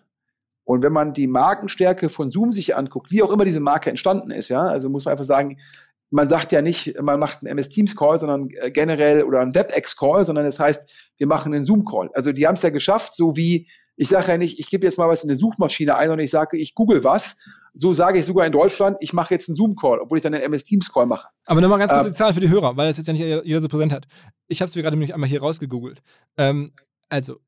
Und 0.65 0.83
wenn 0.83 0.93
man 0.93 1.13
die 1.13 1.27
Markenstärke 1.27 2.09
von 2.09 2.29
Zoom 2.29 2.53
sich 2.53 2.77
anguckt, 2.77 3.11
wie 3.11 3.23
auch 3.23 3.33
immer 3.33 3.45
diese 3.45 3.61
Marke 3.61 3.91
entstanden 3.91 4.31
ist, 4.31 4.49
ja, 4.49 4.63
also 4.63 4.89
muss 4.89 5.05
man 5.05 5.13
einfach 5.13 5.25
sagen, 5.25 5.59
man 6.11 6.29
sagt 6.29 6.53
ja 6.53 6.63
nicht, 6.63 7.01
man 7.01 7.19
macht 7.19 7.39
einen 7.41 7.59
MS 7.59 7.71
Teams 7.71 7.97
Call, 7.97 8.19
sondern 8.19 8.51
äh, 8.61 8.71
generell 8.71 9.25
oder 9.25 9.41
einen 9.41 9.55
WebEx 9.55 9.97
Call, 9.97 10.25
sondern 10.25 10.45
das 10.45 10.61
heißt, 10.61 10.89
wir 11.17 11.27
machen 11.27 11.55
einen 11.55 11.65
Zoom 11.65 11.85
Call. 11.85 12.11
Also 12.13 12.33
die 12.33 12.47
haben 12.47 12.55
es 12.55 12.63
ja 12.63 12.71
geschafft, 12.71 13.15
so 13.15 13.37
wie 13.37 13.67
ich 13.97 14.09
sage 14.09 14.29
ja 14.29 14.39
nicht, 14.39 14.59
ich 14.59 14.69
gebe 14.69 14.87
jetzt 14.87 14.99
mal 14.99 15.09
was 15.09 15.23
in 15.23 15.31
eine 15.31 15.37
Suchmaschine 15.37 15.97
ein 15.97 16.11
und 16.11 16.19
ich 16.19 16.31
sage, 16.31 16.57
ich 16.57 16.75
google 16.75 17.05
was. 17.05 17.37
So 17.75 17.95
sage 17.95 18.19
ich 18.19 18.27
sogar 18.27 18.47
in 18.47 18.53
Deutschland, 18.53 18.99
ich 19.01 19.13
mache 19.13 19.33
jetzt 19.33 19.49
einen 19.49 19.55
Zoom 19.55 19.77
Call, 19.77 20.01
obwohl 20.01 20.19
ich 20.19 20.23
dann 20.23 20.35
einen 20.35 20.43
MS 20.43 20.65
Teams 20.65 20.93
Call 20.93 21.07
mache. 21.07 21.29
Aber 21.47 21.61
nochmal 21.61 21.79
ganz 21.79 21.93
kurz 21.93 22.07
ähm, 22.07 22.13
die 22.13 22.17
Zahlen 22.17 22.35
für 22.35 22.41
die 22.41 22.51
Hörer, 22.51 22.77
weil 22.77 22.89
das 22.89 22.99
jetzt 22.99 23.07
ja 23.07 23.13
nicht 23.13 23.47
jeder 23.47 23.63
so 23.63 23.69
präsent 23.69 23.93
hat. 23.93 24.07
Ich 24.49 24.61
habe 24.61 24.69
es 24.69 24.77
mir 24.77 24.83
gerade 24.83 24.97
nämlich 24.97 25.15
einmal 25.15 25.29
hier 25.29 25.41
rausgegoogelt. 25.41 26.03
Ähm, 26.37 26.71
also 27.09 27.39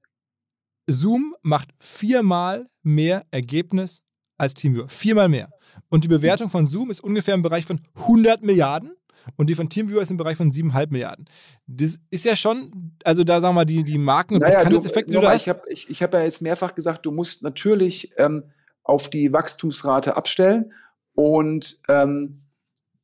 Zoom 0.86 1.34
macht 1.42 1.70
viermal 1.78 2.68
mehr 2.82 3.24
Ergebnis 3.30 4.02
als 4.36 4.54
TeamViewer. 4.54 4.88
Viermal 4.88 5.28
mehr. 5.28 5.50
Und 5.88 6.04
die 6.04 6.08
Bewertung 6.08 6.50
von 6.50 6.66
Zoom 6.66 6.90
ist 6.90 7.02
ungefähr 7.02 7.34
im 7.34 7.42
Bereich 7.42 7.64
von 7.64 7.80
100 7.94 8.42
Milliarden 8.42 8.92
und 9.36 9.48
die 9.48 9.54
von 9.54 9.68
TeamViewer 9.68 10.02
ist 10.02 10.10
im 10.10 10.16
Bereich 10.16 10.36
von 10.36 10.50
7,5 10.50 10.90
Milliarden. 10.90 11.26
Das 11.66 11.98
ist 12.10 12.24
ja 12.24 12.36
schon, 12.36 12.96
also 13.04 13.24
da 13.24 13.40
sagen 13.40 13.54
wir 13.54 13.64
die, 13.64 13.82
die 13.82 13.98
Marken 13.98 14.34
und 14.34 14.40
naja, 14.40 14.58
Bekanntheitseffekte, 14.58 15.12
die 15.12 15.18
du 15.18 15.26
hast. 15.26 15.42
Ich 15.42 15.48
habe 15.48 15.62
ich, 15.68 15.90
ich 15.90 16.02
hab 16.02 16.12
ja 16.12 16.22
jetzt 16.22 16.42
mehrfach 16.42 16.74
gesagt, 16.74 17.06
du 17.06 17.10
musst 17.10 17.42
natürlich 17.42 18.12
ähm, 18.18 18.44
auf 18.82 19.08
die 19.08 19.32
Wachstumsrate 19.32 20.16
abstellen 20.16 20.72
und 21.14 21.80
ähm, 21.88 22.42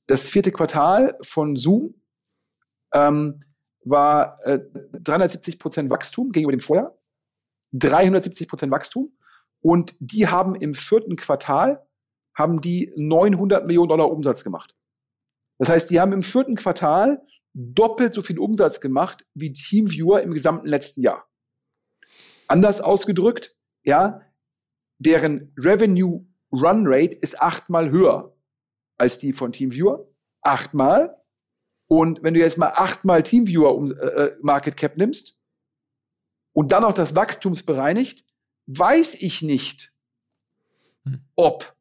das 0.07 0.29
vierte 0.29 0.51
Quartal 0.51 1.17
von 1.23 1.57
Zoom 1.57 1.95
ähm, 2.93 3.41
war 3.85 4.37
äh, 4.45 4.61
370 4.93 5.59
Prozent 5.59 5.91
Wachstum 5.91 6.33
gegenüber 6.33 6.53
dem 6.53 6.61
Vorjahr. 6.61 6.95
370 7.73 8.49
Prozent 8.49 8.73
Wachstum. 8.73 9.17
Und 9.61 9.95
die 10.01 10.29
haben 10.29 10.55
im 10.55 10.75
vierten 10.75 11.17
Quartal 11.17 11.87
haben 12.37 12.61
die 12.61 12.93
900 12.97 13.67
Millionen 13.67 13.89
Dollar 13.89 14.11
Umsatz 14.11 14.45
gemacht. 14.45 14.75
Das 15.59 15.69
heißt, 15.69 15.91
die 15.91 16.01
haben 16.01 16.13
im 16.13 16.23
vierten 16.23 16.57
Quartal 16.57 17.23
doppelt 17.53 18.15
so 18.15 18.23
viel 18.23 18.39
Umsatz 18.39 18.81
gemacht 18.81 19.27
wie 19.35 19.53
TeamViewer 19.53 20.23
im 20.23 20.33
gesamten 20.33 20.67
letzten 20.67 21.03
Jahr. 21.03 21.27
Anders 22.49 22.81
ausgedrückt, 22.81 23.57
ja, 23.85 24.23
deren 24.99 25.53
Revenue 25.59 26.27
Run 26.53 26.85
Rate 26.87 27.15
ist 27.15 27.41
achtmal 27.41 27.91
höher 27.91 28.37
als 28.99 29.19
die 29.19 29.33
von 29.33 29.53
TeamViewer. 29.53 30.09
Achtmal. 30.43 31.17
Und 31.89 32.23
wenn 32.23 32.35
du 32.35 32.41
jetzt 32.41 32.59
mal 32.59 32.73
achtmal 32.75 33.23
TeamViewer 33.23 33.75
um, 33.75 33.91
äh, 33.91 33.95
äh 33.95 34.39
Market 34.43 34.77
Cap 34.77 34.97
nimmst, 34.97 35.40
und 36.53 36.73
dann 36.73 36.85
auch 36.85 36.95
das 36.95 37.15
Wachstumsbereinigt, 37.15 38.25
weiß 38.67 39.15
ich 39.23 39.43
nicht, 39.43 39.93
hm. 41.05 41.21
ob 41.37 41.75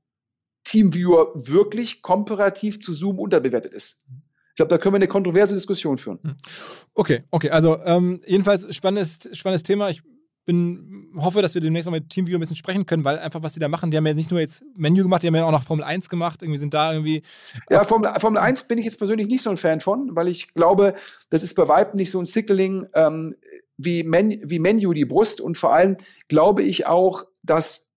TeamViewer 0.64 1.32
wirklich 1.36 2.02
komparativ 2.02 2.80
zu 2.80 2.94
Zoom 2.94 3.20
unterbewertet 3.20 3.74
ist. 3.74 4.00
Ich 4.50 4.56
glaube, 4.56 4.70
da 4.70 4.78
können 4.78 4.94
wir 4.94 4.98
eine 4.98 5.08
kontroverse 5.08 5.54
Diskussion 5.54 5.98
führen. 5.98 6.20
Hm. 6.22 6.36
Okay, 6.94 7.24
okay. 7.32 7.50
Also 7.50 7.80
ähm, 7.84 8.22
jedenfalls 8.26 8.76
spannendes, 8.76 9.20
spannendes 9.34 9.64
Thema. 9.64 9.90
Ich 9.90 10.02
bin, 10.46 11.12
hoffe, 11.18 11.42
dass 11.42 11.54
wir 11.54 11.62
demnächst 11.62 11.86
noch 11.86 11.94
mit 11.94 12.10
TeamViewer 12.10 12.38
ein 12.38 12.42
bisschen 12.42 12.56
sprechen 12.56 12.86
können, 12.86 13.04
weil 13.04 13.20
einfach, 13.20 13.44
was 13.44 13.54
die 13.54 13.60
da 13.60 13.68
machen, 13.68 13.92
die 13.92 13.98
haben 13.98 14.06
ja 14.06 14.14
nicht 14.14 14.32
nur 14.32 14.40
jetzt 14.40 14.64
Menü 14.76 15.04
gemacht, 15.04 15.24
die 15.24 15.28
haben 15.28 15.36
ja 15.36 15.46
auch 15.46 15.52
noch 15.52 15.64
Formel 15.64 15.86
1 15.86 16.10
gemacht, 16.10 16.42
irgendwie 16.42 16.58
sind 16.58 16.74
da 16.74 16.92
irgendwie. 16.92 17.22
Ja, 17.70 17.86
Formel, 17.86 18.12
Formel 18.20 18.40
1 18.40 18.64
bin 18.64 18.80
ich 18.80 18.86
jetzt 18.86 18.98
persönlich 18.98 19.28
nicht 19.28 19.44
so 19.44 19.50
ein 19.50 19.58
Fan 19.58 19.80
von, 19.80 20.16
weil 20.16 20.28
ich 20.28 20.54
glaube, 20.54 20.96
das 21.30 21.44
ist 21.44 21.54
bei 21.56 21.68
Weitem 21.68 21.98
nicht 21.98 22.12
so 22.12 22.20
ein 22.20 22.26
Signaling 22.26 22.88
ähm, 22.96 23.36
wie, 23.80 24.04
Men, 24.04 24.42
wie 24.44 24.60
Menu 24.60 24.94
die 24.94 25.06
Brust 25.06 25.42
und 25.42 25.58
vor 25.58 25.74
allem 25.74 25.98
glaube 26.28 26.64
ich 26.64 26.86
auch, 26.86 27.24
dass 27.44 27.90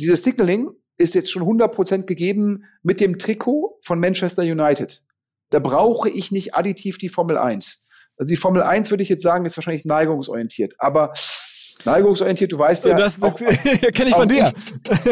dieses 0.00 0.24
Signaling 0.24 0.72
ist 0.96 1.14
jetzt 1.14 1.30
schon 1.30 1.42
100% 1.42 2.04
gegeben 2.04 2.64
mit 2.82 3.00
dem 3.00 3.18
Trikot 3.18 3.78
von 3.82 4.00
Manchester 4.00 4.42
United. 4.42 5.02
Da 5.50 5.58
brauche 5.58 6.08
ich 6.08 6.30
nicht 6.30 6.54
additiv 6.54 6.98
die 6.98 7.08
Formel 7.08 7.36
1. 7.36 7.82
Also 8.16 8.30
die 8.32 8.36
Formel 8.36 8.62
1 8.62 8.90
würde 8.90 9.02
ich 9.02 9.08
jetzt 9.08 9.22
sagen, 9.22 9.44
ist 9.44 9.56
wahrscheinlich 9.56 9.84
neigungsorientiert. 9.84 10.74
Aber 10.78 11.12
Neigungsorientiert, 11.84 12.52
du 12.52 12.58
weißt 12.58 12.84
ja. 12.84 12.94
Das, 12.94 13.18
das 13.18 13.34
kenne 13.94 14.10
ich 14.10 14.14
von 14.14 14.28
dir. 14.28 14.52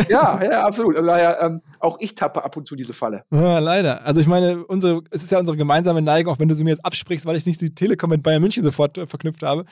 Ich, 0.01 0.09
ja, 0.09 0.43
ja, 0.43 0.67
absolut. 0.67 0.97
Also 0.97 1.07
daher, 1.07 1.39
ähm, 1.43 1.63
auch 1.81 1.99
ich 2.01 2.15
tappe 2.15 2.45
ab 2.45 2.57
und 2.57 2.67
zu 2.67 2.77
diese 2.77 2.93
Falle. 2.93 3.23
Ja, 3.31 3.59
leider. 3.59 4.05
Also 4.07 4.21
ich 4.21 4.27
meine, 4.27 4.65
unsere, 4.67 5.03
es 5.11 5.23
ist 5.23 5.33
ja 5.33 5.39
unsere 5.39 5.57
gemeinsame 5.57 6.03
Neigung, 6.03 6.33
auch 6.35 6.39
wenn 6.39 6.49
du 6.49 6.55
sie 6.55 6.65
mir 6.65 6.71
jetzt 6.71 6.85
absprichst, 6.85 7.27
weil 7.27 7.37
ich 7.37 7.47
nicht 7.47 7.61
die 7.61 7.75
Telekom 7.75 8.11
mit 8.11 8.23
Bayern 8.23 8.43
München 8.43 8.65
sofort 8.65 8.99
äh, 8.99 9.07
verknüpft 9.07 9.43
habe. 9.43 9.65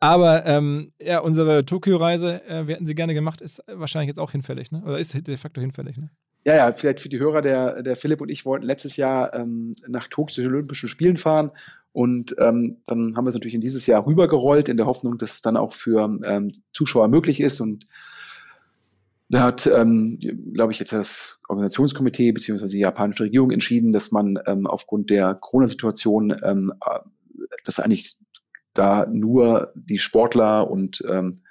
Aber 0.00 0.44
ähm, 0.46 0.92
ja, 1.00 1.20
unsere 1.20 1.64
Tokio-Reise, 1.64 2.42
äh, 2.48 2.66
wir 2.66 2.74
hätten 2.74 2.86
sie 2.86 2.94
gerne 2.94 3.14
gemacht, 3.14 3.40
ist 3.40 3.62
wahrscheinlich 3.66 4.08
jetzt 4.08 4.20
auch 4.20 4.30
hinfällig, 4.32 4.72
ne? 4.72 4.82
Oder 4.84 4.98
ist 4.98 5.26
de 5.26 5.36
facto 5.36 5.60
hinfällig, 5.60 5.96
ne? 5.96 6.10
Ja, 6.44 6.54
ja, 6.54 6.72
vielleicht 6.72 7.00
für 7.00 7.08
die 7.08 7.18
Hörer, 7.18 7.40
der, 7.40 7.82
der 7.82 7.96
Philipp 7.96 8.20
und 8.20 8.28
ich 8.28 8.44
wollten 8.44 8.66
letztes 8.66 8.96
Jahr 8.96 9.32
ähm, 9.34 9.74
nach 9.88 10.08
Tokio 10.08 10.34
zu 10.34 10.42
den 10.42 10.50
Olympischen 10.50 10.90
Spielen 10.90 11.16
fahren 11.16 11.50
und 11.94 12.34
ähm, 12.40 12.78
dann 12.86 13.16
haben 13.16 13.24
wir 13.24 13.28
es 13.28 13.36
natürlich 13.36 13.54
in 13.54 13.60
dieses 13.60 13.86
Jahr 13.86 14.04
rübergerollt, 14.04 14.68
in 14.68 14.76
der 14.76 14.86
Hoffnung, 14.86 15.16
dass 15.16 15.34
es 15.34 15.42
dann 15.42 15.56
auch 15.56 15.72
für 15.72 16.18
ähm, 16.24 16.50
Zuschauer 16.72 17.06
möglich 17.06 17.40
ist. 17.40 17.60
Und 17.60 17.86
da 19.28 19.42
hat, 19.42 19.68
ähm, 19.68 20.18
glaube 20.52 20.72
ich, 20.72 20.80
jetzt 20.80 20.92
das 20.92 21.38
Organisationskomitee 21.48 22.32
bzw. 22.32 22.66
die 22.66 22.80
japanische 22.80 23.22
Regierung 23.22 23.52
entschieden, 23.52 23.92
dass 23.92 24.10
man 24.10 24.40
ähm, 24.46 24.66
aufgrund 24.66 25.08
der 25.08 25.34
Corona-Situation, 25.34 26.34
ähm, 26.42 26.72
äh, 26.84 26.98
dass 27.64 27.78
eigentlich 27.78 28.16
da 28.72 29.06
nur 29.08 29.72
die 29.76 29.98
Sportler 29.98 30.68
und 30.68 31.00
ähm, 31.08 31.42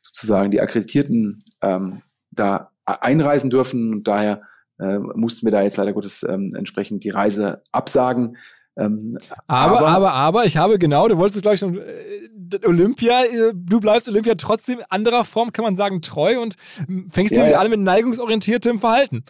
sozusagen 0.00 0.50
die 0.50 0.60
Akkreditierten 0.60 1.44
ähm, 1.60 2.02
da 2.32 2.72
einreisen 2.86 3.50
dürfen. 3.50 3.92
Und 3.92 4.08
daher 4.08 4.42
äh, 4.80 4.98
mussten 4.98 5.46
wir 5.46 5.52
da 5.52 5.62
jetzt 5.62 5.76
leider 5.76 5.92
Gottes 5.92 6.26
ähm, 6.28 6.56
entsprechend 6.56 7.04
die 7.04 7.10
Reise 7.10 7.62
absagen. 7.70 8.36
Ähm, 8.76 9.18
aber, 9.46 9.78
aber, 9.78 9.88
aber, 9.88 10.12
aber, 10.12 10.44
ich 10.46 10.56
habe 10.56 10.78
genau, 10.78 11.06
du 11.06 11.18
wolltest 11.18 11.42
gleich 11.42 11.60
schon, 11.60 11.78
äh, 11.78 12.66
Olympia, 12.66 13.24
äh, 13.24 13.52
du 13.54 13.80
bleibst 13.80 14.08
Olympia 14.08 14.34
trotzdem 14.36 14.80
anderer 14.88 15.24
Form, 15.24 15.52
kann 15.52 15.64
man 15.64 15.76
sagen, 15.76 16.00
treu 16.00 16.40
und 16.40 16.54
hm, 16.86 17.10
fängst 17.10 17.32
ja, 17.32 17.38
hier 17.38 17.46
wieder 17.46 17.56
ja. 17.56 17.60
an 17.60 17.70
mit 17.70 17.80
neigungsorientiertem 17.80 18.78
Verhalten. 18.78 19.24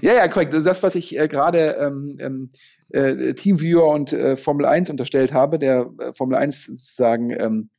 Ja, 0.00 0.14
ja, 0.14 0.28
korrekt. 0.28 0.54
Das, 0.54 0.82
was 0.82 0.94
ich 0.94 1.18
äh, 1.18 1.28
gerade 1.28 1.76
ähm, 1.80 2.16
ähm 2.20 2.50
äh, 2.90 3.34
Teamviewer 3.34 3.88
und 3.88 4.12
äh, 4.12 4.36
Formel 4.36 4.66
1 4.66 4.88
unterstellt 4.88 5.32
habe, 5.32 5.58
der 5.58 5.90
äh, 5.98 6.12
Formel 6.12 6.36
1 6.38 6.66
sozusagen 6.66 7.30
ähm, 7.30 7.70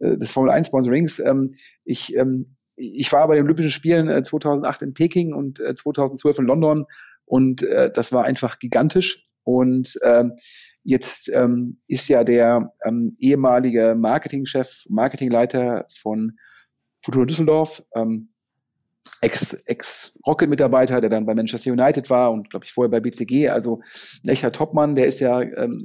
des 0.00 0.32
Formel 0.32 0.50
1 0.50 0.66
Sponsorings. 0.66 1.20
Ähm, 1.20 1.54
ich, 1.84 2.16
ähm, 2.16 2.56
ich 2.74 3.12
war 3.12 3.28
bei 3.28 3.36
den 3.36 3.44
Olympischen 3.44 3.70
Spielen 3.70 4.24
2008 4.24 4.82
in 4.82 4.92
Peking 4.92 5.32
und 5.32 5.58
2012 5.58 6.40
in 6.40 6.44
London 6.44 6.84
und 7.24 7.62
das 7.62 8.12
war 8.12 8.24
einfach 8.24 8.58
gigantisch. 8.58 9.24
Und 9.46 9.96
ähm, 10.02 10.32
jetzt 10.82 11.30
ähm, 11.32 11.78
ist 11.86 12.08
ja 12.08 12.24
der 12.24 12.72
ähm, 12.84 13.14
ehemalige 13.20 13.94
Marketingchef, 13.96 14.84
Marketingleiter 14.88 15.86
von 16.02 16.36
Futura 17.00 17.26
Düsseldorf, 17.26 17.80
ähm, 17.94 18.30
Ex-Rocket-Mitarbeiter, 19.20 21.00
der 21.00 21.10
dann 21.10 21.26
bei 21.26 21.34
Manchester 21.36 21.70
United 21.70 22.10
war 22.10 22.32
und 22.32 22.50
glaube 22.50 22.64
ich 22.64 22.72
vorher 22.72 22.90
bei 22.90 22.98
BCG, 22.98 23.48
also 23.48 23.80
ein 24.24 24.30
echter 24.30 24.50
Topmann, 24.50 24.96
der 24.96 25.06
ist 25.06 25.20
ja 25.20 25.40
ähm, 25.40 25.84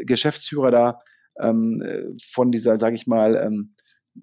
Geschäftsführer 0.00 0.72
da 0.72 0.98
ähm, 1.40 2.16
von 2.20 2.50
dieser, 2.50 2.80
sage 2.80 2.96
ich 2.96 3.06
mal, 3.06 3.36
ähm, 3.36 3.76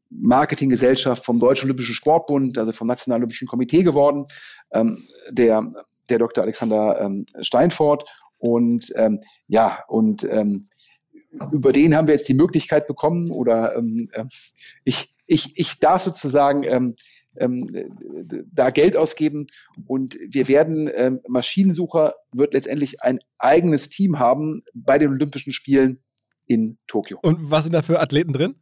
Marketinggesellschaft 0.09 1.23
vom 1.23 1.39
Deutschen 1.39 1.67
Olympischen 1.67 1.95
Sportbund, 1.95 2.57
also 2.57 2.73
vom 2.73 2.87
Nationalen 2.87 3.21
Olympischen 3.21 3.47
Komitee 3.47 3.83
geworden, 3.83 4.25
ähm, 4.73 5.01
der, 5.29 5.65
der 6.09 6.19
Dr. 6.19 6.43
Alexander 6.43 6.99
ähm, 6.99 7.25
Steinfort 7.39 8.03
und 8.41 8.91
ähm, 8.95 9.21
ja, 9.47 9.83
und 9.87 10.23
ähm, 10.23 10.67
über 11.51 11.71
den 11.71 11.95
haben 11.95 12.07
wir 12.07 12.15
jetzt 12.15 12.27
die 12.27 12.33
Möglichkeit 12.33 12.87
bekommen 12.87 13.31
oder 13.31 13.75
ähm, 13.77 14.09
äh, 14.13 14.25
ich, 14.83 15.13
ich, 15.27 15.57
ich 15.57 15.79
darf 15.79 16.01
sozusagen 16.01 16.63
ähm, 16.63 16.95
ähm, 17.37 18.43
da 18.51 18.71
Geld 18.71 18.97
ausgeben 18.97 19.47
und 19.85 20.17
wir 20.27 20.47
werden, 20.47 20.89
ähm, 20.93 21.21
Maschinensucher 21.27 22.15
wird 22.33 22.53
letztendlich 22.53 23.01
ein 23.03 23.19
eigenes 23.37 23.89
Team 23.89 24.19
haben 24.19 24.61
bei 24.73 24.97
den 24.97 25.09
Olympischen 25.09 25.53
Spielen 25.53 26.03
in 26.47 26.77
Tokio. 26.87 27.19
Und 27.21 27.51
was 27.51 27.63
sind 27.63 27.73
da 27.73 27.83
für 27.83 28.01
Athleten 28.01 28.33
drin? 28.33 28.55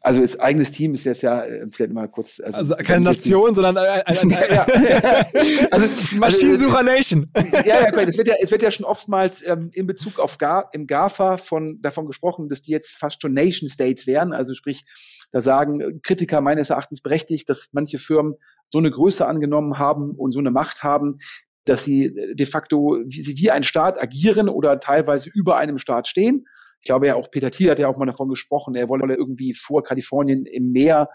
Also 0.00 0.20
das 0.20 0.38
eigenes 0.38 0.70
Team 0.70 0.94
ist 0.94 1.04
jetzt 1.04 1.22
ja 1.22 1.42
äh, 1.42 1.66
vielleicht 1.72 1.92
mal 1.92 2.08
kurz. 2.08 2.40
Also, 2.40 2.58
also 2.58 2.76
keine 2.76 3.04
Nation, 3.04 3.54
sondern 3.54 3.76
ein, 3.76 4.02
ein, 4.04 4.30
ja. 4.50 4.66
also, 5.70 6.16
Maschinensucher 6.16 6.78
also, 6.78 6.90
Nation. 6.90 7.30
ja, 7.64 7.80
ja, 7.80 8.00
es 8.02 8.16
wird 8.16 8.28
ja, 8.28 8.34
es 8.40 8.50
wird 8.50 8.62
ja 8.62 8.70
schon 8.70 8.86
oftmals 8.86 9.44
ähm, 9.46 9.70
in 9.72 9.86
Bezug 9.86 10.18
auf 10.18 10.38
Gar, 10.38 10.70
im 10.72 10.86
GAFA 10.86 11.36
von, 11.36 11.80
davon 11.82 12.06
gesprochen, 12.06 12.48
dass 12.48 12.62
die 12.62 12.70
jetzt 12.70 12.92
fast 12.92 13.20
schon 13.22 13.34
Nation 13.34 13.68
States 13.68 14.06
wären. 14.06 14.32
Also 14.32 14.54
sprich, 14.54 14.84
da 15.32 15.40
sagen 15.40 16.00
Kritiker 16.02 16.40
meines 16.40 16.70
Erachtens 16.70 17.00
berechtigt, 17.00 17.48
dass 17.48 17.68
manche 17.72 17.98
Firmen 17.98 18.34
so 18.70 18.78
eine 18.78 18.90
Größe 18.90 19.26
angenommen 19.26 19.78
haben 19.78 20.12
und 20.12 20.32
so 20.32 20.38
eine 20.38 20.50
Macht 20.50 20.82
haben, 20.82 21.18
dass 21.64 21.84
sie 21.84 22.14
de 22.34 22.46
facto 22.46 22.98
wie 23.06 23.22
sie 23.22 23.36
wie 23.36 23.50
ein 23.50 23.62
Staat 23.62 24.00
agieren 24.00 24.48
oder 24.48 24.80
teilweise 24.80 25.28
über 25.28 25.56
einem 25.56 25.78
Staat 25.78 26.08
stehen 26.08 26.46
ich 26.80 26.86
glaube 26.86 27.06
ja 27.06 27.14
auch 27.14 27.30
Peter 27.30 27.50
Thiel 27.50 27.70
hat 27.70 27.78
ja 27.78 27.88
auch 27.88 27.96
mal 27.96 28.06
davon 28.06 28.28
gesprochen, 28.28 28.74
er 28.74 28.88
wolle 28.88 29.14
irgendwie 29.14 29.54
vor 29.54 29.82
Kalifornien 29.82 30.46
im 30.46 30.72
Meer 30.72 31.08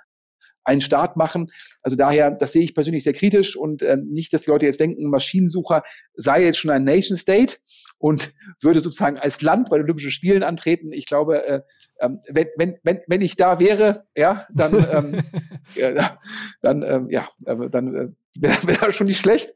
einen 0.63 0.81
Start 0.81 1.17
machen. 1.17 1.51
Also 1.81 1.95
daher, 1.95 2.31
das 2.31 2.53
sehe 2.53 2.63
ich 2.63 2.73
persönlich 2.73 3.03
sehr 3.03 3.13
kritisch 3.13 3.55
und 3.55 3.81
äh, 3.81 3.97
nicht, 3.97 4.33
dass 4.33 4.43
die 4.43 4.49
Leute 4.49 4.65
jetzt 4.65 4.79
denken, 4.79 5.09
Maschinensucher 5.09 5.83
sei 6.15 6.43
jetzt 6.45 6.57
schon 6.57 6.71
ein 6.71 6.83
Nation 6.83 7.17
State 7.17 7.57
und 7.97 8.33
würde 8.61 8.81
sozusagen 8.81 9.17
als 9.17 9.41
Land 9.41 9.69
bei 9.69 9.77
den 9.77 9.83
Olympischen 9.85 10.11
Spielen 10.11 10.43
antreten. 10.43 10.91
Ich 10.93 11.05
glaube, 11.05 11.45
äh, 11.45 11.61
äh, 11.97 12.09
wenn, 12.29 12.47
wenn, 12.57 12.77
wenn, 12.83 13.01
wenn 13.07 13.21
ich 13.21 13.35
da 13.35 13.59
wäre, 13.59 14.05
ja, 14.15 14.47
dann, 14.53 14.73
ähm, 14.91 15.21
ja, 15.75 16.17
dann, 16.61 16.83
ähm, 16.83 17.09
ja, 17.09 17.29
dann 17.39 17.93
äh, 17.93 18.07
wäre 18.39 18.67
wär 18.67 18.93
schon 18.93 19.07
nicht 19.07 19.19
schlecht. 19.19 19.53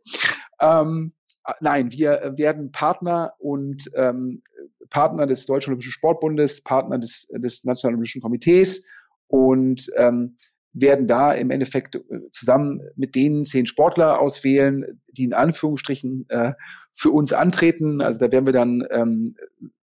Ähm, 0.60 1.14
nein, 1.62 1.92
wir 1.92 2.34
werden 2.36 2.72
Partner 2.72 3.34
und 3.40 3.90
ähm, 3.96 4.42
Partner 4.90 5.28
des 5.28 5.46
Deutschen 5.46 5.72
Olympischen 5.72 5.92
Sportbundes, 5.92 6.62
Partner 6.62 6.98
des, 6.98 7.28
des 7.28 7.64
Nationalen 7.64 7.96
Olympischen 7.96 8.22
Komitees 8.22 8.84
und 9.28 9.90
ähm, 9.98 10.38
werden 10.74 11.08
da 11.08 11.34
im 11.34 11.50
Endeffekt 11.50 11.96
äh, 11.96 12.30
zusammen 12.32 12.82
mit 12.96 13.16
den 13.16 13.46
zehn 13.46 13.66
Sportler 13.66 14.20
auswählen, 14.20 15.02
die 15.12 15.24
in 15.24 15.34
Anführungsstrichen 15.34 16.26
äh, 16.30 16.54
für 16.94 17.12
uns 17.12 17.34
antreten. 17.34 18.02
Also 18.02 18.20
da 18.20 18.32
werden 18.32 18.46
wir 18.46 18.54
dann 18.54 18.86
ähm, 18.92 19.36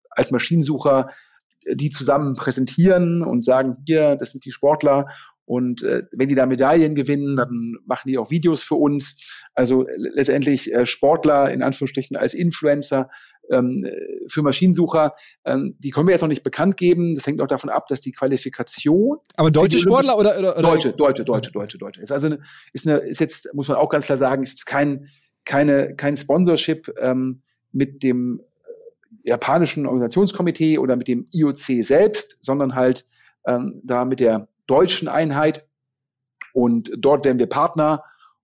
als 0.09 0.31
Maschinensucher 0.31 1.09
die 1.71 1.89
zusammen 1.89 2.35
präsentieren 2.35 3.21
und 3.21 3.43
sagen, 3.43 3.77
hier, 3.85 4.15
das 4.15 4.31
sind 4.31 4.45
die 4.45 4.51
Sportler 4.51 5.07
und 5.49 5.81
äh, 5.81 6.03
wenn 6.11 6.29
die 6.29 6.35
da 6.35 6.45
Medaillen 6.45 6.93
gewinnen, 6.93 7.35
dann 7.35 7.77
machen 7.87 8.07
die 8.07 8.19
auch 8.19 8.29
Videos 8.29 8.61
für 8.61 8.75
uns. 8.75 9.47
Also 9.55 9.83
letztendlich 9.97 10.71
äh, 10.71 10.85
Sportler 10.85 11.49
in 11.49 11.63
Anführungsstrichen 11.63 12.15
als 12.15 12.35
Influencer 12.35 13.09
ähm, 13.49 13.83
für 14.27 14.43
Maschinensucher. 14.43 15.15
Ähm, 15.45 15.75
die 15.79 15.89
können 15.89 16.05
wir 16.07 16.11
jetzt 16.11 16.21
noch 16.21 16.27
nicht 16.27 16.43
bekannt 16.43 16.77
geben. 16.77 17.15
Das 17.15 17.25
hängt 17.25 17.41
auch 17.41 17.47
davon 17.47 17.71
ab, 17.71 17.87
dass 17.87 17.99
die 17.99 18.11
Qualifikation. 18.11 19.17
Aber 19.37 19.49
deutsche 19.49 19.79
Sportler 19.79 20.19
oder, 20.19 20.37
oder, 20.37 20.55
oder, 20.55 20.61
Deutsche, 20.61 20.93
deutsche, 20.93 21.25
deutsche, 21.25 21.51
deutsche, 21.51 21.79
deutsche. 21.79 21.99
Ist 21.99 22.11
also 22.11 22.27
eine, 22.27 22.41
ist 22.73 22.85
eine, 22.85 22.99
ist 22.99 23.19
jetzt 23.19 23.51
muss 23.55 23.67
man 23.67 23.77
auch 23.77 23.89
ganz 23.89 24.05
klar 24.05 24.19
sagen, 24.19 24.43
ist 24.43 24.67
kein 24.67 25.07
keine 25.45 25.95
kein 25.95 26.15
Sponsorship 26.15 26.93
ähm, 26.99 27.41
mit 27.71 28.03
dem 28.03 28.39
äh, 28.39 29.29
japanischen 29.29 29.87
Organisationskomitee 29.87 30.77
oder 30.77 30.95
mit 30.95 31.07
dem 31.07 31.25
IOC 31.31 31.83
selbst, 31.83 32.37
sondern 32.39 32.75
halt 32.75 33.07
ähm, 33.47 33.81
da 33.83 34.05
mit 34.05 34.19
der 34.19 34.47
deutschen 34.69 35.07
Einheit. 35.07 35.67
Und 36.53 36.91
dort 36.97 37.25
werden 37.25 37.39
wir 37.39 37.47
Partner. 37.47 38.03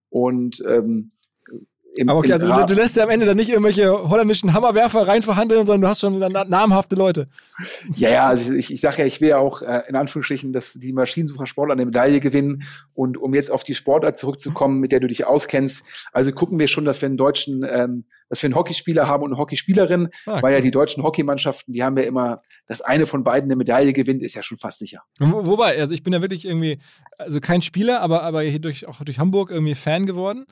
Und 0.10 0.64
ähm, 0.68 1.10
im, 1.98 2.10
Aber 2.10 2.20
okay, 2.20 2.34
also 2.34 2.52
du, 2.52 2.66
du, 2.66 2.74
lässt 2.74 2.98
ja 2.98 3.04
am 3.04 3.10
Ende 3.10 3.26
dann 3.26 3.38
nicht 3.38 3.50
irgendwelche 3.50 4.10
holländischen 4.10 4.54
Hammerwerfer 4.54 5.08
reinverhandeln, 5.08 5.66
sondern 5.66 5.82
du 5.84 5.88
hast 5.88 6.02
schon 6.02 6.20
namhafte 6.20 6.96
Leute. 6.96 7.28
Ja, 7.96 8.10
ja, 8.10 8.28
also 8.28 8.52
ich, 8.52 8.72
ich 8.72 8.82
sage 8.82 8.98
ja, 9.00 9.06
ich 9.06 9.22
will 9.22 9.30
ja 9.30 9.38
auch 9.38 9.62
äh, 9.62 9.84
in 9.88 9.96
Anführungsstrichen, 9.96 10.52
dass 10.52 10.74
die 10.74 10.92
Maschinensucher-Sportler 10.92 11.74
eine 11.74 11.86
Medaille 11.86 12.20
gewinnen. 12.20 12.64
Und 12.94 13.18
um 13.18 13.34
jetzt 13.34 13.50
auf 13.50 13.64
die 13.64 13.74
Sportart 13.74 14.18
zurückzukommen, 14.18 14.82
mit 14.82 14.92
der 14.92 15.00
du 15.00 15.08
dich 15.08 15.26
auskennst, 15.26 15.84
also 16.12 16.34
gucken 16.34 16.60
wir 16.60 16.68
schon, 16.68 16.84
dass 16.84 17.02
wir 17.02 17.08
einen 17.08 17.18
deutschen, 17.18 17.66
ähm, 17.70 18.04
dass 18.28 18.42
wir 18.42 18.48
einen 18.48 18.56
Hockeyspieler 18.56 19.08
haben 19.08 19.24
und 19.24 19.32
eine 19.32 19.38
Hockeyspielerin, 19.38 20.10
ah, 20.26 20.42
weil 20.42 20.54
ja 20.54 20.60
die 20.60 20.72
deutschen 20.72 21.02
Hockeymannschaften, 21.02 21.74
die 21.74 21.84
haben 21.84 21.98
ja 21.98 22.04
immer, 22.04 22.42
dass 22.68 22.82
eine 22.82 23.06
von 23.06 23.24
beiden 23.24 23.48
eine 23.48 23.56
Medaille 23.56 23.94
gewinnt, 23.94 24.22
ist 24.22 24.34
ja 24.34 24.44
schon 24.44 24.58
fast 24.58 24.80
sicher. 24.80 25.04
Wo, 25.20 25.46
wobei, 25.46 25.80
also 25.80 25.94
ich 25.94 26.04
bin 26.04 26.12
ja 26.12 26.22
wirklich 26.22 26.46
irgendwie, 26.46 26.80
also 27.18 27.40
kein 27.40 27.62
Spieler, 27.62 28.02
aber, 28.02 28.24
aber 28.24 28.42
hier 28.42 28.60
durch, 28.60 28.86
auch 28.86 29.02
durch 29.04 29.20
Hamburg 29.20 29.50
irgendwie 29.52 29.76
Fan 29.76 30.06
geworden 30.06 30.46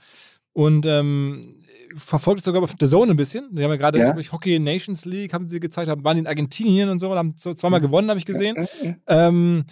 und 0.54 0.86
ähm, 0.86 1.42
verfolgt 1.96 2.42
es 2.42 2.46
sogar 2.46 2.64
auf 2.64 2.76
der 2.76 2.88
Zone 2.88 3.12
ein 3.12 3.18
bisschen. 3.18 3.50
Die 3.56 3.64
haben 3.64 3.72
ja 3.72 3.78
gerade 3.78 4.00
ja. 4.00 4.16
Hockey 4.32 4.60
Nations 4.60 5.06
League, 5.06 5.34
haben 5.34 5.48
sie 5.48 5.60
gezeigt, 5.60 5.90
haben, 5.90 6.04
waren 6.04 6.18
in 6.18 6.28
Argentinien 6.28 6.90
und 6.90 7.00
so, 7.00 7.14
haben 7.16 7.38
zweimal 7.38 7.82
gewonnen, 7.82 8.10
habe 8.10 8.20
ich 8.20 8.26
gesehen. 8.26 8.68
Ähm, 9.08 9.66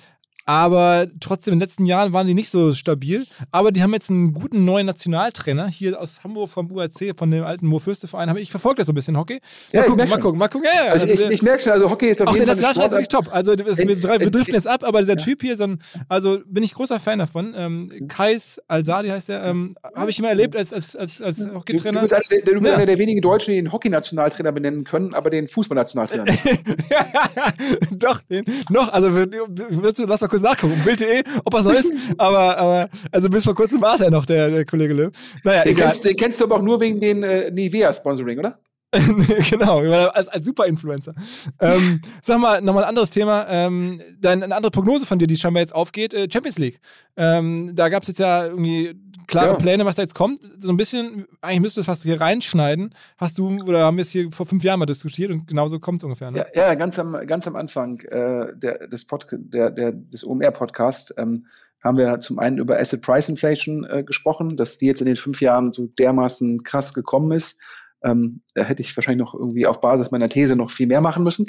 aber 0.45 1.07
trotzdem 1.19 1.53
in 1.53 1.59
den 1.59 1.63
letzten 1.65 1.85
Jahren 1.85 2.13
waren 2.13 2.27
die 2.27 2.33
nicht 2.33 2.49
so 2.49 2.73
stabil. 2.73 3.25
Aber 3.51 3.71
die 3.71 3.81
haben 3.83 3.93
jetzt 3.93 4.09
einen 4.09 4.33
guten 4.33 4.65
neuen 4.65 4.85
Nationaltrainer 4.85 5.67
hier 5.67 5.99
aus 5.99 6.23
Hamburg 6.23 6.49
vom 6.49 6.71
UAC, 6.71 7.13
von 7.17 7.29
dem 7.31 7.43
alten 7.43 7.67
Moorfürste-Verein. 7.67 8.35
Ich 8.37 8.51
verfolge 8.51 8.77
das 8.77 8.87
so 8.87 8.91
ein 8.91 8.95
bisschen 8.95 9.17
Hockey. 9.17 9.39
Mal 9.73 9.79
Ja, 9.79 9.83
gucken, 9.83 10.09
mal 10.09 10.19
gucken, 10.19 10.39
mal 10.39 10.47
gucken. 10.47 10.67
Ja, 10.73 10.85
ja, 10.85 10.91
Also, 10.91 11.03
also 11.03 11.13
ich, 11.13 11.19
der- 11.19 11.31
ich 11.31 11.41
merke 11.41 11.63
schon, 11.63 11.71
also 11.71 11.89
Hockey 11.89 12.07
ist 12.09 12.21
auf 12.21 12.27
auch 12.27 12.33
der 12.33 12.45
jeden 12.45 12.55
Fall 12.55 12.57
eine 12.65 12.67
Nationaltrainer 12.77 12.85
ist 12.87 13.09
wirklich 13.09 13.25
top. 13.25 13.33
Also 13.35 13.55
das, 13.55 13.77
wir, 13.77 13.99
drei- 13.99 14.19
wir 14.19 14.31
driften 14.31 14.55
jetzt 14.55 14.67
ab, 14.67 14.83
aber 14.83 14.99
dieser. 14.99 15.17
Typ 15.17 15.41
hier, 15.41 15.55
so 15.57 15.65
ein, 15.65 15.79
also 16.09 16.39
bin 16.47 16.63
ich 16.63 16.73
großer 16.73 16.99
Fan 16.99 17.19
davon. 17.19 17.53
Ähm, 17.55 18.07
Kais 18.07 18.59
Al-Sadi 18.67 19.09
heißt 19.09 19.29
der, 19.29 19.43
ähm, 19.43 19.73
habe 19.95 20.09
ich 20.09 20.17
immer 20.19 20.29
erlebt 20.29 20.55
als, 20.55 20.73
als, 20.73 20.95
als, 20.95 21.21
als 21.21 21.37
Du, 21.39 21.45
du 21.49 21.55
Hockeytrainer. 21.55 22.01
bist, 22.01 22.13
einer, 22.13 22.23
der, 22.29 22.41
du 22.53 22.59
bist 22.59 22.73
einer 22.73 22.85
der 22.85 22.97
wenigen 22.97 23.21
Deutschen, 23.21 23.51
die 23.51 23.57
den 23.57 23.71
Hockey-Nationaltrainer 23.71 24.51
benennen 24.51 24.83
können, 24.83 25.13
aber 25.13 25.29
den 25.29 25.47
Fußball-Nationaltrainer 25.47 26.23
nicht. 26.23 26.41
Doch, 27.91 28.21
den, 28.21 28.45
noch, 28.69 28.91
also 28.91 29.15
wir- 29.15 29.27
würdest 29.69 29.99
du, 29.99 30.05
lass 30.05 30.21
mal 30.21 30.27
kurz 30.31 30.41
nachgucken, 30.41 30.81
Bild.de, 30.83 31.23
ob 31.45 31.53
was 31.53 31.65
Neues, 31.65 31.91
aber, 32.17 32.57
aber, 32.57 32.89
also 33.11 33.29
bis 33.29 33.43
vor 33.43 33.53
kurzem 33.53 33.81
war 33.81 33.95
es 33.95 34.01
ja 34.01 34.09
noch, 34.09 34.25
der, 34.25 34.49
der 34.49 34.65
Kollege 34.65 34.93
Löw. 34.93 35.11
Naja, 35.43 35.63
Den 35.63 35.73
egal. 35.73 35.91
kennst, 35.91 36.05
den 36.05 36.17
kennst 36.17 36.39
du 36.39 36.45
aber 36.45 36.55
auch 36.55 36.61
nur 36.61 36.79
wegen 36.79 36.99
den 36.99 37.21
äh, 37.21 37.51
Nivea-Sponsoring, 37.51 38.39
oder? 38.39 38.59
genau, 39.49 39.79
als, 40.09 40.27
als 40.27 40.45
Super-Influencer. 40.45 41.13
Ähm, 41.59 42.01
sag 42.21 42.39
mal, 42.39 42.61
nochmal 42.61 42.83
ein 42.83 42.89
anderes 42.89 43.09
Thema. 43.09 43.45
Ähm, 43.49 44.01
dein, 44.19 44.43
eine 44.43 44.55
andere 44.55 44.71
Prognose 44.71 45.05
von 45.05 45.17
dir, 45.17 45.27
die 45.27 45.37
scheinbar 45.37 45.61
jetzt 45.61 45.73
aufgeht, 45.73 46.13
äh, 46.13 46.27
Champions 46.31 46.59
League. 46.59 46.79
Ähm, 47.15 47.75
da 47.75 47.89
gab 47.89 48.03
es 48.03 48.09
jetzt 48.09 48.19
ja 48.19 48.45
irgendwie 48.45 48.95
klare 49.27 49.51
Ja. 49.51 49.55
Pläne, 49.55 49.85
was 49.85 49.95
da 49.95 50.01
jetzt 50.01 50.15
kommt. 50.15 50.41
So 50.59 50.69
ein 50.71 50.77
bisschen, 50.77 51.25
eigentlich 51.41 51.61
müsste 51.61 51.79
das 51.79 51.85
fast 51.85 52.03
hier 52.03 52.19
reinschneiden. 52.19 52.93
Hast 53.17 53.37
du, 53.37 53.63
oder 53.63 53.85
haben 53.85 53.97
wir 53.97 54.01
es 54.01 54.11
hier 54.11 54.29
vor 54.31 54.45
fünf 54.45 54.63
Jahren 54.63 54.79
mal 54.79 54.85
diskutiert 54.85 55.31
und 55.31 55.47
genauso 55.47 55.79
kommt 55.79 56.01
es 56.01 56.03
ungefähr, 56.03 56.31
ne? 56.31 56.45
Ja, 56.53 56.67
ja 56.67 56.75
ganz, 56.75 56.99
am, 56.99 57.13
ganz 57.25 57.47
am 57.47 57.55
Anfang 57.55 57.99
äh, 58.01 58.47
der, 58.55 58.87
des, 58.87 59.05
Pod 59.05 59.27
der, 59.31 59.71
der, 59.71 59.93
des 59.93 60.25
OMR-Podcasts 60.25 61.13
ähm, 61.17 61.45
haben 61.83 61.97
wir 61.97 62.19
zum 62.19 62.39
einen 62.39 62.57
über 62.57 62.79
Asset 62.79 63.01
Price 63.01 63.29
Inflation 63.29 63.85
äh, 63.89 64.03
gesprochen, 64.03 64.57
dass 64.57 64.77
die 64.77 64.85
jetzt 64.85 65.01
in 65.01 65.07
den 65.07 65.15
fünf 65.15 65.41
Jahren 65.41 65.71
so 65.71 65.87
dermaßen 65.87 66.63
krass 66.63 66.93
gekommen 66.93 67.31
ist. 67.31 67.57
Ähm, 68.03 68.41
da 68.53 68.63
hätte 68.63 68.81
ich 68.81 68.95
wahrscheinlich 68.95 69.25
noch 69.25 69.33
irgendwie 69.33 69.65
auf 69.65 69.81
Basis 69.81 70.11
meiner 70.11 70.29
These 70.29 70.55
noch 70.55 70.71
viel 70.71 70.87
mehr 70.87 71.01
machen 71.01 71.23
müssen. 71.23 71.47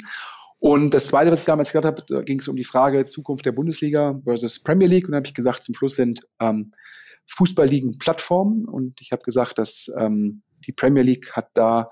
Und 0.59 0.93
das 0.93 1.07
Zweite, 1.07 1.29
was 1.29 1.41
ich 1.41 1.45
damals 1.45 1.73
gesagt 1.73 1.85
habe, 1.85 2.03
da 2.07 2.21
ging 2.21 2.39
es 2.39 2.47
um 2.47 2.55
die 2.55 2.63
Frage 2.63 3.03
Zukunft 3.03 3.45
der 3.45 3.51
Bundesliga 3.51 4.21
versus 4.23 4.61
Premier 4.61 4.87
League. 4.87 5.05
Und 5.05 5.11
da 5.11 5.17
habe 5.17 5.27
ich 5.27 5.33
gesagt, 5.33 5.65
zum 5.65 5.75
Schluss 5.75 5.97
sind 5.97 6.21
ähm, 6.39 6.71
Fußballligen 7.27 7.97
Plattformen. 7.97 8.65
Und 8.65 9.01
ich 9.01 9.11
habe 9.11 9.23
gesagt, 9.23 9.57
dass 9.57 9.91
ähm, 9.97 10.41
die 10.65 10.71
Premier 10.71 11.03
League 11.03 11.33
hat 11.33 11.49
da 11.53 11.89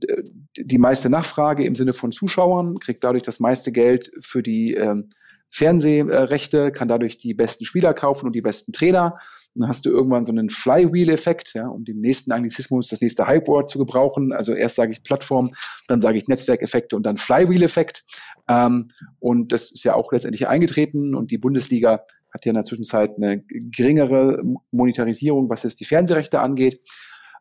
äh, 0.00 0.22
die 0.56 0.78
meiste 0.78 1.10
Nachfrage 1.10 1.64
im 1.64 1.76
Sinne 1.76 1.92
von 1.92 2.10
Zuschauern, 2.10 2.80
kriegt 2.80 3.04
dadurch 3.04 3.22
das 3.22 3.38
meiste 3.38 3.70
Geld 3.70 4.10
für 4.20 4.42
die 4.42 4.74
ähm, 4.74 5.10
Fernsehrechte, 5.50 6.72
kann 6.72 6.88
dadurch 6.88 7.18
die 7.18 7.34
besten 7.34 7.64
Spieler 7.64 7.94
kaufen 7.94 8.26
und 8.26 8.32
die 8.32 8.40
besten 8.40 8.72
Trainer. 8.72 9.18
Und 9.54 9.62
dann 9.62 9.68
hast 9.68 9.84
du 9.84 9.90
irgendwann 9.90 10.24
so 10.24 10.32
einen 10.32 10.48
Flywheel-Effekt, 10.48 11.54
ja, 11.54 11.66
um 11.66 11.84
den 11.84 12.00
nächsten 12.00 12.30
Anglizismus, 12.30 12.86
das 12.86 13.00
nächste 13.00 13.26
Hype-Word 13.26 13.68
zu 13.68 13.78
gebrauchen. 13.78 14.32
Also 14.32 14.52
erst 14.52 14.76
sage 14.76 14.92
ich 14.92 15.02
Plattform, 15.02 15.52
dann 15.88 16.00
sage 16.00 16.18
ich 16.18 16.28
Netzwerkeffekte 16.28 16.94
und 16.94 17.02
dann 17.04 17.18
Flywheel-Effekt. 17.18 18.04
Ähm, 18.48 18.88
und 19.18 19.52
das 19.52 19.72
ist 19.72 19.82
ja 19.84 19.94
auch 19.94 20.12
letztendlich 20.12 20.46
eingetreten 20.46 21.14
und 21.14 21.30
die 21.30 21.38
Bundesliga 21.38 22.04
hat 22.32 22.44
ja 22.44 22.50
in 22.50 22.54
der 22.54 22.64
Zwischenzeit 22.64 23.16
eine 23.16 23.42
geringere 23.42 24.40
Monetarisierung, 24.70 25.50
was 25.50 25.64
jetzt 25.64 25.80
die 25.80 25.84
Fernsehrechte 25.84 26.40
angeht. 26.40 26.80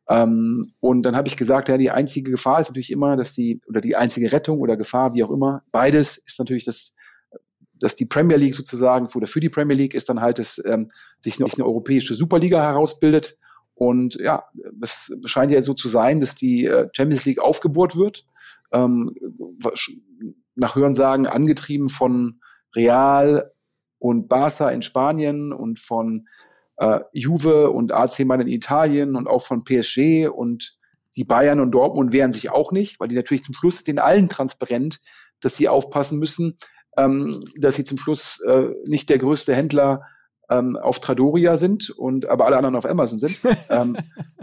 Ähm, 0.10 0.64
und 0.80 1.04
dann 1.04 1.16
habe 1.16 1.28
ich 1.28 1.38
gesagt, 1.38 1.70
ja, 1.70 1.78
die 1.78 1.92
einzige 1.92 2.32
Gefahr 2.32 2.60
ist 2.60 2.70
natürlich 2.70 2.92
immer, 2.92 3.16
dass 3.16 3.34
die, 3.34 3.62
oder 3.68 3.80
die 3.80 3.96
einzige 3.96 4.32
Rettung 4.32 4.60
oder 4.60 4.76
Gefahr, 4.76 5.14
wie 5.14 5.24
auch 5.24 5.30
immer, 5.30 5.62
beides 5.72 6.18
ist 6.18 6.40
natürlich 6.40 6.66
das, 6.66 6.96
dass 7.80 7.96
die 7.96 8.06
Premier 8.06 8.38
League 8.38 8.56
sozusagen, 8.56 9.08
oder 9.16 9.28
für 9.28 9.40
die 9.40 9.50
Premier 9.50 9.76
League 9.76 9.94
ist 9.94 10.10
dann 10.10 10.22
halt, 10.22 10.40
dass 10.40 10.62
ähm, 10.66 10.92
sich 11.20 11.40
noch 11.40 11.54
eine 11.54 11.66
europäische 11.66 12.16
Superliga 12.16 12.62
herausbildet. 12.62 13.38
Und 13.74 14.16
ja, 14.16 14.44
es 14.82 15.12
scheint 15.26 15.52
ja 15.52 15.64
so 15.64 15.74
zu 15.74 15.88
sein, 15.88 16.20
dass 16.20 16.36
die 16.36 16.66
äh, 16.66 16.90
Champions 16.92 17.26
League 17.26 17.40
aufgebohrt 17.40 17.96
wird. 17.96 18.26
Ähm, 18.72 19.16
nach 20.56 20.76
Hörensagen 20.76 21.26
angetrieben 21.26 21.90
von 21.90 22.42
Real 22.76 23.52
und 23.98 24.28
Barca 24.28 24.70
in 24.70 24.82
Spanien 24.82 25.54
und 25.54 25.80
von 25.80 26.28
äh, 26.78 27.02
Juve 27.14 27.72
und 27.72 27.92
AC 27.92 28.20
Mailand 28.20 28.50
in 28.50 28.56
Italien 28.56 29.16
und 29.16 29.28
auch 29.28 29.42
von 29.42 29.64
PSG 29.64 30.28
und 30.28 30.78
die 31.16 31.24
Bayern 31.24 31.60
und 31.60 31.72
Dortmund 31.72 32.14
wehren 32.14 32.32
sich 32.32 32.52
auch 32.52 32.72
nicht, 32.72 33.00
weil 33.00 33.08
die 33.08 33.16
natürlich 33.16 33.44
zum 33.44 33.56
Schluss 33.56 33.84
den 33.84 34.00
allen 34.00 34.30
transparent, 34.30 35.02
dass 35.42 35.56
sie 35.56 35.68
aufpassen 35.68 36.20
müssen, 36.20 36.58
ähm, 36.98 37.44
dass 37.58 37.76
sie 37.76 37.84
zum 37.84 37.98
Schluss 37.98 38.40
äh, 38.48 38.70
nicht 38.86 39.10
der 39.10 39.18
größte 39.18 39.56
Händler 39.56 40.04
ähm, 40.50 40.76
auf 40.78 41.00
Tradoria 41.00 41.58
sind 41.58 41.90
und 41.92 42.28
aber 42.28 42.46
alle 42.46 42.58
anderen 42.58 42.76
auf 42.76 42.86
Amazon 42.86 43.20
sind. 43.20 43.40
ähm, 43.70 43.98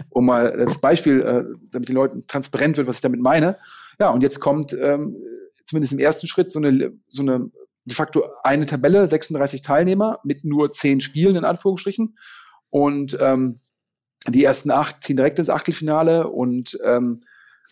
um 0.09 0.25
mal 0.25 0.55
das 0.57 0.79
Beispiel, 0.79 1.21
äh, 1.21 1.43
damit 1.71 1.89
den 1.89 1.95
Leuten 1.95 2.25
transparent 2.27 2.77
wird, 2.77 2.87
was 2.87 2.97
ich 2.97 3.01
damit 3.01 3.21
meine. 3.21 3.57
Ja, 3.99 4.09
und 4.09 4.21
jetzt 4.21 4.39
kommt 4.39 4.73
ähm, 4.73 5.17
zumindest 5.65 5.93
im 5.93 5.99
ersten 5.99 6.27
Schritt 6.27 6.51
so 6.51 6.59
eine, 6.59 6.93
so 7.07 7.21
eine 7.21 7.51
de 7.85 7.95
facto 7.95 8.23
eine 8.43 8.65
Tabelle, 8.65 9.07
36 9.07 9.61
Teilnehmer 9.61 10.19
mit 10.23 10.43
nur 10.43 10.71
zehn 10.71 11.01
Spielen 11.01 11.35
in 11.35 11.45
Anführungsstrichen. 11.45 12.17
Und 12.69 13.17
ähm, 13.21 13.59
die 14.27 14.43
ersten 14.43 14.71
acht 14.71 15.03
ziehen 15.03 15.15
direkt 15.15 15.39
ins 15.39 15.49
Achtelfinale 15.49 16.27
und 16.27 16.77
ähm, 16.83 17.21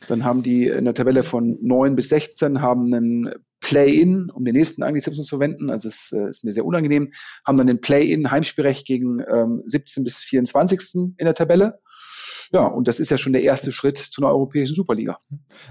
dann 0.08 0.24
haben 0.24 0.44
die 0.44 0.68
in 0.68 0.86
der 0.86 0.94
Tabelle 0.94 1.24
von 1.24 1.58
9 1.62 1.96
bis 1.96 2.10
16 2.10 2.62
haben 2.62 2.94
einen 2.94 3.34
Play-In, 3.62 4.30
um 4.30 4.46
den 4.46 4.54
nächsten 4.54 4.84
Anglizismus 4.84 5.26
zu 5.26 5.38
verwenden, 5.38 5.70
also 5.70 5.88
es 5.88 6.12
äh, 6.12 6.30
ist 6.30 6.44
mir 6.44 6.52
sehr 6.52 6.66
unangenehm, 6.66 7.12
haben 7.46 7.58
dann 7.58 7.68
den 7.68 7.82
Play-In 7.82 8.30
Heimspielrecht 8.30 8.86
gegen 8.86 9.24
ähm, 9.28 9.64
17 9.66 10.04
bis 10.04 10.18
24. 10.18 11.14
in 11.18 11.26
der 11.26 11.34
Tabelle. 11.34 11.80
Ja, 12.52 12.68
und 12.68 12.88
das 12.88 13.00
ist 13.00 13.10
ja 13.10 13.18
schon 13.18 13.34
der 13.34 13.44
erste 13.44 13.72
Schritt 13.72 13.98
zu 13.98 14.22
einer 14.22 14.32
europäischen 14.32 14.76
Superliga. 14.76 15.20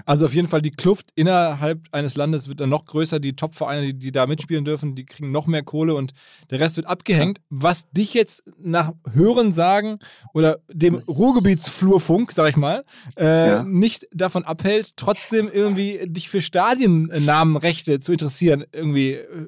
Also 0.04 0.26
auf 0.26 0.34
jeden 0.34 0.48
Fall 0.48 0.60
die 0.62 0.70
Kluft 0.70 1.06
innerhalb 1.14 1.80
eines 1.92 2.16
Landes 2.16 2.48
wird 2.48 2.60
dann 2.60 2.68
noch 2.70 2.84
größer. 2.84 3.20
Die 3.20 3.36
Top-Vereine, 3.36 3.86
die, 3.86 3.98
die 3.98 4.12
da 4.12 4.26
mitspielen 4.26 4.64
dürfen, 4.64 4.94
die 4.94 5.06
kriegen 5.06 5.30
noch 5.30 5.46
mehr 5.46 5.62
Kohle 5.62 5.94
und 5.94 6.12
der 6.50 6.60
Rest 6.60 6.76
wird 6.76 6.86
abgehängt. 6.86 7.38
Was 7.50 7.88
dich 7.90 8.14
jetzt 8.14 8.42
nach 8.58 8.92
Hören 9.12 9.52
sagen 9.54 9.98
oder 10.32 10.58
dem 10.68 10.96
Ruhrgebietsflurfunk, 10.96 12.32
sag 12.32 12.50
ich 12.50 12.56
mal, 12.56 12.84
äh, 13.18 13.48
Ja. 13.48 13.62
nicht 13.62 14.06
davon 14.12 14.44
abhält, 14.44 14.96
trotzdem 14.96 15.48
irgendwie 15.52 16.00
dich 16.06 16.28
für 16.28 16.42
Stadionnamenrechte 16.42 18.00
zu 18.00 18.12
interessieren. 18.12 18.64
Irgendwie. 18.72 19.12
äh, 19.12 19.46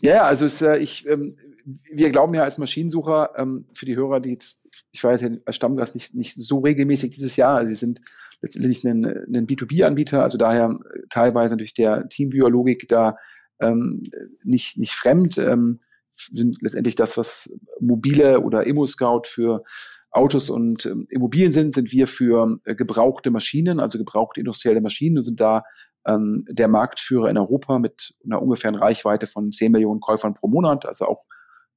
Ja, 0.00 0.14
ja, 0.16 0.22
also 0.24 0.44
es, 0.44 0.60
äh, 0.60 0.76
ich, 0.76 1.06
ähm, 1.06 1.36
wir 1.66 2.10
glauben 2.10 2.32
ja 2.34 2.44
als 2.44 2.58
Maschinensucher, 2.58 3.30
ähm, 3.36 3.66
für 3.74 3.86
die 3.86 3.96
Hörer, 3.96 4.20
die 4.20 4.30
jetzt, 4.30 4.68
ich 4.92 5.02
war 5.02 5.12
jetzt 5.12 5.40
als 5.44 5.56
Stammgast 5.56 5.94
nicht, 5.94 6.14
nicht 6.14 6.36
so 6.36 6.60
regelmäßig 6.60 7.10
dieses 7.10 7.34
Jahr, 7.36 7.56
also 7.56 7.68
wir 7.68 7.76
sind 7.76 8.00
letztendlich 8.40 8.84
ein, 8.84 9.04
ein 9.04 9.46
B2B-Anbieter, 9.46 10.22
also 10.22 10.38
daher 10.38 10.78
äh, 10.94 11.00
teilweise 11.10 11.54
natürlich 11.54 11.74
der 11.74 12.08
Teamviewer-Logik 12.08 12.86
da 12.88 13.16
ähm, 13.58 14.04
nicht, 14.44 14.78
nicht 14.78 14.92
fremd, 14.92 15.38
ähm, 15.38 15.80
sind 16.12 16.62
letztendlich 16.62 16.94
das, 16.94 17.16
was 17.16 17.52
mobile 17.80 18.40
oder 18.40 18.66
Immo-Scout 18.66 19.22
für 19.26 19.64
Autos 20.10 20.48
und 20.48 20.86
ähm, 20.86 21.06
Immobilien 21.10 21.52
sind, 21.52 21.74
sind 21.74 21.92
wir 21.92 22.06
für 22.06 22.58
äh, 22.64 22.74
gebrauchte 22.76 23.30
Maschinen, 23.30 23.80
also 23.80 23.98
gebrauchte 23.98 24.40
industrielle 24.40 24.80
Maschinen 24.80 25.18
und 25.18 25.22
sind 25.24 25.40
da 25.40 25.64
ähm, 26.06 26.44
der 26.48 26.68
Marktführer 26.68 27.28
in 27.28 27.36
Europa 27.36 27.78
mit 27.80 28.14
einer 28.24 28.40
ungefähren 28.40 28.76
Reichweite 28.76 29.26
von 29.26 29.50
10 29.50 29.72
Millionen 29.72 30.00
Käufern 30.00 30.34
pro 30.34 30.46
Monat. 30.46 30.86
Also 30.86 31.06
auch 31.06 31.24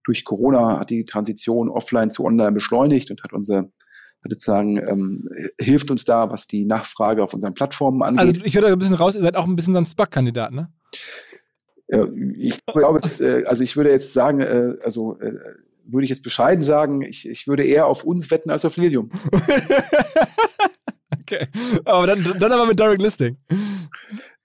durch 0.09 0.25
Corona 0.25 0.79
hat 0.79 0.89
die 0.89 1.05
Transition 1.05 1.69
offline 1.69 2.09
zu 2.09 2.25
online 2.25 2.51
beschleunigt 2.51 3.11
und 3.11 3.21
hat 3.21 3.31
unsere, 3.31 3.71
würde 4.23 4.35
ich 4.35 4.43
sagen, 4.43 4.77
ähm, 4.77 5.29
hilft 5.59 5.91
uns 5.91 6.03
da, 6.03 6.31
was 6.31 6.47
die 6.47 6.65
Nachfrage 6.65 7.23
auf 7.23 7.35
unseren 7.35 7.53
Plattformen 7.53 8.01
angeht. 8.01 8.19
Also 8.19 8.41
ich 8.43 8.55
höre 8.55 8.63
da 8.63 8.67
ein 8.69 8.79
bisschen 8.79 8.95
raus, 8.95 9.13
ihr 9.15 9.21
seid 9.21 9.35
auch 9.35 9.45
ein 9.45 9.55
bisschen 9.55 9.73
so 9.73 9.79
ein 9.79 9.85
Spack-Kandidat, 9.85 10.51
ne? 10.51 10.73
Äh, 11.89 12.07
ich 12.39 12.59
glaube, 12.65 13.01
äh, 13.19 13.45
also 13.45 13.63
ich 13.63 13.77
würde 13.77 13.91
jetzt 13.91 14.11
sagen, 14.13 14.39
äh, 14.39 14.73
also 14.83 15.19
äh, 15.19 15.35
würde 15.85 16.05
ich 16.05 16.09
jetzt 16.09 16.23
bescheiden 16.23 16.63
sagen, 16.63 17.03
ich, 17.03 17.29
ich 17.29 17.47
würde 17.47 17.63
eher 17.63 17.85
auf 17.85 18.03
uns 18.03 18.31
wetten 18.31 18.49
als 18.49 18.65
auf 18.65 18.77
Lilium. 18.77 19.11
okay. 21.21 21.45
Aber 21.85 22.07
dann, 22.07 22.23
dann 22.39 22.51
aber 22.51 22.65
mit 22.65 22.79
Direct 22.79 23.03
Listing. 23.03 23.37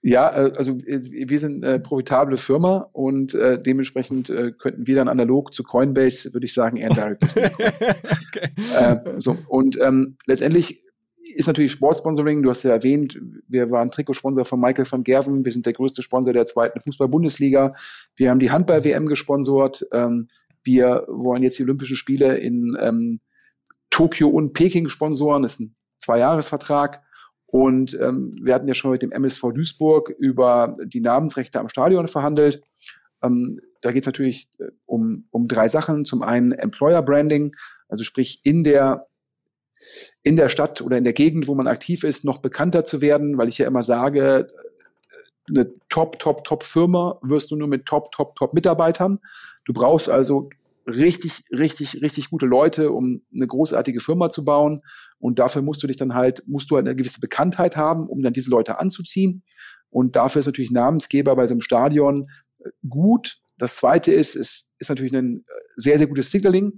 Ja, 0.05 0.29
äh, 0.29 0.51
also 0.55 0.73
äh, 0.85 1.29
wir 1.29 1.39
sind 1.39 1.63
eine 1.63 1.79
profitable 1.79 2.37
Firma 2.37 2.87
und 2.93 3.33
äh, 3.33 3.59
dementsprechend 3.59 4.29
äh, 4.29 4.51
könnten 4.51 4.85
wir 4.85 4.95
dann 4.95 5.07
analog 5.07 5.51
zu 5.51 5.63
Coinbase, 5.63 6.31
würde 6.31 6.45
ich 6.45 6.53
sagen, 6.53 6.77
eher 6.77 6.89
Direct 6.89 7.23
okay. 7.35 8.49
äh, 8.77 9.19
so, 9.19 9.35
und 9.47 9.81
ähm, 9.81 10.15
letztendlich 10.27 10.83
ist 11.33 11.47
natürlich 11.47 11.71
Sportsponsoring, 11.71 12.43
du 12.43 12.51
hast 12.51 12.61
ja 12.61 12.69
erwähnt, 12.69 13.19
wir 13.47 13.71
waren 13.71 13.89
Trikotsponsor 13.89 14.45
von 14.45 14.59
Michael 14.59 14.85
van 14.87 15.03
Gerven, 15.03 15.43
wir 15.43 15.51
sind 15.51 15.65
der 15.65 15.73
größte 15.73 16.03
Sponsor 16.03 16.33
der 16.33 16.45
zweiten 16.45 16.79
Fußball-Bundesliga, 16.79 17.73
wir 18.15 18.29
haben 18.29 18.39
die 18.39 18.51
Handball-WM 18.51 19.07
gesponsort, 19.07 19.87
ähm, 19.91 20.27
wir 20.63 21.05
wollen 21.07 21.41
jetzt 21.41 21.57
die 21.57 21.63
Olympischen 21.63 21.95
Spiele 21.95 22.37
in 22.37 22.77
ähm, 22.79 23.21
Tokio 23.89 24.27
und 24.27 24.53
Peking 24.53 24.87
sponsoren, 24.87 25.41
das 25.41 25.53
ist 25.53 25.61
ein 25.61 25.75
Zweijahresvertrag. 25.97 27.01
Und 27.55 27.97
ähm, 28.01 28.35
wir 28.41 28.53
hatten 28.53 28.67
ja 28.67 28.73
schon 28.73 28.91
mit 28.91 29.01
dem 29.01 29.13
MSV 29.13 29.53
Duisburg 29.53 30.09
über 30.09 30.75
die 30.83 30.99
Namensrechte 30.99 31.57
am 31.57 31.69
Stadion 31.69 32.09
verhandelt. 32.09 32.61
Ähm, 33.23 33.61
da 33.79 33.93
geht 33.93 34.03
es 34.03 34.07
natürlich 34.07 34.49
äh, 34.59 34.71
um, 34.85 35.29
um 35.31 35.47
drei 35.47 35.69
Sachen. 35.69 36.03
Zum 36.03 36.21
einen 36.21 36.51
Employer 36.51 37.01
Branding, 37.01 37.55
also 37.87 38.03
sprich 38.03 38.41
in 38.43 38.65
der 38.65 39.07
in 40.21 40.35
der 40.35 40.49
Stadt 40.49 40.81
oder 40.81 40.97
in 40.97 41.05
der 41.05 41.13
Gegend, 41.13 41.47
wo 41.47 41.55
man 41.55 41.67
aktiv 41.67 42.03
ist, 42.03 42.25
noch 42.25 42.39
bekannter 42.39 42.83
zu 42.83 42.99
werden, 42.99 43.37
weil 43.37 43.47
ich 43.47 43.57
ja 43.57 43.67
immer 43.67 43.83
sage, 43.83 44.49
eine 45.47 45.71
Top, 45.87 46.19
Top, 46.19 46.43
Top 46.43 46.61
Firma 46.61 47.19
wirst 47.21 47.51
du 47.51 47.55
nur 47.55 47.69
mit 47.69 47.85
Top, 47.85 48.11
Top, 48.11 48.35
Top 48.35 48.53
Mitarbeitern. 48.53 49.19
Du 49.63 49.71
brauchst 49.71 50.09
also 50.09 50.49
richtig, 50.85 51.43
richtig, 51.51 52.01
richtig 52.01 52.29
gute 52.29 52.45
Leute, 52.45 52.91
um 52.91 53.21
eine 53.33 53.47
großartige 53.47 53.99
Firma 53.99 54.29
zu 54.29 54.45
bauen. 54.45 54.81
Und 55.17 55.39
dafür 55.39 55.61
musst 55.61 55.81
du 55.83 55.87
dich 55.87 55.97
dann 55.97 56.13
halt, 56.13 56.43
musst 56.47 56.69
du 56.69 56.75
halt 56.75 56.87
eine 56.87 56.95
gewisse 56.95 57.19
Bekanntheit 57.19 57.75
haben, 57.75 58.07
um 58.07 58.21
dann 58.21 58.33
diese 58.33 58.49
Leute 58.49 58.79
anzuziehen. 58.79 59.43
Und 59.89 60.15
dafür 60.15 60.41
ist 60.41 60.45
natürlich 60.45 60.71
Namensgeber 60.71 61.35
bei 61.35 61.47
so 61.47 61.53
einem 61.53 61.61
Stadion 61.61 62.27
äh, 62.59 62.69
gut. 62.87 63.39
Das 63.57 63.77
zweite 63.77 64.11
ist, 64.11 64.35
ist, 64.35 64.69
ist 64.77 64.89
natürlich 64.89 65.15
ein 65.15 65.37
äh, 65.37 65.61
sehr, 65.77 65.97
sehr 65.97 66.07
gutes 66.07 66.29
Signaling. 66.31 66.73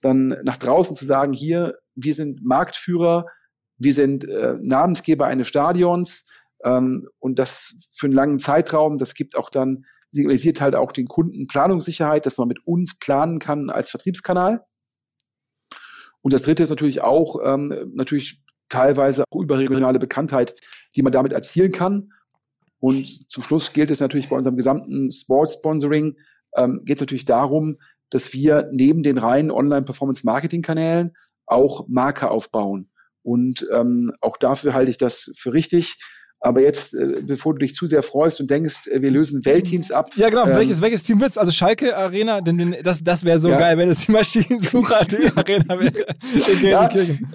Dann 0.00 0.36
nach 0.44 0.56
draußen 0.56 0.96
zu 0.96 1.04
sagen, 1.04 1.32
hier, 1.32 1.74
wir 1.94 2.14
sind 2.14 2.44
Marktführer, 2.44 3.26
wir 3.76 3.92
sind 3.92 4.24
äh, 4.24 4.56
Namensgeber 4.60 5.26
eines 5.26 5.48
Stadions 5.48 6.26
ähm, 6.64 7.08
und 7.18 7.38
das 7.38 7.74
für 7.92 8.06
einen 8.06 8.14
langen 8.14 8.38
Zeitraum. 8.38 8.98
Das 8.98 9.14
gibt 9.14 9.36
auch 9.36 9.50
dann 9.50 9.84
signalisiert 10.10 10.60
halt 10.60 10.74
auch 10.74 10.92
den 10.92 11.06
Kunden 11.06 11.46
Planungssicherheit, 11.46 12.26
dass 12.26 12.38
man 12.38 12.48
mit 12.48 12.66
uns 12.66 12.98
planen 12.98 13.38
kann 13.38 13.70
als 13.70 13.90
Vertriebskanal. 13.90 14.64
Und 16.22 16.32
das 16.32 16.42
dritte 16.42 16.62
ist 16.62 16.70
natürlich 16.70 17.00
auch 17.00 17.36
ähm, 17.44 17.92
natürlich 17.94 18.42
teilweise 18.68 19.24
auch 19.30 19.40
überregionale 19.40 19.98
Bekanntheit, 19.98 20.54
die 20.96 21.02
man 21.02 21.12
damit 21.12 21.32
erzielen 21.32 21.72
kann. 21.72 22.12
Und 22.78 23.30
zum 23.30 23.42
Schluss 23.42 23.72
gilt 23.72 23.90
es 23.90 24.00
natürlich 24.00 24.28
bei 24.28 24.36
unserem 24.36 24.56
gesamten 24.56 25.10
Sports-Sponsoring, 25.12 26.16
ähm, 26.56 26.82
geht 26.84 26.96
es 26.96 27.00
natürlich 27.00 27.24
darum, 27.24 27.78
dass 28.10 28.32
wir 28.32 28.68
neben 28.72 29.02
den 29.02 29.18
reinen 29.18 29.50
Online-Performance-Marketing-Kanälen 29.50 31.12
auch 31.46 31.86
Marke 31.88 32.30
aufbauen. 32.30 32.90
Und 33.22 33.66
ähm, 33.72 34.12
auch 34.20 34.36
dafür 34.36 34.72
halte 34.72 34.90
ich 34.90 34.96
das 34.96 35.30
für 35.36 35.52
richtig, 35.52 35.98
aber 36.42 36.62
jetzt, 36.62 36.94
äh, 36.94 37.20
bevor 37.22 37.52
du 37.52 37.58
dich 37.58 37.74
zu 37.74 37.86
sehr 37.86 38.02
freust 38.02 38.40
und 38.40 38.50
denkst, 38.50 38.86
äh, 38.86 39.02
wir 39.02 39.10
lösen 39.10 39.44
Weltteams 39.44 39.90
ab. 39.90 40.10
Ja, 40.16 40.30
genau. 40.30 40.46
Ähm, 40.46 40.56
welches, 40.56 40.80
welches 40.80 41.02
Team 41.02 41.20
wird's? 41.20 41.36
Also 41.36 41.52
Schalke 41.52 41.94
Arena, 41.96 42.40
denn, 42.40 42.56
denn 42.56 42.76
das, 42.82 43.04
das 43.04 43.24
wäre 43.24 43.38
so 43.38 43.50
ja. 43.50 43.58
geil, 43.58 43.76
wenn 43.76 43.90
es 43.90 44.06
die 44.06 44.12
Maschinensucher 44.12 45.00
Arena 45.36 45.78
wäre. 45.78 46.06
In 46.50 46.66
ja, 46.66 46.88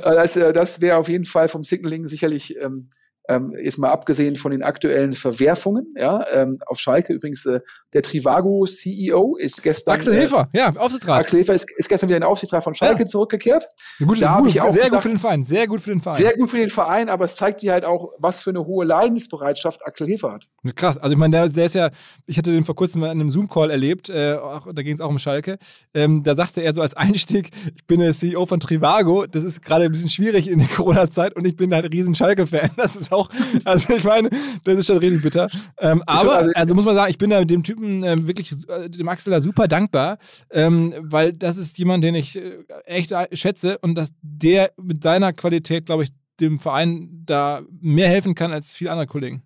das, 0.03 0.35
äh, 0.35 0.51
das 0.51 0.81
wäre 0.81 0.97
auf 0.97 1.07
jeden 1.07 1.25
Fall 1.25 1.47
vom 1.49 1.63
Signaling 1.63 2.07
sicherlich 2.07 2.55
ähm, 2.59 2.89
ähm, 3.27 3.53
jetzt 3.61 3.77
mal 3.77 3.89
abgesehen 3.89 4.35
von 4.35 4.51
den 4.51 4.63
aktuellen 4.63 5.13
Verwerfungen, 5.13 5.93
ja, 5.97 6.25
ähm, 6.31 6.59
auf 6.65 6.79
Schalke 6.79 7.13
übrigens 7.13 7.45
äh, 7.45 7.61
der 7.93 8.01
Trivago 8.01 8.65
CEO 8.65 9.35
ist 9.37 9.63
gestern. 9.63 9.95
Axel 9.95 10.15
Hefer, 10.15 10.49
äh, 10.53 10.59
ja, 10.59 10.73
Aufsichtsrat. 10.75 11.21
Axel 11.21 11.39
Hefer 11.39 11.53
ist, 11.53 11.65
ist 11.75 11.89
gestern 11.89 12.09
wieder 12.09 12.17
in 12.17 12.21
den 12.21 12.29
Aufsichtsrat 12.29 12.63
von 12.63 12.75
Schalke 12.75 13.03
ja. 13.03 13.07
zurückgekehrt. 13.07 13.67
Gut, 13.99 14.21
da 14.21 14.39
gut, 14.39 14.51
sehr 14.51 14.65
gesagt, 14.65 14.91
gut 14.91 15.01
für 15.01 15.09
den 15.09 15.19
Verein, 15.19 15.43
sehr 15.43 15.67
gut 15.67 15.81
für 15.81 15.89
den 15.91 16.01
Verein. 16.01 16.17
Sehr 16.17 16.35
gut 16.35 16.49
für 16.49 16.57
den 16.57 16.69
Verein, 16.69 17.09
aber 17.09 17.25
es 17.25 17.35
zeigt 17.35 17.61
dir 17.61 17.73
halt 17.73 17.85
auch, 17.85 18.13
was 18.19 18.41
für 18.41 18.49
eine 18.51 18.65
hohe 18.65 18.85
Leidensbereitschaft 18.85 19.85
Axel 19.85 20.07
Hefer 20.07 20.33
hat. 20.33 20.47
Krass, 20.75 20.97
also 20.97 21.13
ich 21.13 21.19
meine, 21.19 21.31
der, 21.31 21.49
der 21.49 21.65
ist 21.65 21.75
ja, 21.75 21.89
ich 22.25 22.37
hatte 22.37 22.51
den 22.51 22.65
vor 22.65 22.75
kurzem 22.75 23.01
mal 23.01 23.11
in 23.11 23.19
einem 23.19 23.29
Zoom-Call 23.29 23.71
erlebt, 23.71 24.09
äh, 24.09 24.35
auch, 24.35 24.67
da 24.73 24.81
ging 24.81 24.93
es 24.93 25.01
auch 25.01 25.09
um 25.09 25.19
Schalke. 25.19 25.57
Ähm, 25.93 26.23
da 26.23 26.35
sagte 26.35 26.61
er 26.61 26.73
so 26.73 26.81
als 26.81 26.95
Einstieg, 26.95 27.51
ich 27.75 27.85
bin 27.85 27.99
der 27.99 28.13
CEO 28.13 28.45
von 28.45 28.59
Trivago, 28.59 29.25
das 29.25 29.43
ist 29.43 29.61
gerade 29.61 29.85
ein 29.85 29.91
bisschen 29.91 30.09
schwierig 30.09 30.49
in 30.49 30.59
der 30.59 30.67
Corona-Zeit 30.67 31.35
und 31.35 31.45
ich 31.47 31.55
bin 31.55 31.73
halt 31.73 31.85
ein 31.85 31.91
riesen 31.91 32.15
Schalke-Fan. 32.15 32.71
Das 32.77 32.95
ist 32.95 33.11
auch, 33.15 33.29
also 33.63 33.93
ich 33.93 34.03
meine, 34.03 34.29
das 34.63 34.75
ist 34.75 34.87
schon 34.87 34.97
richtig 34.97 35.21
bitter. 35.21 35.49
Ähm, 35.79 36.03
aber, 36.05 36.37
also, 36.37 36.51
also, 36.53 36.75
muss 36.75 36.85
man 36.85 36.95
sagen, 36.95 37.09
ich 37.09 37.17
bin 37.17 37.29
da 37.29 37.43
dem 37.43 37.63
Typen 37.63 38.03
äh, 38.03 38.27
wirklich, 38.27 38.51
äh, 38.69 38.89
dem 38.89 39.07
Axel 39.07 39.31
da 39.31 39.41
super 39.41 39.67
dankbar, 39.67 40.17
ähm, 40.51 40.93
weil 40.99 41.33
das 41.33 41.57
ist 41.57 41.77
jemand, 41.77 42.03
den 42.03 42.15
ich 42.15 42.35
äh, 42.37 42.63
echt 42.85 43.13
schätze 43.33 43.77
und 43.79 43.95
dass 43.95 44.11
der 44.21 44.71
mit 44.77 45.03
seiner 45.03 45.33
Qualität, 45.33 45.85
glaube 45.85 46.03
ich, 46.03 46.09
dem 46.39 46.59
Verein 46.59 47.23
da 47.25 47.61
mehr 47.81 48.09
helfen 48.09 48.35
kann 48.35 48.51
als 48.51 48.73
viele 48.73 48.91
andere 48.91 49.07
Kollegen. 49.07 49.43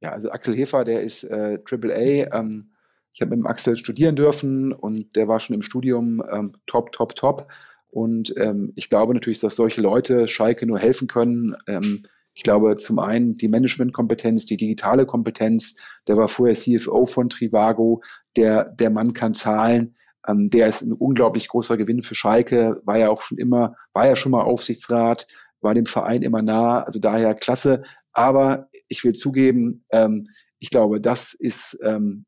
Ja, 0.00 0.10
also 0.10 0.30
Axel 0.30 0.54
Hefer, 0.54 0.84
der 0.84 1.02
ist 1.02 1.24
äh, 1.24 1.58
AAA. 1.64 2.36
Ähm, 2.36 2.70
ich 3.12 3.22
habe 3.22 3.30
mit 3.30 3.38
dem 3.38 3.46
Axel 3.46 3.76
studieren 3.76 4.16
dürfen 4.16 4.72
und 4.72 5.16
der 5.16 5.26
war 5.26 5.40
schon 5.40 5.54
im 5.54 5.62
Studium 5.62 6.22
ähm, 6.30 6.52
top, 6.66 6.92
top, 6.92 7.16
top. 7.16 7.48
Und 7.88 8.34
ähm, 8.36 8.72
ich 8.76 8.90
glaube 8.90 9.14
natürlich, 9.14 9.40
dass 9.40 9.56
solche 9.56 9.80
Leute 9.80 10.28
Schalke 10.28 10.66
nur 10.66 10.78
helfen 10.78 11.08
können. 11.08 11.56
Ähm, 11.66 12.02
ich 12.36 12.42
glaube, 12.42 12.76
zum 12.76 12.98
einen 12.98 13.36
die 13.36 13.48
Managementkompetenz, 13.48 14.44
die 14.44 14.58
digitale 14.58 15.06
Kompetenz. 15.06 15.74
Der 16.06 16.18
war 16.18 16.28
vorher 16.28 16.54
CFO 16.54 17.06
von 17.06 17.30
Trivago. 17.30 18.02
Der, 18.36 18.68
der 18.68 18.90
Mann 18.90 19.14
kann 19.14 19.32
zahlen. 19.32 19.96
Ähm, 20.28 20.50
der 20.50 20.68
ist 20.68 20.82
ein 20.82 20.92
unglaublich 20.92 21.48
großer 21.48 21.78
Gewinn 21.78 22.02
für 22.02 22.14
Schalke. 22.14 22.82
War 22.84 22.98
ja 22.98 23.08
auch 23.08 23.22
schon 23.22 23.38
immer, 23.38 23.74
war 23.94 24.06
ja 24.06 24.16
schon 24.16 24.32
mal 24.32 24.42
Aufsichtsrat, 24.42 25.26
war 25.62 25.72
dem 25.72 25.86
Verein 25.86 26.20
immer 26.20 26.42
nah. 26.42 26.82
Also 26.82 26.98
daher 26.98 27.34
klasse. 27.34 27.84
Aber 28.12 28.68
ich 28.88 29.02
will 29.02 29.14
zugeben, 29.14 29.86
ähm, 29.90 30.28
ich 30.58 30.68
glaube, 30.68 31.00
das 31.00 31.32
ist 31.32 31.78
ähm, 31.82 32.26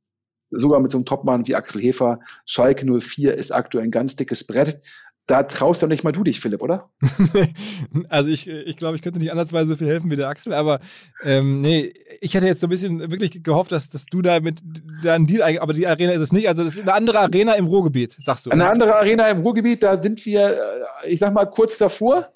sogar 0.51 0.81
mit 0.81 0.91
so 0.91 0.97
einem 0.97 1.05
Topmann 1.05 1.47
wie 1.47 1.55
Axel 1.55 1.83
Hefer. 1.83 2.21
Schalke 2.47 2.87
04 2.87 3.35
ist 3.35 3.53
aktuell 3.53 3.85
ein 3.85 3.91
ganz 3.91 4.17
dickes 4.17 4.47
Brett 4.47 4.81
da 5.29 5.43
traust 5.43 5.83
doch 5.83 5.89
nicht 5.89 6.05
mal 6.05 6.13
du 6.13 6.25
dich, 6.25 6.41
Philipp, 6.41 6.63
oder? 6.63 6.89
also 8.09 8.31
ich, 8.31 8.49
ich 8.49 8.77
glaube, 8.77 8.97
ich 8.97 9.03
könnte 9.03 9.19
nicht 9.19 9.31
ansatzweise 9.31 9.69
so 9.69 9.77
viel 9.77 9.87
helfen 9.87 10.11
wie 10.11 10.17
der 10.17 10.29
Axel, 10.29 10.55
aber 10.55 10.81
ähm, 11.23 11.61
nee, 11.61 11.93
ich 12.21 12.35
hätte 12.35 12.47
jetzt 12.47 12.61
so 12.61 12.67
ein 12.67 12.71
bisschen 12.71 13.11
wirklich 13.11 13.43
gehofft, 13.43 13.71
dass, 13.71 13.91
dass 13.91 14.07
du 14.07 14.23
da 14.23 14.41
mit 14.41 14.61
da 15.03 15.15
einen 15.15 15.27
Deal, 15.27 15.59
aber 15.59 15.75
die 15.75 15.87
Arena 15.87 16.13
ist 16.13 16.23
es 16.23 16.33
nicht. 16.33 16.49
Also 16.49 16.65
das 16.65 16.77
ist 16.77 16.83
eine 16.83 16.95
andere 16.95 17.21
Arena 17.21 17.53
im 17.55 17.67
Ruhrgebiet, 17.67 18.17
sagst 18.19 18.47
du. 18.47 18.51
Eine 18.51 18.63
oder? 18.63 18.73
andere 18.73 18.97
Arena 18.97 19.29
im 19.29 19.43
Ruhrgebiet, 19.43 19.83
da 19.83 20.01
sind 20.01 20.25
wir, 20.25 20.59
äh, 21.05 21.11
ich 21.11 21.21
sag 21.21 21.35
mal, 21.35 21.45
kurz 21.45 21.77
davor. 21.77 22.33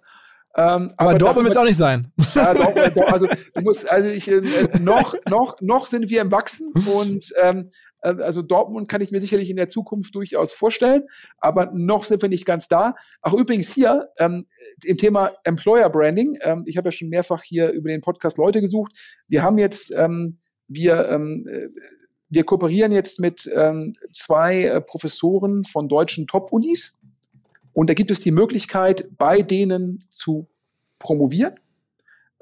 Ähm, 0.55 0.93
aber, 0.99 1.11
aber 1.11 1.18
Dortmund 1.18 1.47
wird 1.47 1.57
es 1.57 1.61
auch 1.61 1.64
nicht 1.64 1.78
sein. 1.78 2.12
Ja, 2.34 2.53
doch, 2.53 2.74
doch, 2.95 3.11
also, 3.11 3.26
ich 3.26 3.64
muss, 3.64 3.86
also 3.86 4.09
ich, 4.11 4.28
äh, 4.28 4.43
noch, 4.80 5.14
noch, 5.30 5.57
noch 5.62 5.86
sind 5.86 6.11
wir 6.11 6.20
im 6.20 6.30
Wachsen 6.30 6.72
und 6.95 7.32
ähm, 7.43 7.70
äh, 7.70 7.91
also 8.03 8.43
Dortmund 8.43 8.89
kann 8.89 9.01
ich 9.01 9.11
mir 9.11 9.21
sicherlich 9.21 9.49
in 9.49 9.57
der 9.57 9.69
Zukunft 9.69 10.15
durchaus 10.15 10.53
vorstellen, 10.53 11.05
aber 11.39 11.71
noch 11.73 12.05
sind 12.05 12.23
wir 12.23 12.29
nicht 12.29 12.45
ganz 12.45 12.69
da. 12.69 12.95
Auch 13.21 13.35
übrigens 13.35 13.73
hier 13.73 14.09
ähm, 14.19 14.47
im 14.85 14.99
Thema 14.99 15.33
Employer 15.45 15.89
Branding. 15.89 16.37
Ähm, 16.43 16.65
ich 16.67 16.77
habe 16.77 16.89
ja 16.89 16.93
schon 16.93 17.09
mehrfach 17.09 17.43
hier 17.43 17.71
über 17.71 17.89
den 17.89 18.01
Podcast 18.01 18.39
Leute 18.39 18.61
gesucht. 18.61 18.93
Wir 19.29 19.43
haben 19.43 19.59
jetzt, 19.59 19.93
ähm, 19.97 20.39
wir 20.69 21.09
ähm, 21.09 21.47
äh, 21.49 21.69
wir 22.29 22.45
kooperieren 22.45 22.93
jetzt 22.93 23.21
mit 23.21 23.51
ähm, 23.55 23.95
zwei 24.11 24.65
äh, 24.65 24.81
Professoren 24.81 25.65
von 25.65 25.87
deutschen 25.87 26.27
Top-Unis 26.27 26.97
und 27.75 27.91
da 27.91 27.95
gibt 27.95 28.11
es 28.11 28.21
die 28.21 28.31
Möglichkeit, 28.31 29.09
bei 29.19 29.43
denen 29.43 30.05
zu 30.09 30.49
promovieren. 30.99 31.55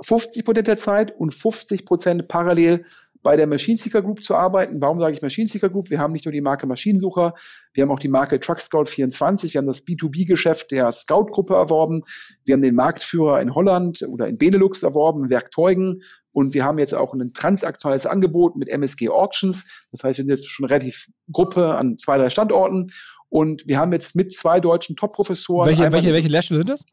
50 0.02 0.44
Prozent 0.44 0.68
der 0.68 0.76
Zeit 0.76 1.18
und 1.18 1.34
50 1.34 1.84
Prozent 1.84 2.28
parallel 2.28 2.84
bei 3.22 3.36
der 3.36 3.46
Machine 3.46 3.76
Seeker 3.76 4.02
Group 4.02 4.22
zu 4.22 4.34
arbeiten. 4.34 4.80
Warum 4.80 4.98
sage 4.98 5.14
ich 5.14 5.22
Machine 5.22 5.46
Seeker 5.46 5.68
Group? 5.68 5.90
Wir 5.90 5.98
haben 5.98 6.12
nicht 6.12 6.24
nur 6.24 6.32
die 6.32 6.40
Marke 6.40 6.66
Maschinensucher, 6.66 7.34
wir 7.74 7.82
haben 7.82 7.90
auch 7.90 7.98
die 7.98 8.08
Marke 8.08 8.40
Truck 8.40 8.60
Scout 8.60 8.86
24, 8.86 9.54
wir 9.54 9.58
haben 9.58 9.66
das 9.66 9.84
B2B-Geschäft 9.84 10.70
der 10.70 10.90
Scout-Gruppe 10.92 11.54
erworben, 11.54 12.02
wir 12.44 12.54
haben 12.54 12.62
den 12.62 12.74
Marktführer 12.74 13.40
in 13.40 13.54
Holland 13.54 14.04
oder 14.08 14.26
in 14.26 14.38
Benelux 14.38 14.82
erworben, 14.82 15.30
Werkteugen 15.30 16.02
und 16.32 16.54
wir 16.54 16.64
haben 16.64 16.78
jetzt 16.78 16.94
auch 16.94 17.12
ein 17.12 17.32
transaktionales 17.32 18.06
Angebot 18.06 18.56
mit 18.56 18.68
MSG 18.68 19.08
Auctions. 19.08 19.66
Das 19.92 20.04
heißt, 20.04 20.18
wir 20.18 20.24
sind 20.24 20.30
jetzt 20.30 20.48
schon 20.48 20.66
relativ 20.66 21.08
Gruppe 21.32 21.74
an 21.74 21.98
zwei, 21.98 22.18
drei 22.18 22.30
Standorten 22.30 22.90
und 23.28 23.66
wir 23.66 23.78
haben 23.78 23.92
jetzt 23.92 24.16
mit 24.16 24.32
zwei 24.32 24.60
deutschen 24.60 24.96
Top-Professoren. 24.96 25.68
Welche, 25.68 25.92
welche, 25.92 26.12
welche 26.12 26.28
Lehrstühle 26.28 26.58
sind 26.58 26.70
das? 26.70 26.84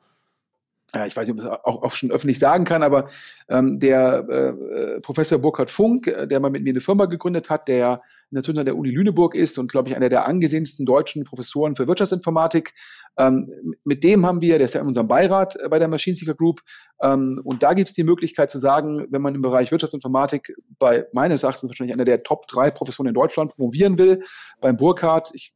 Ja, 0.98 1.06
ich 1.06 1.16
weiß 1.16 1.28
nicht, 1.28 1.38
ob 1.38 1.44
ich 1.44 1.50
das 1.50 1.60
auch, 1.64 1.84
auch 1.84 1.92
schon 1.92 2.12
öffentlich 2.12 2.40
sagen 2.40 2.66
kann, 2.66 2.82
aber 2.82 3.10
ähm, 3.50 3.80
der 3.80 4.26
äh, 4.30 4.50
äh, 4.50 5.02
Professor 5.02 5.38
Burkhard 5.38 5.70
Funk, 5.70 6.08
äh, 6.08 6.28
der 6.28 6.40
mal 6.40 6.50
mit 6.50 6.64
mir 6.64 6.72
eine 6.72 6.80
Firma 6.80 7.06
gegründet 7.06 7.50
hat, 7.50 7.68
der 7.68 8.02
natürlich 8.32 8.60
an 8.60 8.66
der 8.66 8.76
Uni 8.76 8.90
Lüneburg 8.90 9.36
ist 9.36 9.58
und, 9.58 9.72
glaube 9.72 9.90
ich, 9.90 9.96
einer 9.96 10.10
der 10.10 10.28
angesehensten 10.28 10.86
deutschen 10.86 11.24
Professoren 11.24 11.76
für 11.76 11.88
Wirtschaftsinformatik, 11.88 12.74
ähm, 13.18 13.76
mit 13.84 14.04
dem 14.04 14.26
haben 14.26 14.42
wir, 14.42 14.58
der 14.58 14.66
ist 14.66 14.74
ja 14.74 14.82
in 14.82 14.88
unserem 14.88 15.08
Beirat 15.08 15.56
äh, 15.56 15.70
bei 15.70 15.80
der 15.80 15.88
Machine 15.88 16.16
Seeker 16.16 16.34
Group, 16.34 16.62
ähm, 17.02 17.40
und 17.44 17.64
da 17.64 17.74
gibt 17.74 17.90
es 17.90 17.96
die 17.96 18.04
Möglichkeit 18.04 18.50
zu 18.50 18.58
sagen, 18.58 19.06
wenn 19.12 19.22
man 19.22 19.36
im 19.36 19.42
Bereich 19.42 19.72
Wirtschaftsinformatik 19.72 20.54
bei 20.80 21.06
meines 21.14 21.44
Erachtens 21.44 21.70
wahrscheinlich 21.70 21.94
einer 21.94 22.06
der 22.06 22.24
Top 22.24 22.48
drei 22.48 22.72
Professoren 22.72 23.08
in 23.08 23.14
Deutschland 23.14 23.56
promovieren 23.56 23.98
will, 23.98 24.24
beim 24.62 24.78
Burkhard, 24.78 25.32
ich 25.34 25.54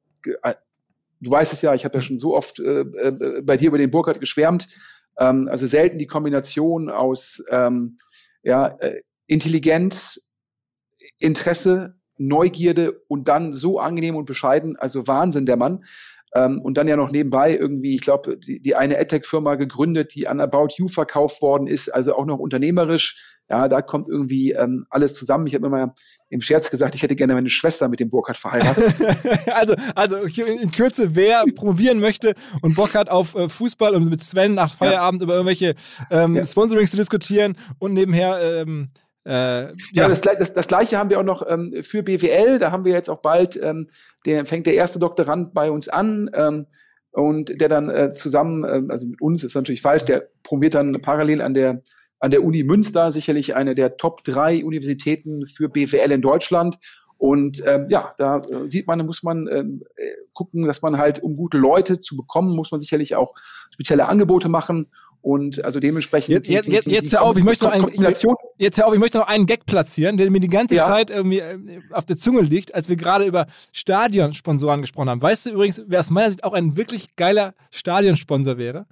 du 1.20 1.32
weißt 1.32 1.54
es 1.54 1.64
ja, 1.64 1.74
ich 1.74 1.84
habe 1.84 1.98
ja 1.98 2.02
schon 2.02 2.20
so 2.20 2.36
oft 2.36 2.58
bei 2.58 3.58
dir 3.58 3.70
über 3.70 3.80
den 3.80 3.90
Burkhardt 3.90 4.20
geschwärmt. 4.20 4.68
Ähm, 5.18 5.48
also 5.50 5.68
selten 5.68 5.98
die 5.98 6.08
Kombination 6.08 6.90
aus 6.90 7.44
ähm, 7.50 7.98
ja, 8.44 8.68
äh, 8.80 9.02
Intelligenz, 9.28 10.20
Interesse, 11.20 11.96
Neugierde 12.18 13.02
und 13.08 13.28
dann 13.28 13.54
so 13.54 13.80
angenehm 13.80 14.16
und 14.16 14.26
bescheiden, 14.26 14.76
also 14.78 15.08
Wahnsinn 15.08 15.46
der 15.46 15.58
Mann. 15.58 15.84
Ähm, 16.34 16.62
und 16.62 16.78
dann 16.78 16.88
ja 16.88 16.96
noch 16.96 17.12
nebenbei 17.12 17.56
irgendwie, 17.56 17.96
ich 17.96 18.02
glaube, 18.02 18.38
die, 18.38 18.62
die 18.62 18.76
eine 18.76 18.98
AdTech-Firma 18.98 19.56
gegründet, 19.56 20.16
die 20.16 20.28
an 20.28 20.40
About 20.40 20.70
You 20.78 20.88
verkauft 20.88 21.42
worden 21.42 21.68
ist, 21.68 21.90
also 21.90 22.16
auch 22.16 22.26
noch 22.26 22.40
unternehmerisch 22.40 23.40
Ja, 23.52 23.68
da 23.68 23.82
kommt 23.82 24.08
irgendwie 24.08 24.52
ähm, 24.52 24.86
alles 24.90 25.14
zusammen. 25.14 25.46
Ich 25.46 25.56
habe 25.56 25.68
immer 25.68 25.94
im 26.30 26.40
Scherz 26.40 26.72
gesagt, 26.72 26.96
ich 26.96 27.04
hätte 27.04 27.18
gerne 27.18 27.34
meine 27.34 27.50
Schwester 27.50 27.90
mit 27.90 28.00
dem 28.00 28.10
Burkhardt 28.10 28.38
verheiratet. 28.38 28.96
also, 29.54 29.76
also 29.94 30.16
in 30.16 30.72
Kürze, 30.72 31.16
wer 31.16 31.44
promovieren 31.54 32.00
möchte 32.00 32.34
und 32.62 32.78
Bock 32.78 32.96
hat 32.96 33.10
auf 33.10 33.36
äh, 33.36 33.50
Fußball 33.50 33.94
und 33.94 34.10
mit 34.10 34.24
Sven 34.24 34.54
nach 34.54 34.74
Feierabend 34.74 35.22
ja. 35.22 35.26
über 35.26 35.34
irgendwelche 35.34 35.76
ähm, 36.10 36.38
ja. 36.38 36.46
Sponsorings 36.46 36.92
zu 36.92 36.98
diskutieren 36.98 37.58
und 37.78 37.94
nebenher 37.94 38.40
ähm, 38.42 38.88
äh, 39.26 39.64
ja, 39.66 39.70
ja 39.92 40.08
das, 40.08 40.22
das, 40.22 40.54
das, 40.54 40.68
gleiche 40.68 40.98
haben 40.98 41.10
wir 41.10 41.20
auch 41.20 41.24
noch 41.24 41.46
ähm, 41.46 41.76
für 41.84 42.04
BWL. 42.04 42.58
Da 42.58 42.72
haben 42.72 42.86
wir 42.86 42.94
jetzt 42.94 43.10
auch 43.10 43.22
bald, 43.22 43.62
ähm, 43.62 43.90
der 44.26 44.46
fängt 44.46 44.66
der 44.66 44.76
erste 44.76 44.98
Doktorand 44.98 45.54
bei 45.54 45.70
uns 45.70 45.90
an 45.90 46.32
ähm, 46.34 46.68
und 47.12 47.60
der 47.60 47.68
dann 47.68 47.90
äh, 47.90 48.14
zusammen, 48.14 48.64
äh, 48.64 48.82
also 48.90 49.08
mit 49.08 49.22
uns 49.22 49.44
ist 49.44 49.56
natürlich 49.56 49.82
falsch, 49.82 50.06
der 50.06 50.30
promoviert 50.44 50.76
dann 50.76 51.02
parallel 51.02 51.42
an 51.42 51.54
der 51.54 51.84
an 52.22 52.32
der 52.32 52.44
Uni 52.44 52.64
Münster, 52.64 53.12
sicherlich 53.12 53.56
eine 53.56 53.76
der 53.76 53.98
Top 53.98 54.24
drei 54.24 54.64
Universitäten 54.64 55.48
für 55.48 55.68
BWL 55.68 56.12
in 56.12 56.22
Deutschland. 56.22 56.78
Und 57.18 57.62
ähm, 57.66 57.88
ja, 57.90 58.14
da 58.18 58.38
äh, 58.38 58.70
sieht 58.70 58.88
man, 58.88 59.06
muss 59.06 59.24
man 59.24 59.48
ähm, 59.48 59.84
äh, 59.96 60.04
gucken, 60.34 60.66
dass 60.66 60.82
man 60.82 60.98
halt, 60.98 61.22
um 61.22 61.36
gute 61.36 61.58
Leute 61.58 62.00
zu 62.00 62.16
bekommen, 62.16 62.56
muss 62.56 62.72
man 62.72 62.80
sicherlich 62.80 63.16
auch 63.16 63.34
spezielle 63.72 64.08
Angebote 64.08 64.50
machen. 64.50 64.88
Und 65.22 65.64
also 65.64 65.80
dementsprechend. 65.80 66.34
Jetzt, 66.34 66.48
jetzt, 66.48 66.68
jetzt, 66.68 66.88
jetzt 66.88 67.14
hör 67.14 67.22
auf, 67.22 67.38
ich 67.38 67.44
möchte 67.44 67.66
noch 67.66 67.72
einen, 67.72 67.88
jetzt 68.58 68.78
hör 68.78 68.88
auf, 68.88 68.94
ich 68.94 69.00
möchte 69.00 69.20
noch 69.20 69.28
einen 69.28 69.46
Gag 69.46 69.68
platzieren, 69.68 70.18
der 70.18 70.32
mir 70.32 70.40
die 70.40 70.48
ganze 70.48 70.76
ja. 70.76 70.88
Zeit 70.88 71.12
irgendwie 71.12 71.40
äh, 71.40 71.82
auf 71.92 72.06
der 72.06 72.18
Zunge 72.18 72.42
liegt, 72.42 72.74
als 72.74 72.90
wir 72.90 72.96
gerade 72.96 73.26
über 73.26 73.46
Stadionsponsoren 73.72 74.82
gesprochen 74.82 75.10
haben. 75.10 75.22
Weißt 75.22 75.46
du 75.46 75.52
übrigens, 75.52 75.82
wer 75.86 76.00
aus 76.00 76.10
meiner 76.10 76.30
Sicht 76.30 76.44
auch 76.44 76.54
ein 76.54 76.76
wirklich 76.76 77.16
geiler 77.16 77.54
Stadionsponsor 77.70 78.58
wäre? 78.58 78.88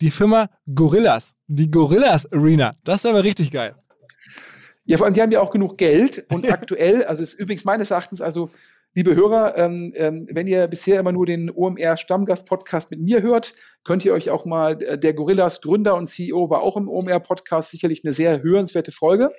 Die 0.00 0.10
Firma 0.10 0.50
Gorillas. 0.74 1.34
Die 1.46 1.70
Gorillas 1.70 2.30
Arena. 2.32 2.74
Das 2.84 3.04
wäre 3.04 3.14
aber 3.14 3.24
richtig 3.24 3.50
geil. 3.50 3.74
Ja, 4.84 4.98
vor 4.98 5.06
allem, 5.06 5.14
die 5.14 5.22
haben 5.22 5.32
ja 5.32 5.40
auch 5.40 5.50
genug 5.50 5.78
Geld 5.78 6.26
und 6.30 6.50
aktuell, 6.52 7.04
also 7.04 7.22
ist 7.22 7.34
übrigens 7.34 7.64
meines 7.64 7.90
Erachtens, 7.90 8.20
also 8.20 8.50
Liebe 8.96 9.14
Hörer, 9.14 9.58
ähm, 9.58 9.92
ähm, 9.94 10.26
wenn 10.30 10.46
ihr 10.46 10.66
bisher 10.68 10.98
immer 10.98 11.12
nur 11.12 11.26
den 11.26 11.50
OMR 11.50 11.98
Stammgast 11.98 12.46
Podcast 12.46 12.90
mit 12.90 12.98
mir 12.98 13.20
hört, 13.20 13.52
könnt 13.84 14.06
ihr 14.06 14.14
euch 14.14 14.30
auch 14.30 14.46
mal, 14.46 14.82
äh, 14.82 14.98
der 14.98 15.12
Gorillas 15.12 15.60
Gründer 15.60 15.96
und 15.96 16.06
CEO 16.06 16.48
war 16.48 16.62
auch 16.62 16.78
im 16.78 16.88
OMR 16.88 17.20
Podcast, 17.20 17.72
sicherlich 17.72 18.06
eine 18.06 18.14
sehr 18.14 18.42
hörenswerte 18.42 18.92
Folge. 18.92 19.32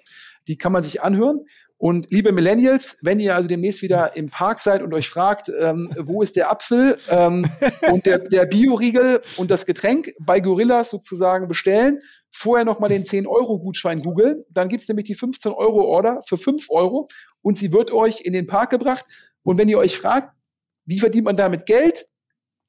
Die 0.48 0.60
kann 0.60 0.72
man 0.72 0.84
sich 0.84 1.02
anhören. 1.02 1.44
Und 1.80 2.08
liebe 2.10 2.32
Millennials, 2.32 2.98
wenn 3.04 3.20
ihr 3.20 3.36
also 3.36 3.48
demnächst 3.48 3.84
wieder 3.84 4.16
im 4.16 4.30
Park 4.30 4.64
seid 4.64 4.82
und 4.82 4.94
euch 4.96 5.08
fragt, 5.08 5.52
ähm, 5.60 5.90
wo 6.00 6.24
ist 6.24 6.36
der 6.36 6.50
Apfel 6.50 6.98
ähm, 7.10 7.46
und 7.92 8.06
der, 8.08 8.18
der 8.18 8.46
Bioriegel 8.46 9.22
und 9.38 9.52
das 9.52 9.66
Getränk 9.68 10.12
bei 10.20 10.40
Gorillas 10.40 10.90
sozusagen 10.90 11.48
bestellen, 11.48 12.00
vorher 12.32 12.66
nochmal 12.66 12.90
den 12.90 13.04
10-Euro-Gutschein 13.04 14.02
googeln, 14.02 14.44
dann 14.50 14.70
gibt's 14.70 14.88
nämlich 14.88 15.06
die 15.06 15.16
15-Euro-Order 15.16 16.24
für 16.28 16.38
5 16.38 16.66
Euro 16.70 17.08
und 17.42 17.58
sie 17.58 17.72
wird 17.72 17.92
euch 17.92 18.22
in 18.22 18.34
den 18.34 18.48
Park 18.48 18.72
gebracht. 18.72 19.06
Und 19.44 19.60
wenn 19.60 19.70
ihr 19.70 19.78
euch 19.78 19.98
fragt, 19.98 20.34
wie 20.86 21.00
verdient 21.00 21.26
man 21.26 21.38
damit 21.38 21.68
Geld, 21.68 22.08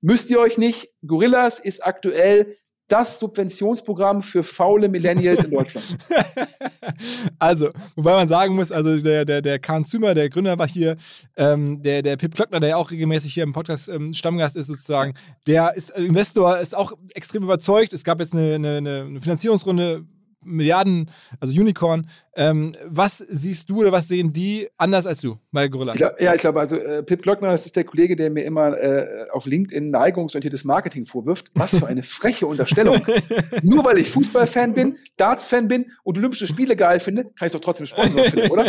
müsst 0.03 0.29
ihr 0.29 0.39
euch 0.39 0.59
nicht. 0.59 0.93
Gorillas 1.07 1.59
ist 1.59 1.85
aktuell 1.85 2.57
das 2.89 3.19
Subventionsprogramm 3.19 4.23
für 4.23 4.43
faule 4.43 4.89
Millennials 4.89 5.45
in 5.45 5.51
Deutschland. 5.51 5.87
also, 7.39 7.71
wobei 7.95 8.13
man 8.17 8.29
sagen 8.29 8.55
muss, 8.55 8.73
also 8.73 8.99
der, 9.01 9.25
der, 9.25 9.43
der 9.43 9.59
Kahn 9.59 9.85
Zümer, 9.85 10.15
der 10.15 10.31
Gründer 10.31 10.59
war 10.59 10.67
hier, 10.67 10.97
ähm, 11.37 11.83
der, 11.83 12.03
der 12.03 12.17
Pip 12.17 12.35
Klöckner, 12.35 12.61
der 12.61 12.71
ja 12.71 12.77
auch 12.77 12.91
regelmäßig 12.91 13.35
hier 13.35 13.43
im 13.43 13.53
Podcast 13.53 13.89
ähm, 13.89 14.15
Stammgast 14.15 14.57
ist 14.57 14.69
sozusagen, 14.69 15.15
der 15.47 15.75
ist 15.77 15.91
Investor, 15.91 16.59
ist 16.59 16.77
auch 16.77 16.93
extrem 17.15 17.43
überzeugt. 17.43 17.93
Es 17.93 18.05
gab 18.05 18.21
jetzt 18.21 18.35
eine, 18.35 18.55
eine, 18.55 18.77
eine 18.79 19.21
Finanzierungsrunde 19.21 20.05
Milliarden, 20.43 21.11
also 21.41 21.59
Unicorn. 21.59 22.09
Ähm, 22.37 22.73
was 22.87 23.19
siehst 23.19 23.69
du 23.69 23.81
oder 23.81 23.91
was 23.91 24.07
sehen 24.07 24.33
die 24.33 24.69
anders 24.77 25.07
als 25.07 25.21
du 25.21 25.37
bei 25.51 25.67
Gorilla? 25.67 25.95
Ich 25.95 25.99
glaub, 25.99 26.21
ja, 26.21 26.35
ich 26.35 26.41
glaube, 26.41 26.61
also 26.61 26.77
äh, 26.77 27.03
Pip 27.03 27.23
Glockner, 27.23 27.49
das 27.49 27.67
ist 27.67 27.75
der 27.75 27.83
Kollege, 27.83 28.15
der 28.15 28.31
mir 28.31 28.45
immer 28.45 28.79
äh, 28.79 29.27
auf 29.33 29.47
LinkedIn 29.47 29.91
neigungsorientiertes 29.91 30.65
Marketing 30.65 31.05
vorwirft. 31.05 31.51
Was 31.55 31.77
für 31.77 31.89
eine 31.89 32.05
freche 32.05 32.47
Unterstellung. 32.47 33.01
Nur 33.63 33.85
weil 33.85 33.99
ich 33.99 34.11
Fußballfan 34.11 34.75
bin, 34.75 34.97
Darts-Fan 35.17 35.67
bin 35.67 35.87
und 36.05 36.17
Olympische 36.17 36.47
Spiele 36.47 36.77
geil 36.77 37.01
finde, 37.01 37.25
kann 37.25 37.47
ich 37.47 37.53
doch 37.53 37.61
trotzdem 37.61 37.87
Sponsor 37.87 38.25
finden, 38.25 38.49
oder? 38.51 38.67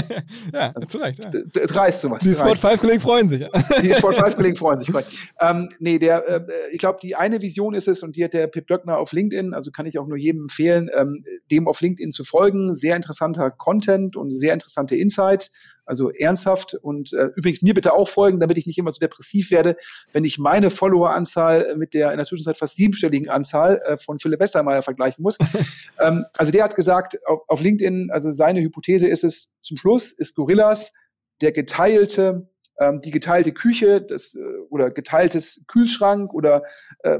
ja, 0.52 0.72
also, 0.74 0.88
zu 0.88 0.98
Recht. 0.98 1.20
Ja. 1.24 1.66
Dreist 1.68 2.02
sowas. 2.02 2.24
Die 2.24 2.34
Sport 2.34 2.58
5-Kollegen 2.58 3.02
freuen 3.02 3.28
sich. 3.28 3.46
die 3.84 3.94
Sport 3.98 4.18
5-Kollegen 4.18 4.56
freuen 4.56 4.80
sich. 4.80 4.92
Ähm, 5.40 5.70
nee, 5.78 6.00
der, 6.00 6.28
äh, 6.28 6.42
ich 6.72 6.80
glaube, 6.80 6.98
die 7.04 7.16
eine 7.16 7.42
Vision 7.42 7.76
ist 7.76 7.88
es, 7.88 8.02
und 8.02 8.16
die 8.16 8.24
hat 8.24 8.34
der 8.34 8.48
Pip 8.48 8.66
Glockner 8.66 8.98
auf 8.98 9.12
LinkedIn, 9.12 9.54
also 9.54 9.70
kann 9.70 9.86
ich 9.86 10.00
auch 10.00 10.08
nur 10.08 10.18
jedem 10.18 10.44
empfehlen, 10.44 10.90
ähm, 10.98 11.24
dem 11.52 11.59
auf 11.68 11.82
LinkedIn 11.82 12.12
zu 12.12 12.24
folgen. 12.24 12.76
Sehr 12.76 12.96
interessanter 12.96 13.52
Content 13.52 14.16
und 14.16 14.36
sehr 14.36 14.54
interessante 14.54 14.96
Insights. 14.96 15.52
Also 15.86 16.12
ernsthaft 16.12 16.76
und 16.76 17.14
äh, 17.14 17.30
übrigens 17.36 17.62
mir 17.64 17.74
bitte 17.74 17.94
auch 17.94 18.08
folgen, 18.08 18.40
damit 18.40 18.58
ich 18.58 18.68
nicht 18.68 18.78
immer 18.78 18.92
so 18.92 19.00
depressiv 19.00 19.50
werde, 19.50 19.76
wenn 20.14 20.24
ich 20.24 20.38
meine 20.38 20.70
Followeranzahl 20.70 21.76
mit 21.78 21.96
der 21.96 22.12
in 22.12 22.18
der 22.18 22.28
Zwischenzeit 22.28 22.58
fast 22.60 22.76
siebenstelligen 22.76 23.30
Anzahl 23.30 23.82
äh, 23.84 23.98
von 23.98 24.20
Philipp 24.20 24.40
Westermeier 24.40 24.84
vergleichen 24.84 25.24
muss. 25.24 25.38
ähm, 26.00 26.26
also 26.38 26.52
der 26.52 26.64
hat 26.64 26.76
gesagt 26.76 27.18
auf, 27.26 27.40
auf 27.48 27.62
LinkedIn, 27.62 28.10
also 28.12 28.32
seine 28.32 28.62
Hypothese 28.62 29.08
ist 29.08 29.24
es 29.24 29.52
zum 29.62 29.78
Schluss 29.78 30.12
ist 30.12 30.36
Gorillas 30.36 30.92
der 31.42 31.52
geteilte 31.52 32.50
ähm, 32.80 33.02
die 33.02 33.12
geteilte 33.12 33.52
Küche 33.52 34.02
das, 34.02 34.34
äh, 34.36 34.40
oder 34.70 34.90
geteiltes 34.90 35.66
Kühlschrank 35.68 36.34
oder 36.34 36.64
äh, 37.00 37.20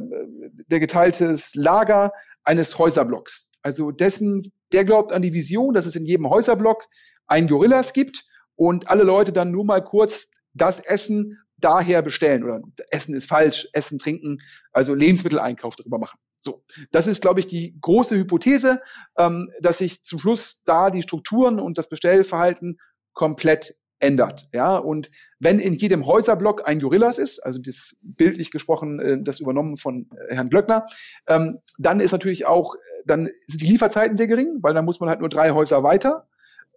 der 0.68 0.80
geteiltes 0.80 1.54
Lager 1.54 2.14
eines 2.44 2.78
Häuserblocks. 2.78 3.49
Also 3.62 3.92
dessen, 3.92 4.52
der 4.72 4.86
glaubt 4.86 5.12
an 5.12 5.22
die 5.22 5.34
Vision, 5.34 5.74
dass 5.74 5.86
es 5.86 5.96
in 5.96 6.06
jedem 6.06 6.30
Häuserblock 6.30 6.86
ein 7.28 7.48
Gorillas 7.48 7.94
gibt 7.94 8.26
und 8.56 8.90
alle 8.90 9.04
Leute 9.04 9.32
dann 9.32 9.52
nur 9.52 9.66
mal 9.66 9.84
kurz 9.84 10.28
das 10.54 10.80
Essen 10.80 11.38
daher 11.58 12.02
bestellen 12.02 12.44
oder 12.44 12.62
Essen 12.90 13.14
ist 13.14 13.28
falsch, 13.28 13.68
Essen, 13.74 14.00
Trinken, 14.00 14.40
also 14.72 14.94
Lebensmitteleinkauf 14.94 15.76
darüber 15.76 16.00
machen. 16.00 16.20
So, 16.40 16.64
das 16.92 17.06
ist, 17.06 17.22
glaube 17.22 17.42
ich, 17.42 17.48
die 17.48 17.78
große 17.82 18.16
Hypothese, 18.16 18.82
ähm, 19.18 19.52
dass 19.62 19.80
sich 19.80 20.04
zum 20.06 20.20
Schluss 20.20 20.62
da 20.64 20.90
die 20.90 21.02
Strukturen 21.02 21.60
und 21.60 21.78
das 21.78 21.90
Bestellverhalten 21.90 22.80
komplett 23.14 23.76
ändert. 24.00 24.48
Ja, 24.54 24.78
und 24.78 25.12
wenn 25.40 25.60
in 25.60 25.76
jedem 25.76 26.06
Häuserblock 26.06 26.68
ein 26.68 26.80
Gorillas 26.80 27.18
ist, 27.18 27.40
also 27.40 27.60
das 27.60 27.98
bildlich 28.02 28.52
gesprochen, 28.52 29.00
äh, 29.00 29.24
das 29.24 29.40
übernommen 29.40 29.78
von 29.78 30.10
äh, 30.30 30.36
Herrn 30.36 30.50
Glöckner, 30.50 30.86
ähm, 31.28 31.60
dann 31.78 32.00
ist 32.00 32.12
natürlich 32.12 32.46
auch, 32.46 32.76
äh, 32.76 32.80
dann 33.06 33.30
sind 33.48 33.62
die 33.62 33.68
Lieferzeiten 33.68 34.18
sehr 34.18 34.28
gering, 34.28 34.60
weil 34.62 34.74
dann 34.74 34.86
muss 34.86 35.00
man 35.00 35.10
halt 35.10 35.20
nur 35.20 35.30
drei 35.30 35.52
Häuser 35.52 35.84
weiter. 35.84 36.28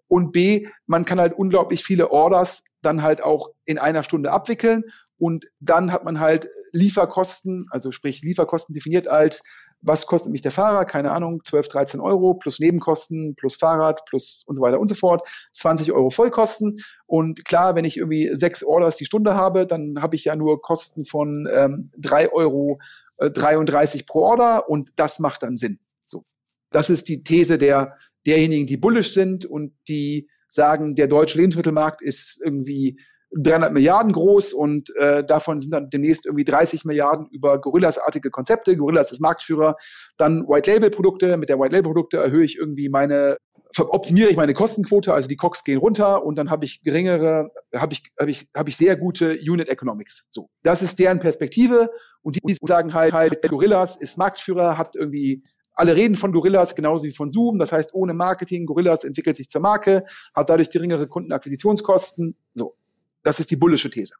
Und 0.08 0.32
B, 0.32 0.66
man 0.86 1.04
kann 1.04 1.20
halt 1.20 1.32
unglaublich 1.32 1.84
viele 1.84 2.10
Orders 2.10 2.64
dann 2.82 3.02
halt 3.02 3.22
auch 3.22 3.50
in 3.64 3.78
einer 3.78 4.02
Stunde 4.02 4.30
abwickeln. 4.30 4.84
Und 5.16 5.46
dann 5.60 5.92
hat 5.92 6.04
man 6.04 6.20
halt 6.20 6.48
Lieferkosten, 6.72 7.66
also 7.70 7.92
sprich 7.92 8.22
Lieferkosten 8.22 8.74
definiert 8.74 9.06
als 9.08 9.42
was 9.82 10.06
kostet 10.06 10.32
mich 10.32 10.40
der 10.40 10.52
Fahrer? 10.52 10.84
Keine 10.84 11.10
Ahnung, 11.10 11.42
12, 11.44 11.68
13 11.68 12.00
Euro 12.00 12.34
plus 12.34 12.60
Nebenkosten, 12.60 13.34
plus 13.34 13.56
Fahrrad, 13.56 14.04
plus 14.06 14.42
und 14.46 14.54
so 14.54 14.62
weiter 14.62 14.80
und 14.80 14.88
so 14.88 14.94
fort. 14.94 15.28
20 15.52 15.92
Euro 15.92 16.10
Vollkosten. 16.10 16.80
Und 17.06 17.44
klar, 17.44 17.74
wenn 17.74 17.84
ich 17.84 17.96
irgendwie 17.96 18.30
sechs 18.34 18.62
Orders 18.62 18.96
die 18.96 19.04
Stunde 19.04 19.34
habe, 19.34 19.66
dann 19.66 20.00
habe 20.00 20.16
ich 20.16 20.24
ja 20.24 20.36
nur 20.36 20.62
Kosten 20.62 21.04
von 21.04 21.48
ähm, 21.52 21.90
3 21.98 22.32
Euro 22.32 22.78
äh, 23.18 23.30
33 23.30 24.06
pro 24.06 24.20
Order 24.20 24.68
und 24.68 24.90
das 24.96 25.18
macht 25.18 25.42
dann 25.42 25.56
Sinn. 25.56 25.80
So. 26.04 26.24
Das 26.70 26.88
ist 26.88 27.08
die 27.08 27.24
These 27.24 27.58
der, 27.58 27.96
derjenigen, 28.24 28.66
die 28.66 28.76
bullish 28.76 29.14
sind 29.14 29.44
und 29.44 29.74
die 29.88 30.28
sagen, 30.48 30.94
der 30.94 31.08
deutsche 31.08 31.38
Lebensmittelmarkt 31.38 32.02
ist 32.02 32.40
irgendwie 32.44 32.98
300 33.36 33.72
Milliarden 33.72 34.12
groß 34.12 34.52
und 34.52 34.94
äh, 34.96 35.24
davon 35.24 35.60
sind 35.60 35.70
dann 35.70 35.90
demnächst 35.90 36.26
irgendwie 36.26 36.44
30 36.44 36.84
Milliarden 36.84 37.28
über 37.30 37.60
Gorillas-artige 37.60 38.30
Konzepte. 38.30 38.76
Gorillas 38.76 39.10
ist 39.10 39.20
Marktführer. 39.20 39.76
Dann 40.18 40.46
White-Label-Produkte. 40.46 41.36
Mit 41.36 41.48
der 41.48 41.58
White-Label-Produkte 41.58 42.18
erhöhe 42.18 42.44
ich 42.44 42.56
irgendwie 42.56 42.88
meine, 42.88 43.38
optimiere 43.78 44.28
ich 44.28 44.36
meine 44.36 44.52
Kostenquote, 44.52 45.14
also 45.14 45.28
die 45.28 45.36
Cox 45.36 45.64
gehen 45.64 45.78
runter 45.78 46.24
und 46.24 46.36
dann 46.36 46.50
habe 46.50 46.64
ich 46.64 46.82
geringere, 46.82 47.50
habe 47.74 47.94
ich, 47.94 48.02
habe 48.20 48.30
ich, 48.30 48.46
habe 48.54 48.68
ich 48.68 48.76
sehr 48.76 48.96
gute 48.96 49.38
Unit 49.48 49.68
Economics. 49.68 50.26
So, 50.28 50.50
das 50.62 50.82
ist 50.82 50.98
deren 50.98 51.18
Perspektive 51.18 51.88
und 52.20 52.36
die 52.36 52.56
sagen 52.60 52.92
halt, 52.92 53.14
halt 53.14 53.48
Gorillas 53.48 53.96
ist 54.00 54.18
Marktführer, 54.18 54.76
hat 54.76 54.94
irgendwie 54.94 55.42
alle 55.74 55.96
reden 55.96 56.16
von 56.16 56.32
Gorillas 56.32 56.74
genauso 56.74 57.04
wie 57.04 57.12
von 57.12 57.30
Zoom. 57.30 57.58
Das 57.58 57.72
heißt, 57.72 57.94
ohne 57.94 58.12
Marketing, 58.12 58.66
Gorillas 58.66 59.04
entwickelt 59.04 59.36
sich 59.36 59.48
zur 59.48 59.62
Marke, 59.62 60.04
hat 60.34 60.50
dadurch 60.50 60.70
geringere 60.70 61.06
Kundenakquisitionskosten. 61.08 62.36
So. 62.52 62.76
Das 63.22 63.40
ist 63.40 63.50
die 63.50 63.56
bullische 63.56 63.90
These. 63.90 64.14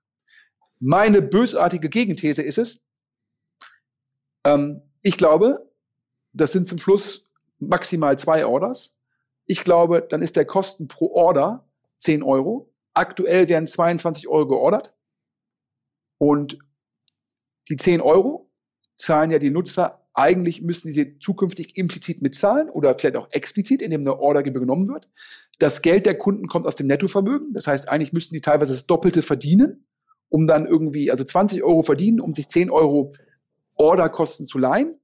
Meine 0.78 1.22
bösartige 1.22 1.88
Gegenthese 1.88 2.42
ist 2.42 2.58
es, 2.58 2.84
ähm, 4.44 4.82
ich 5.02 5.16
glaube, 5.16 5.70
das 6.32 6.52
sind 6.52 6.68
zum 6.68 6.78
Schluss 6.78 7.30
maximal 7.58 8.18
zwei 8.18 8.46
Orders. 8.46 8.98
Ich 9.46 9.64
glaube, 9.64 10.06
dann 10.08 10.22
ist 10.22 10.36
der 10.36 10.44
Kosten 10.44 10.88
pro 10.88 11.12
Order 11.12 11.68
10 11.98 12.22
Euro. 12.22 12.72
Aktuell 12.94 13.48
werden 13.48 13.66
22 13.66 14.28
Euro 14.28 14.48
geordert. 14.48 14.94
Und 16.18 16.58
die 17.68 17.76
10 17.76 18.00
Euro 18.00 18.50
zahlen 18.96 19.30
ja 19.30 19.38
die 19.38 19.50
Nutzer 19.50 20.01
eigentlich 20.14 20.62
müssen 20.62 20.88
diese 20.88 21.18
zukünftig 21.18 21.76
implizit 21.76 22.22
mitzahlen 22.22 22.68
oder 22.68 22.96
vielleicht 22.98 23.16
auch 23.16 23.28
explizit, 23.32 23.82
indem 23.82 24.02
eine 24.02 24.18
Ordergebühr 24.18 24.60
genommen 24.60 24.88
wird. 24.88 25.08
Das 25.58 25.82
Geld 25.82 26.06
der 26.06 26.18
Kunden 26.18 26.48
kommt 26.48 26.66
aus 26.66 26.76
dem 26.76 26.86
Nettovermögen. 26.86 27.52
Das 27.54 27.66
heißt, 27.66 27.88
eigentlich 27.88 28.12
müssten 28.12 28.34
die 28.34 28.40
teilweise 28.40 28.72
das 28.72 28.86
Doppelte 28.86 29.22
verdienen, 29.22 29.86
um 30.28 30.46
dann 30.46 30.66
irgendwie, 30.66 31.10
also 31.10 31.24
20 31.24 31.62
Euro 31.62 31.82
verdienen, 31.82 32.20
um 32.20 32.34
sich 32.34 32.48
10 32.48 32.70
Euro 32.70 33.12
Orderkosten 33.74 34.46
zu 34.46 34.58
leihen. 34.58 34.98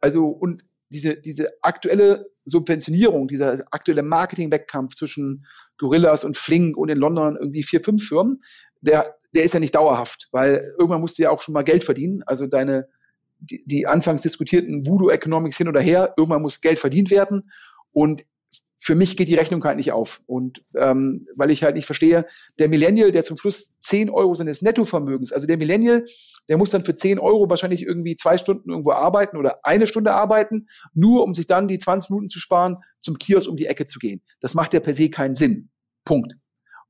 Also, 0.00 0.26
und 0.28 0.64
diese, 0.90 1.16
diese 1.16 1.52
aktuelle 1.62 2.26
Subventionierung, 2.44 3.26
dieser 3.26 3.64
aktuelle 3.70 4.02
Marketing-Wettkampf 4.02 4.94
zwischen 4.94 5.46
Gorillas 5.78 6.24
und 6.24 6.36
Flink 6.36 6.76
und 6.76 6.88
in 6.88 6.98
London 6.98 7.36
irgendwie 7.36 7.62
vier, 7.62 7.82
fünf 7.82 8.06
Firmen, 8.06 8.42
der, 8.80 9.16
der 9.34 9.44
ist 9.44 9.54
ja 9.54 9.60
nicht 9.60 9.74
dauerhaft, 9.74 10.28
weil 10.30 10.74
irgendwann 10.78 11.00
musst 11.00 11.18
du 11.18 11.22
ja 11.22 11.30
auch 11.30 11.40
schon 11.40 11.54
mal 11.54 11.64
Geld 11.64 11.84
verdienen. 11.84 12.22
Also 12.26 12.46
deine, 12.46 12.88
die, 13.44 13.62
die 13.66 13.86
anfangs 13.86 14.22
diskutierten 14.22 14.86
Voodoo-Economics 14.86 15.56
hin 15.56 15.68
oder 15.68 15.80
her, 15.80 16.14
irgendwann 16.16 16.42
muss 16.42 16.60
Geld 16.60 16.78
verdient 16.78 17.10
werden. 17.10 17.50
Und 17.92 18.24
für 18.84 18.94
mich 18.94 19.16
geht 19.16 19.28
die 19.28 19.34
Rechnung 19.34 19.64
halt 19.64 19.78
nicht 19.78 19.92
auf. 19.92 20.20
Und 20.26 20.62
ähm, 20.76 21.26
weil 21.36 21.50
ich 21.50 21.62
halt 21.62 21.74
nicht 21.74 21.86
verstehe, 21.86 22.26
der 22.58 22.68
Millennial, 22.68 23.12
der 23.12 23.24
zum 23.24 23.38
Schluss 23.38 23.72
10 23.80 24.10
Euro 24.10 24.34
seines 24.34 24.60
Nettovermögens, 24.60 25.32
also 25.32 25.46
der 25.46 25.56
Millennial, 25.56 26.04
der 26.50 26.58
muss 26.58 26.68
dann 26.68 26.84
für 26.84 26.94
10 26.94 27.18
Euro 27.18 27.48
wahrscheinlich 27.48 27.82
irgendwie 27.82 28.14
zwei 28.14 28.36
Stunden 28.36 28.68
irgendwo 28.68 28.92
arbeiten 28.92 29.38
oder 29.38 29.60
eine 29.62 29.86
Stunde 29.86 30.12
arbeiten, 30.12 30.68
nur 30.92 31.24
um 31.24 31.32
sich 31.32 31.46
dann 31.46 31.66
die 31.66 31.78
20 31.78 32.10
Minuten 32.10 32.28
zu 32.28 32.38
sparen, 32.38 32.76
zum 33.00 33.16
Kiosk 33.16 33.48
um 33.48 33.56
die 33.56 33.66
Ecke 33.66 33.86
zu 33.86 33.98
gehen. 33.98 34.20
Das 34.40 34.52
macht 34.52 34.74
ja 34.74 34.80
per 34.80 34.92
se 34.92 35.08
keinen 35.08 35.34
Sinn. 35.34 35.70
Punkt. 36.04 36.34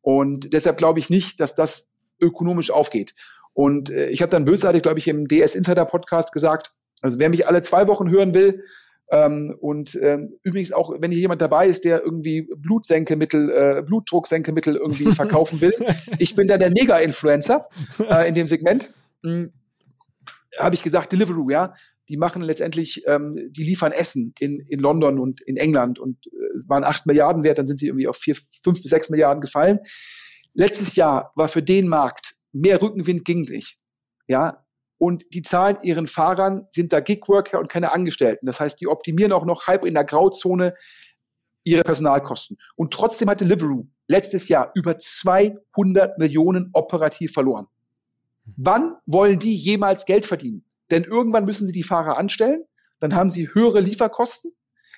Und 0.00 0.52
deshalb 0.52 0.78
glaube 0.78 0.98
ich 0.98 1.10
nicht, 1.10 1.38
dass 1.38 1.54
das 1.54 1.88
ökonomisch 2.20 2.72
aufgeht. 2.72 3.14
Und 3.54 3.90
äh, 3.90 4.08
ich 4.08 4.20
habe 4.20 4.30
dann 4.30 4.44
bösartig, 4.44 4.82
glaube 4.82 4.98
ich, 4.98 5.08
im 5.08 5.26
DS 5.26 5.54
Insider 5.54 5.86
Podcast 5.86 6.32
gesagt, 6.32 6.72
also 7.00 7.18
wer 7.18 7.30
mich 7.30 7.48
alle 7.48 7.62
zwei 7.62 7.88
Wochen 7.88 8.10
hören 8.10 8.34
will, 8.34 8.62
ähm, 9.10 9.56
und 9.60 9.98
ähm, 10.00 10.34
übrigens 10.42 10.72
auch, 10.72 10.90
wenn 10.98 11.10
hier 11.10 11.20
jemand 11.20 11.42
dabei 11.42 11.66
ist, 11.66 11.84
der 11.84 12.02
irgendwie 12.02 12.48
Blutsenkemittel, 12.56 13.50
äh, 13.50 13.82
Blutdrucksenkemittel 13.82 14.76
irgendwie 14.76 15.12
verkaufen 15.12 15.60
will, 15.60 15.74
ich 16.18 16.34
bin 16.34 16.48
da 16.48 16.56
der 16.56 16.70
Mega-Influencer 16.70 17.68
äh, 18.10 18.28
in 18.28 18.34
dem 18.34 18.48
Segment. 18.48 18.90
Hm, 19.22 19.52
Habe 20.58 20.74
ich 20.74 20.82
gesagt, 20.82 21.12
Deliveroo, 21.12 21.50
ja. 21.50 21.74
Die 22.08 22.16
machen 22.16 22.42
letztendlich, 22.42 23.02
ähm, 23.06 23.50
die 23.50 23.64
liefern 23.64 23.92
Essen 23.92 24.34
in, 24.38 24.60
in 24.60 24.78
London 24.78 25.18
und 25.18 25.40
in 25.42 25.56
England 25.56 25.98
und 25.98 26.26
äh, 26.26 26.56
es 26.56 26.68
waren 26.68 26.84
acht 26.84 27.06
Milliarden 27.06 27.44
wert, 27.44 27.58
dann 27.58 27.66
sind 27.66 27.78
sie 27.78 27.86
irgendwie 27.86 28.08
auf 28.08 28.16
vier, 28.16 28.36
fünf 28.62 28.82
bis 28.82 28.90
sechs 28.90 29.10
Milliarden 29.10 29.40
gefallen. 29.40 29.80
Letztes 30.54 30.96
Jahr 30.96 31.32
war 31.34 31.48
für 31.48 31.62
den 31.62 31.88
Markt 31.88 32.34
mehr 32.54 32.80
Rückenwind 32.80 33.24
ging 33.24 33.42
nicht. 33.42 33.76
Ja, 34.26 34.64
und 34.98 35.24
die 35.34 35.42
zahlen 35.42 35.76
ihren 35.82 36.06
Fahrern, 36.06 36.66
sind 36.70 36.92
da 36.92 37.00
Gigworker 37.00 37.58
und 37.58 37.68
keine 37.68 37.92
Angestellten. 37.92 38.46
Das 38.46 38.60
heißt, 38.60 38.80
die 38.80 38.88
optimieren 38.88 39.32
auch 39.32 39.44
noch 39.44 39.66
halb 39.66 39.84
in 39.84 39.94
der 39.94 40.04
Grauzone 40.04 40.74
ihre 41.64 41.82
Personalkosten. 41.82 42.56
Und 42.76 42.92
trotzdem 42.92 43.28
hat 43.28 43.40
Deliveroo 43.40 43.86
letztes 44.06 44.48
Jahr 44.48 44.70
über 44.74 44.96
200 44.96 46.18
Millionen 46.18 46.70
operativ 46.72 47.32
verloren. 47.32 47.66
Wann 48.56 48.96
wollen 49.06 49.38
die 49.38 49.54
jemals 49.54 50.04
Geld 50.04 50.26
verdienen? 50.26 50.64
Denn 50.90 51.04
irgendwann 51.04 51.46
müssen 51.46 51.66
sie 51.66 51.72
die 51.72 51.82
Fahrer 51.82 52.18
anstellen, 52.18 52.64
dann 53.00 53.14
haben 53.14 53.30
sie 53.30 53.52
höhere 53.52 53.80
Lieferkosten. 53.80 54.52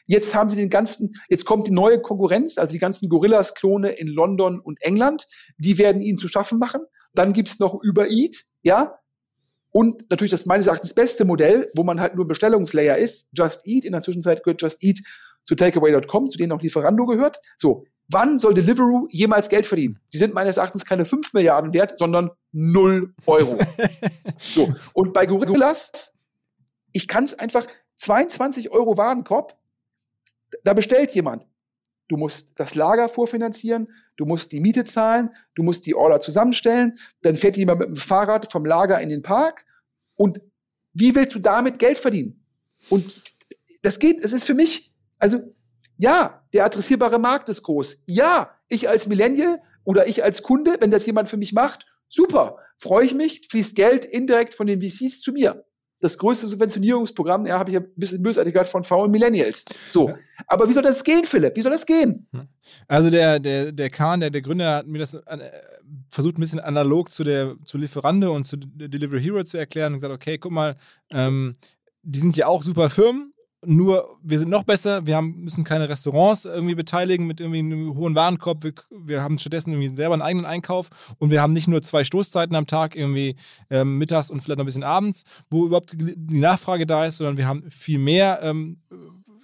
Jetzt 0.07 0.35
haben 0.35 0.49
sie 0.49 0.57
den 0.57 0.71
ganzen, 0.71 1.15
jetzt 1.29 1.45
kommt 1.45 1.67
die 1.67 1.73
neue 1.73 2.01
Konkurrenz, 2.01 2.59
also 2.59 2.73
die 2.73 2.79
ganzen 2.79 3.09
Gorillas-Klone 3.09 3.91
in 3.91 4.09
London 4.09 4.61
und 4.61 4.81
England, 4.83 5.27
die 5.59 5.79
werden 5.79 6.01
ihnen 6.01 6.17
zu 6.17 6.29
schaffen 6.29 6.59
machen. 6.59 6.83
Dann 7.15 7.33
gibt's 7.33 7.59
noch 7.59 7.75
Uber 7.75 8.09
Eat, 8.09 8.45
ja, 8.63 8.99
und 9.77 10.09
natürlich 10.09 10.31
das 10.31 10.47
meines 10.47 10.69
Erachtens 10.69 10.95
beste 10.95 11.27
Modell, 11.27 11.71
wo 11.75 11.83
man 11.83 12.01
halt 12.01 12.15
nur 12.15 12.27
Bestellungslayer 12.27 12.97
ist, 12.97 13.29
Just 13.33 13.61
Eat. 13.67 13.85
In 13.85 13.93
der 13.93 14.01
Zwischenzeit 14.01 14.43
gehört 14.43 14.63
Just 14.63 14.83
Eat 14.83 15.01
zu 15.45 15.55
Takeaway.com, 15.55 16.31
zu 16.31 16.39
denen 16.39 16.53
auch 16.53 16.63
Lieferando 16.63 17.05
gehört. 17.05 17.41
So, 17.59 17.85
wann 18.09 18.39
soll 18.39 18.55
Deliveroo 18.55 19.07
jemals 19.11 19.51
Geld 19.51 19.67
verdienen? 19.67 20.01
Sie 20.09 20.17
sind 20.17 20.33
meines 20.33 20.57
Erachtens 20.57 20.87
keine 20.87 21.05
5 21.05 21.35
Milliarden 21.35 21.75
wert, 21.75 21.99
sondern 21.99 22.31
0 22.53 23.13
Euro. 23.27 23.59
so, 24.39 24.73
und 24.95 25.13
bei 25.13 25.27
Gorillas, 25.27 26.15
ich 26.93 27.07
kann 27.07 27.25
es 27.25 27.39
einfach, 27.39 27.67
22 27.97 28.71
Euro 28.71 28.97
Warenkorb, 28.97 29.59
da 30.65 30.75
bestellt 30.75 31.13
jemand. 31.13 31.47
Du 32.09 32.17
musst 32.17 32.53
das 32.55 32.75
Lager 32.75 33.09
vorfinanzieren, 33.09 33.89
du 34.17 34.27
musst 34.27 34.53
die 34.53 34.61
Miete 34.61 34.85
zahlen, 34.85 35.31
du 35.55 35.63
musst 35.63 35.87
die 35.87 35.95
Order 35.95 36.21
zusammenstellen, 36.21 36.97
dann 37.23 37.37
fährt 37.37 37.57
jemand 37.57 37.81
mit 37.81 37.89
dem 37.89 37.97
Fahrrad 37.97 38.53
vom 38.53 38.65
Lager 38.65 39.01
in 39.01 39.09
den 39.09 39.23
Park, 39.23 39.65
und 40.17 40.41
wie 40.95 41.15
willst 41.15 41.35
du 41.35 41.39
damit 41.39 41.79
Geld 41.79 41.99
verdienen? 41.99 42.43
Und 42.89 43.23
das 43.83 43.99
geht, 43.99 44.25
es 44.25 44.33
ist 44.33 44.45
für 44.45 44.55
mich, 44.55 44.93
also 45.19 45.39
ja, 45.99 46.43
der 46.53 46.65
adressierbare 46.65 47.19
Markt 47.19 47.49
ist 47.49 47.63
groß. 47.63 48.03
Ja, 48.07 48.55
ich 48.69 48.89
als 48.89 49.07
Millennial 49.07 49.63
oder 49.85 50.09
ich 50.09 50.25
als 50.25 50.43
Kunde, 50.43 50.77
wenn 50.81 50.91
das 50.91 51.07
jemand 51.07 51.29
für 51.29 51.37
mich 51.37 51.53
macht, 51.53 51.87
super, 52.09 52.59
freue 52.79 53.07
ich 53.07 53.15
mich, 53.15 53.47
fließt 53.49 53.75
Geld 53.75 54.05
indirekt 54.05 54.55
von 54.55 54.67
den 54.67 54.83
VCs 54.83 55.21
zu 55.21 55.33
mir. 55.33 55.65
Das 56.01 56.19
größte 56.19 56.49
Subventionierungsprogramm, 56.49 57.47
ja, 57.47 57.59
habe 57.59 57.71
ich 57.71 57.75
ja 57.75 57.81
ein 57.81 57.93
bisschen 57.97 58.23
bösartig 58.23 58.53
gehört, 58.53 58.69
von 58.69 58.85
faulen 58.85 59.11
Millennials. 59.11 59.65
So. 59.89 60.13
Aber 60.47 60.69
wie 60.69 60.73
soll 60.73 60.83
das 60.83 61.03
gehen, 61.03 61.25
Philipp? 61.25 61.57
Wie 61.57 61.63
soll 61.63 61.73
das 61.73 61.87
gehen? 61.87 62.27
Also 62.87 63.11
der, 63.11 63.39
der, 63.41 63.73
der 63.73 63.91
Kahn, 63.91 64.21
der, 64.21 64.31
der 64.31 64.43
Gründer, 64.43 64.77
hat 64.77 64.89
mir 64.89 64.99
das 64.99 65.15
äh, 65.15 65.39
versucht 66.11 66.39
ein 66.39 66.41
bisschen 66.41 66.61
analog 66.61 67.13
zu 67.13 67.25
der 67.25 67.57
zu 67.65 67.79
Lieferando 67.79 68.35
und 68.35 68.45
zu 68.45 68.57
Delivery 68.57 69.23
Hero 69.23 69.43
zu 69.45 69.59
erklären 69.59 69.93
und 69.93 69.99
gesagt, 69.99 70.15
okay, 70.15 70.39
guck 70.39 70.53
mal, 70.53 70.77
ähm, 71.11 71.55
die 72.03 72.19
sind 72.19 72.37
ja 72.37 72.47
auch 72.47 72.63
super 72.63 72.91
Firmen, 72.91 73.33
nur 73.65 74.19
wir 74.23 74.39
sind 74.39 74.51
noch 74.51 74.65
besser, 74.65 75.07
wir 75.07 75.17
haben, 75.17 75.43
müssen 75.43 75.65
keine 75.65 75.89
Restaurants 75.89 76.45
irgendwie 76.45 76.75
beteiligen 76.75 77.27
mit 77.27 77.41
irgendwie 77.41 77.61
einem 77.61 77.97
hohen 77.97 78.15
Warenkorb, 78.15 78.63
wir, 78.63 78.73
wir 78.91 79.23
haben 79.23 79.39
stattdessen 79.39 79.73
irgendwie 79.73 79.95
selber 79.95 80.15
einen 80.15 80.23
eigenen 80.23 80.47
Einkauf 80.47 80.89
und 81.19 81.31
wir 81.31 81.41
haben 81.41 81.53
nicht 81.53 81.69
nur 81.69 81.83
zwei 81.83 82.05
Stoßzeiten 82.05 82.55
am 82.55 82.67
Tag, 82.67 82.95
irgendwie 82.95 83.37
ähm, 83.71 83.99
mittags 83.99 84.31
und 84.31 84.41
vielleicht 84.41 84.59
noch 84.59 84.65
ein 84.65 84.67
bisschen 84.67 84.85
abends, 84.85 85.25
wo 85.51 85.67
überhaupt 85.67 85.93
die 85.95 86.39
Nachfrage 86.39 86.87
da 86.87 87.07
ist, 87.07 87.19
sondern 87.19 87.39
wir 87.39 87.49
haben 87.49 87.71
viel 87.71 87.99
mehr 87.99 88.41
ähm, 88.43 88.79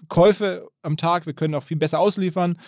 Käufe 0.08 0.68
am 0.82 0.96
Tag, 0.96 1.26
wir 1.26 1.32
können 1.32 1.54
auch 1.54 1.62
viel 1.62 1.78
besser 1.78 1.98
ausliefern 1.98 2.58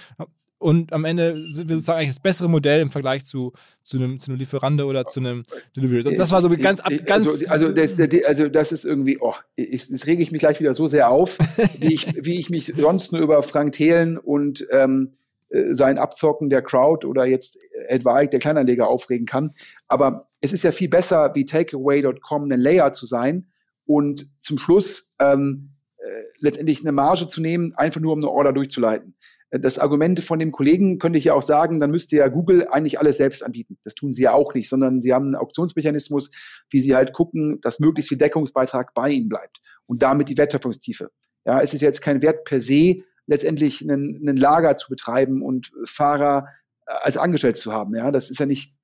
und 0.59 0.93
am 0.93 1.05
Ende 1.05 1.37
sind 1.37 1.69
wir 1.69 1.77
sozusagen 1.77 1.99
eigentlich 1.99 2.13
das 2.13 2.21
bessere 2.21 2.49
Modell 2.49 2.81
im 2.81 2.91
Vergleich 2.91 3.25
zu, 3.25 3.53
zu, 3.83 3.99
einem, 3.99 4.19
zu 4.19 4.31
einem 4.31 4.39
Lieferando 4.39 4.89
oder 4.89 5.05
zu 5.05 5.21
einem 5.21 5.45
Delivery. 5.77 6.17
Das 6.17 6.33
war 6.33 6.41
so 6.41 6.49
ganz 6.57 6.81
ab, 6.81 6.93
ganz. 7.05 7.27
Also, 7.49 7.69
also, 7.69 7.73
das, 7.73 8.25
also 8.25 8.49
das 8.49 8.73
ist 8.73 8.85
irgendwie, 8.85 9.19
oh, 9.21 9.35
jetzt 9.57 10.07
rege 10.07 10.23
ich 10.23 10.33
mich 10.33 10.41
gleich 10.41 10.61
wieder 10.61 10.75
so 10.75 10.87
sehr 10.87 11.11
auf, 11.11 11.39
wie 11.81 11.93
ich, 11.93 12.25
wie 12.25 12.39
ich 12.39 12.51
mich 12.51 12.73
sonst 12.77 13.13
nur 13.13 13.21
über 13.21 13.43
Frank 13.43 13.73
Thelen 13.73 14.17
und 14.17 14.67
ähm, 14.71 15.13
äh, 15.51 15.75
sein 15.75 15.99
Abzocken 15.99 16.49
der 16.49 16.63
Crowd 16.63 17.07
oder 17.07 17.27
jetzt 17.27 17.59
etwaig 17.89 18.31
der 18.31 18.41
Kleinanleger 18.41 18.89
aufregen 18.89 19.27
kann. 19.27 19.53
Aber 19.89 20.29
es 20.41 20.53
ist 20.53 20.65
ja 20.65 20.73
viel 20.73 20.89
besser, 20.89 21.35
wie 21.35 21.45
Takeaway.com 21.45 22.51
ein 22.51 22.61
Layer 22.61 22.93
zu 22.93 23.07
sein 23.07 23.49
und 23.87 24.31
zum 24.41 24.59
Schluss 24.59 25.13
ähm, 25.19 25.71
äh, 25.99 26.05
letztendlich 26.39 26.81
eine 26.81 26.93
Marge 26.93 27.27
zu 27.27 27.41
nehmen, 27.43 27.75
einfach 27.75 28.01
nur 28.01 28.13
um 28.13 28.21
eine 28.21 28.31
Order 28.31 28.53
durchzuleiten 28.53 29.15
das 29.51 29.79
Argument 29.79 30.21
von 30.21 30.39
dem 30.39 30.53
Kollegen 30.53 30.99
könnte 30.99 31.19
ich 31.19 31.25
ja 31.25 31.35
auch 31.35 31.43
sagen, 31.43 31.79
dann 31.79 31.91
müsste 31.91 32.17
ja 32.17 32.29
Google 32.29 32.67
eigentlich 32.69 32.99
alles 32.99 33.19
selbst 33.19 33.43
anbieten. 33.43 33.79
Das 33.85 33.95
tun 33.95 34.13
sie 34.13 34.23
ja 34.23 34.33
auch 34.33 34.55
nicht, 34.55 34.69
sondern 34.69 35.01
sie 35.01 35.13
haben 35.13 35.27
einen 35.27 35.37
Auktionsmechanismus, 35.37 36.31
wie 36.71 36.81
sie 36.81 36.97
halt 36.97 37.13
gucken, 37.13 37.61
dass 37.61 37.79
möglichst 37.79 38.09
viel 38.09 38.19
Deckungsbeitrag 38.19 38.95
bei 38.95 39.11
ihnen 39.11 39.29
bleibt 39.29 39.61
und 39.87 40.03
damit 40.03 40.29
die 40.29 40.37
Wertschöpfungstiefe. 40.37 41.11
Ja, 41.45 41.61
es 41.61 41.75
ist 41.75 41.83
jetzt 41.83 42.01
kein 42.01 42.23
Wert 42.23 42.45
per 42.45 42.61
se, 42.61 42.97
letztendlich 43.27 43.83
einen, 43.83 44.21
einen 44.23 44.37
Lager 44.37 44.77
zu 44.77 44.89
betreiben 44.89 45.43
und 45.43 45.71
Fahrer 45.85 46.49
äh, 46.87 46.93
als 47.03 47.17
Angestellte 47.17 47.61
zu 47.61 47.73
haben. 47.73 47.95
Ja, 47.95 48.11
das 48.11 48.31
ist 48.31 48.41
ja 48.41 48.47
nicht, 48.47 48.75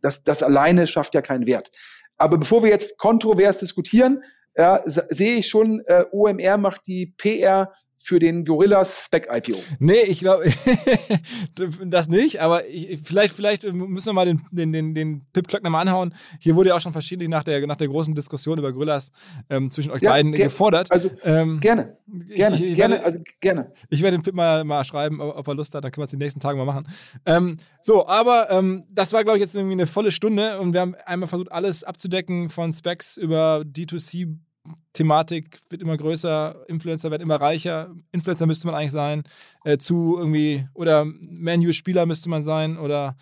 das, 0.00 0.22
das 0.22 0.42
alleine 0.42 0.86
schafft 0.86 1.14
ja 1.14 1.22
keinen 1.22 1.46
Wert. 1.46 1.70
Aber 2.16 2.38
bevor 2.38 2.62
wir 2.62 2.70
jetzt 2.70 2.98
kontrovers 2.98 3.58
diskutieren, 3.58 4.22
ja, 4.56 4.82
sehe 4.84 5.36
ich 5.36 5.48
schon, 5.48 5.80
äh, 5.86 6.04
OMR 6.12 6.58
macht 6.58 6.86
die 6.86 7.14
PR 7.16 7.72
für 8.02 8.18
den 8.18 8.46
Gorillas 8.46 9.04
Spec 9.04 9.28
IPO. 9.30 9.58
Nee, 9.78 10.00
ich 10.00 10.20
glaube, 10.20 10.44
das 11.84 12.08
nicht, 12.08 12.40
aber 12.40 12.66
ich, 12.66 12.98
vielleicht, 13.02 13.36
vielleicht 13.36 13.70
müssen 13.70 14.06
wir 14.06 14.12
mal 14.14 14.24
den, 14.24 14.40
den, 14.50 14.72
den, 14.72 14.94
den 14.94 15.26
Pip 15.34 15.46
Klöckner 15.46 15.68
mal 15.68 15.82
anhauen. 15.82 16.14
Hier 16.38 16.56
wurde 16.56 16.70
ja 16.70 16.76
auch 16.76 16.80
schon 16.80 16.94
verschiedentlich 16.94 17.28
nach 17.28 17.44
der, 17.44 17.66
nach 17.66 17.76
der 17.76 17.88
großen 17.88 18.14
Diskussion 18.14 18.58
über 18.58 18.72
Gorillas 18.72 19.12
ähm, 19.50 19.70
zwischen 19.70 19.92
euch 19.92 20.00
ja, 20.00 20.12
beiden 20.12 20.32
gefordert. 20.32 20.90
Also 20.90 21.10
ähm, 21.24 21.60
gerne, 21.60 21.98
gerne, 22.34 22.56
ich, 22.56 22.62
ich 22.62 22.74
gerne, 22.74 22.94
werde, 22.94 23.04
also 23.04 23.20
gerne. 23.40 23.72
Ich 23.90 24.00
werde 24.00 24.16
dem 24.16 24.22
Pip 24.22 24.34
mal, 24.34 24.64
mal 24.64 24.82
schreiben, 24.84 25.20
ob 25.20 25.46
er 25.46 25.54
Lust 25.54 25.74
hat, 25.74 25.84
dann 25.84 25.92
können 25.92 26.00
wir 26.00 26.06
es 26.06 26.10
die 26.10 26.16
nächsten 26.16 26.40
Tage 26.40 26.56
mal 26.56 26.64
machen. 26.64 26.88
Ähm, 27.26 27.58
so, 27.82 28.06
aber 28.06 28.50
ähm, 28.50 28.82
das 28.88 29.12
war, 29.12 29.24
glaube 29.24 29.36
ich, 29.36 29.42
jetzt 29.42 29.54
irgendwie 29.54 29.74
eine 29.74 29.86
volle 29.86 30.10
Stunde 30.10 30.58
und 30.58 30.72
wir 30.72 30.80
haben 30.80 30.94
einmal 31.04 31.28
versucht, 31.28 31.52
alles 31.52 31.84
abzudecken 31.84 32.48
von 32.48 32.72
Specs 32.72 33.18
über 33.18 33.62
D2C 33.66 34.38
Thematik 34.92 35.58
wird 35.68 35.82
immer 35.82 35.96
größer, 35.96 36.64
Influencer 36.68 37.10
werden 37.10 37.22
immer 37.22 37.40
reicher, 37.40 37.94
Influencer 38.12 38.46
müsste 38.46 38.66
man 38.66 38.74
eigentlich 38.74 38.92
sein, 38.92 39.22
äh, 39.64 39.78
zu 39.78 40.16
irgendwie, 40.18 40.66
oder 40.74 41.04
Menu-Spieler 41.04 42.06
müsste 42.06 42.28
man 42.28 42.42
sein, 42.42 42.78
oder 42.78 43.16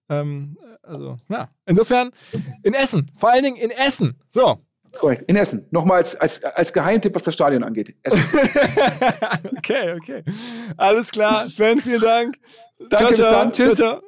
Ähm, 0.09 0.59
also, 0.83 1.17
ja. 1.29 1.49
Insofern 1.65 2.11
in 2.65 2.75
Essen, 2.75 3.09
vor 3.15 3.31
allen 3.31 3.45
Dingen 3.45 3.57
in 3.57 3.71
Essen. 3.71 4.17
So. 4.31 4.59
Korrekt, 4.99 5.23
in 5.29 5.37
Essen. 5.37 5.67
Nochmal 5.71 5.99
als, 5.99 6.15
als, 6.17 6.45
als 6.45 6.73
Geheimtipp, 6.73 7.15
was 7.15 7.23
das 7.23 7.35
Stadion 7.35 7.63
angeht. 7.63 7.95
okay, 9.57 9.95
okay. 9.97 10.23
Alles 10.77 11.11
klar. 11.11 11.49
Sven, 11.49 11.81
vielen 11.81 12.01
Dank. 12.01 12.37
Danke, 12.91 12.97
ciao, 12.97 13.09
bis 13.09 13.19
dann. 13.19 13.53
Tschüss. 13.53 13.75
Ciao. 13.77 14.03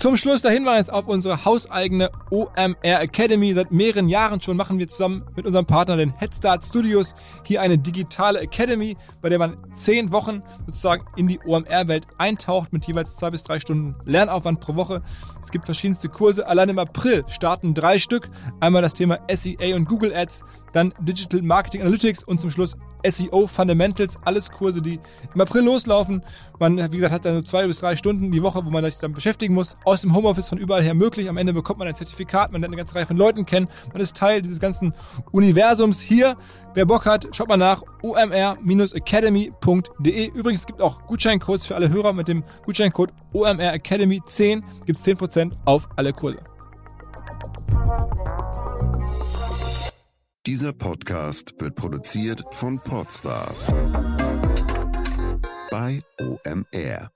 Zum 0.00 0.16
Schluss 0.16 0.40
der 0.40 0.50
Hinweis 0.50 0.88
auf 0.88 1.08
unsere 1.08 1.44
hauseigene 1.44 2.10
OMR 2.30 3.02
Academy. 3.02 3.52
Seit 3.52 3.70
mehreren 3.70 4.08
Jahren 4.08 4.40
schon 4.40 4.56
machen 4.56 4.78
wir 4.78 4.88
zusammen 4.88 5.26
mit 5.36 5.44
unserem 5.44 5.66
Partner, 5.66 5.98
den 5.98 6.14
Headstart 6.16 6.64
Studios, 6.64 7.14
hier 7.44 7.60
eine 7.60 7.76
digitale 7.76 8.40
Academy, 8.40 8.96
bei 9.20 9.28
der 9.28 9.38
man 9.38 9.58
zehn 9.74 10.10
Wochen 10.10 10.42
sozusagen 10.64 11.04
in 11.16 11.28
die 11.28 11.38
OMR-Welt 11.44 12.06
eintaucht 12.16 12.72
mit 12.72 12.86
jeweils 12.86 13.16
zwei 13.16 13.28
bis 13.28 13.42
drei 13.42 13.60
Stunden 13.60 13.94
Lernaufwand 14.06 14.60
pro 14.60 14.74
Woche. 14.74 15.02
Es 15.38 15.50
gibt 15.50 15.66
verschiedenste 15.66 16.08
Kurse. 16.08 16.46
Allein 16.46 16.70
im 16.70 16.78
April 16.78 17.22
starten 17.28 17.74
drei 17.74 17.98
Stück. 17.98 18.30
Einmal 18.58 18.80
das 18.80 18.94
Thema 18.94 19.18
SEA 19.30 19.76
und 19.76 19.86
Google 19.86 20.14
Ads, 20.14 20.44
dann 20.72 20.94
Digital 21.00 21.42
Marketing 21.42 21.82
Analytics 21.82 22.24
und 22.24 22.40
zum 22.40 22.48
Schluss 22.48 22.74
SEO 23.06 23.46
Fundamentals, 23.46 24.18
alles 24.24 24.50
Kurse, 24.50 24.82
die 24.82 25.00
im 25.34 25.40
April 25.40 25.64
loslaufen. 25.64 26.22
Man, 26.58 26.76
wie 26.92 26.96
gesagt, 26.96 27.12
hat 27.12 27.24
dann 27.24 27.34
nur 27.34 27.44
zwei 27.44 27.66
bis 27.66 27.80
drei 27.80 27.96
Stunden 27.96 28.30
die 28.30 28.42
Woche, 28.42 28.64
wo 28.64 28.70
man 28.70 28.84
sich 28.84 28.98
dann 28.98 29.12
beschäftigen 29.12 29.54
muss. 29.54 29.74
Aus 29.90 30.02
dem 30.02 30.14
Homeoffice 30.14 30.48
von 30.48 30.56
überall 30.56 30.84
her 30.84 30.94
möglich. 30.94 31.28
Am 31.28 31.36
Ende 31.36 31.52
bekommt 31.52 31.80
man 31.80 31.88
ein 31.88 31.96
Zertifikat, 31.96 32.52
man 32.52 32.60
lernt 32.60 32.72
eine 32.72 32.78
ganze 32.78 32.94
Reihe 32.94 33.06
von 33.06 33.16
Leuten 33.16 33.44
kennen. 33.44 33.66
Man 33.92 34.00
ist 34.00 34.16
Teil 34.16 34.40
dieses 34.40 34.60
ganzen 34.60 34.94
Universums 35.32 36.00
hier. 36.00 36.36
Wer 36.74 36.86
Bock 36.86 37.06
hat, 37.06 37.26
schaut 37.32 37.48
mal 37.48 37.56
nach 37.56 37.82
omr-academy.de. 38.00 40.28
Übrigens, 40.28 40.60
es 40.60 40.66
gibt 40.66 40.80
auch 40.80 41.04
Gutscheincodes 41.08 41.66
für 41.66 41.74
alle 41.74 41.88
Hörer. 41.88 42.12
Mit 42.12 42.28
dem 42.28 42.44
Gutscheincode 42.64 43.12
OMR 43.32 43.72
Academy 43.72 44.20
10 44.24 44.62
gibt 44.86 44.96
es 44.96 45.04
10% 45.04 45.54
auf 45.64 45.88
alle 45.96 46.12
Kurse. 46.12 46.38
Dieser 50.46 50.72
Podcast 50.72 51.54
wird 51.58 51.74
produziert 51.74 52.44
von 52.52 52.78
Podstars 52.78 53.72
bei 55.68 56.00
OMR. 56.20 57.10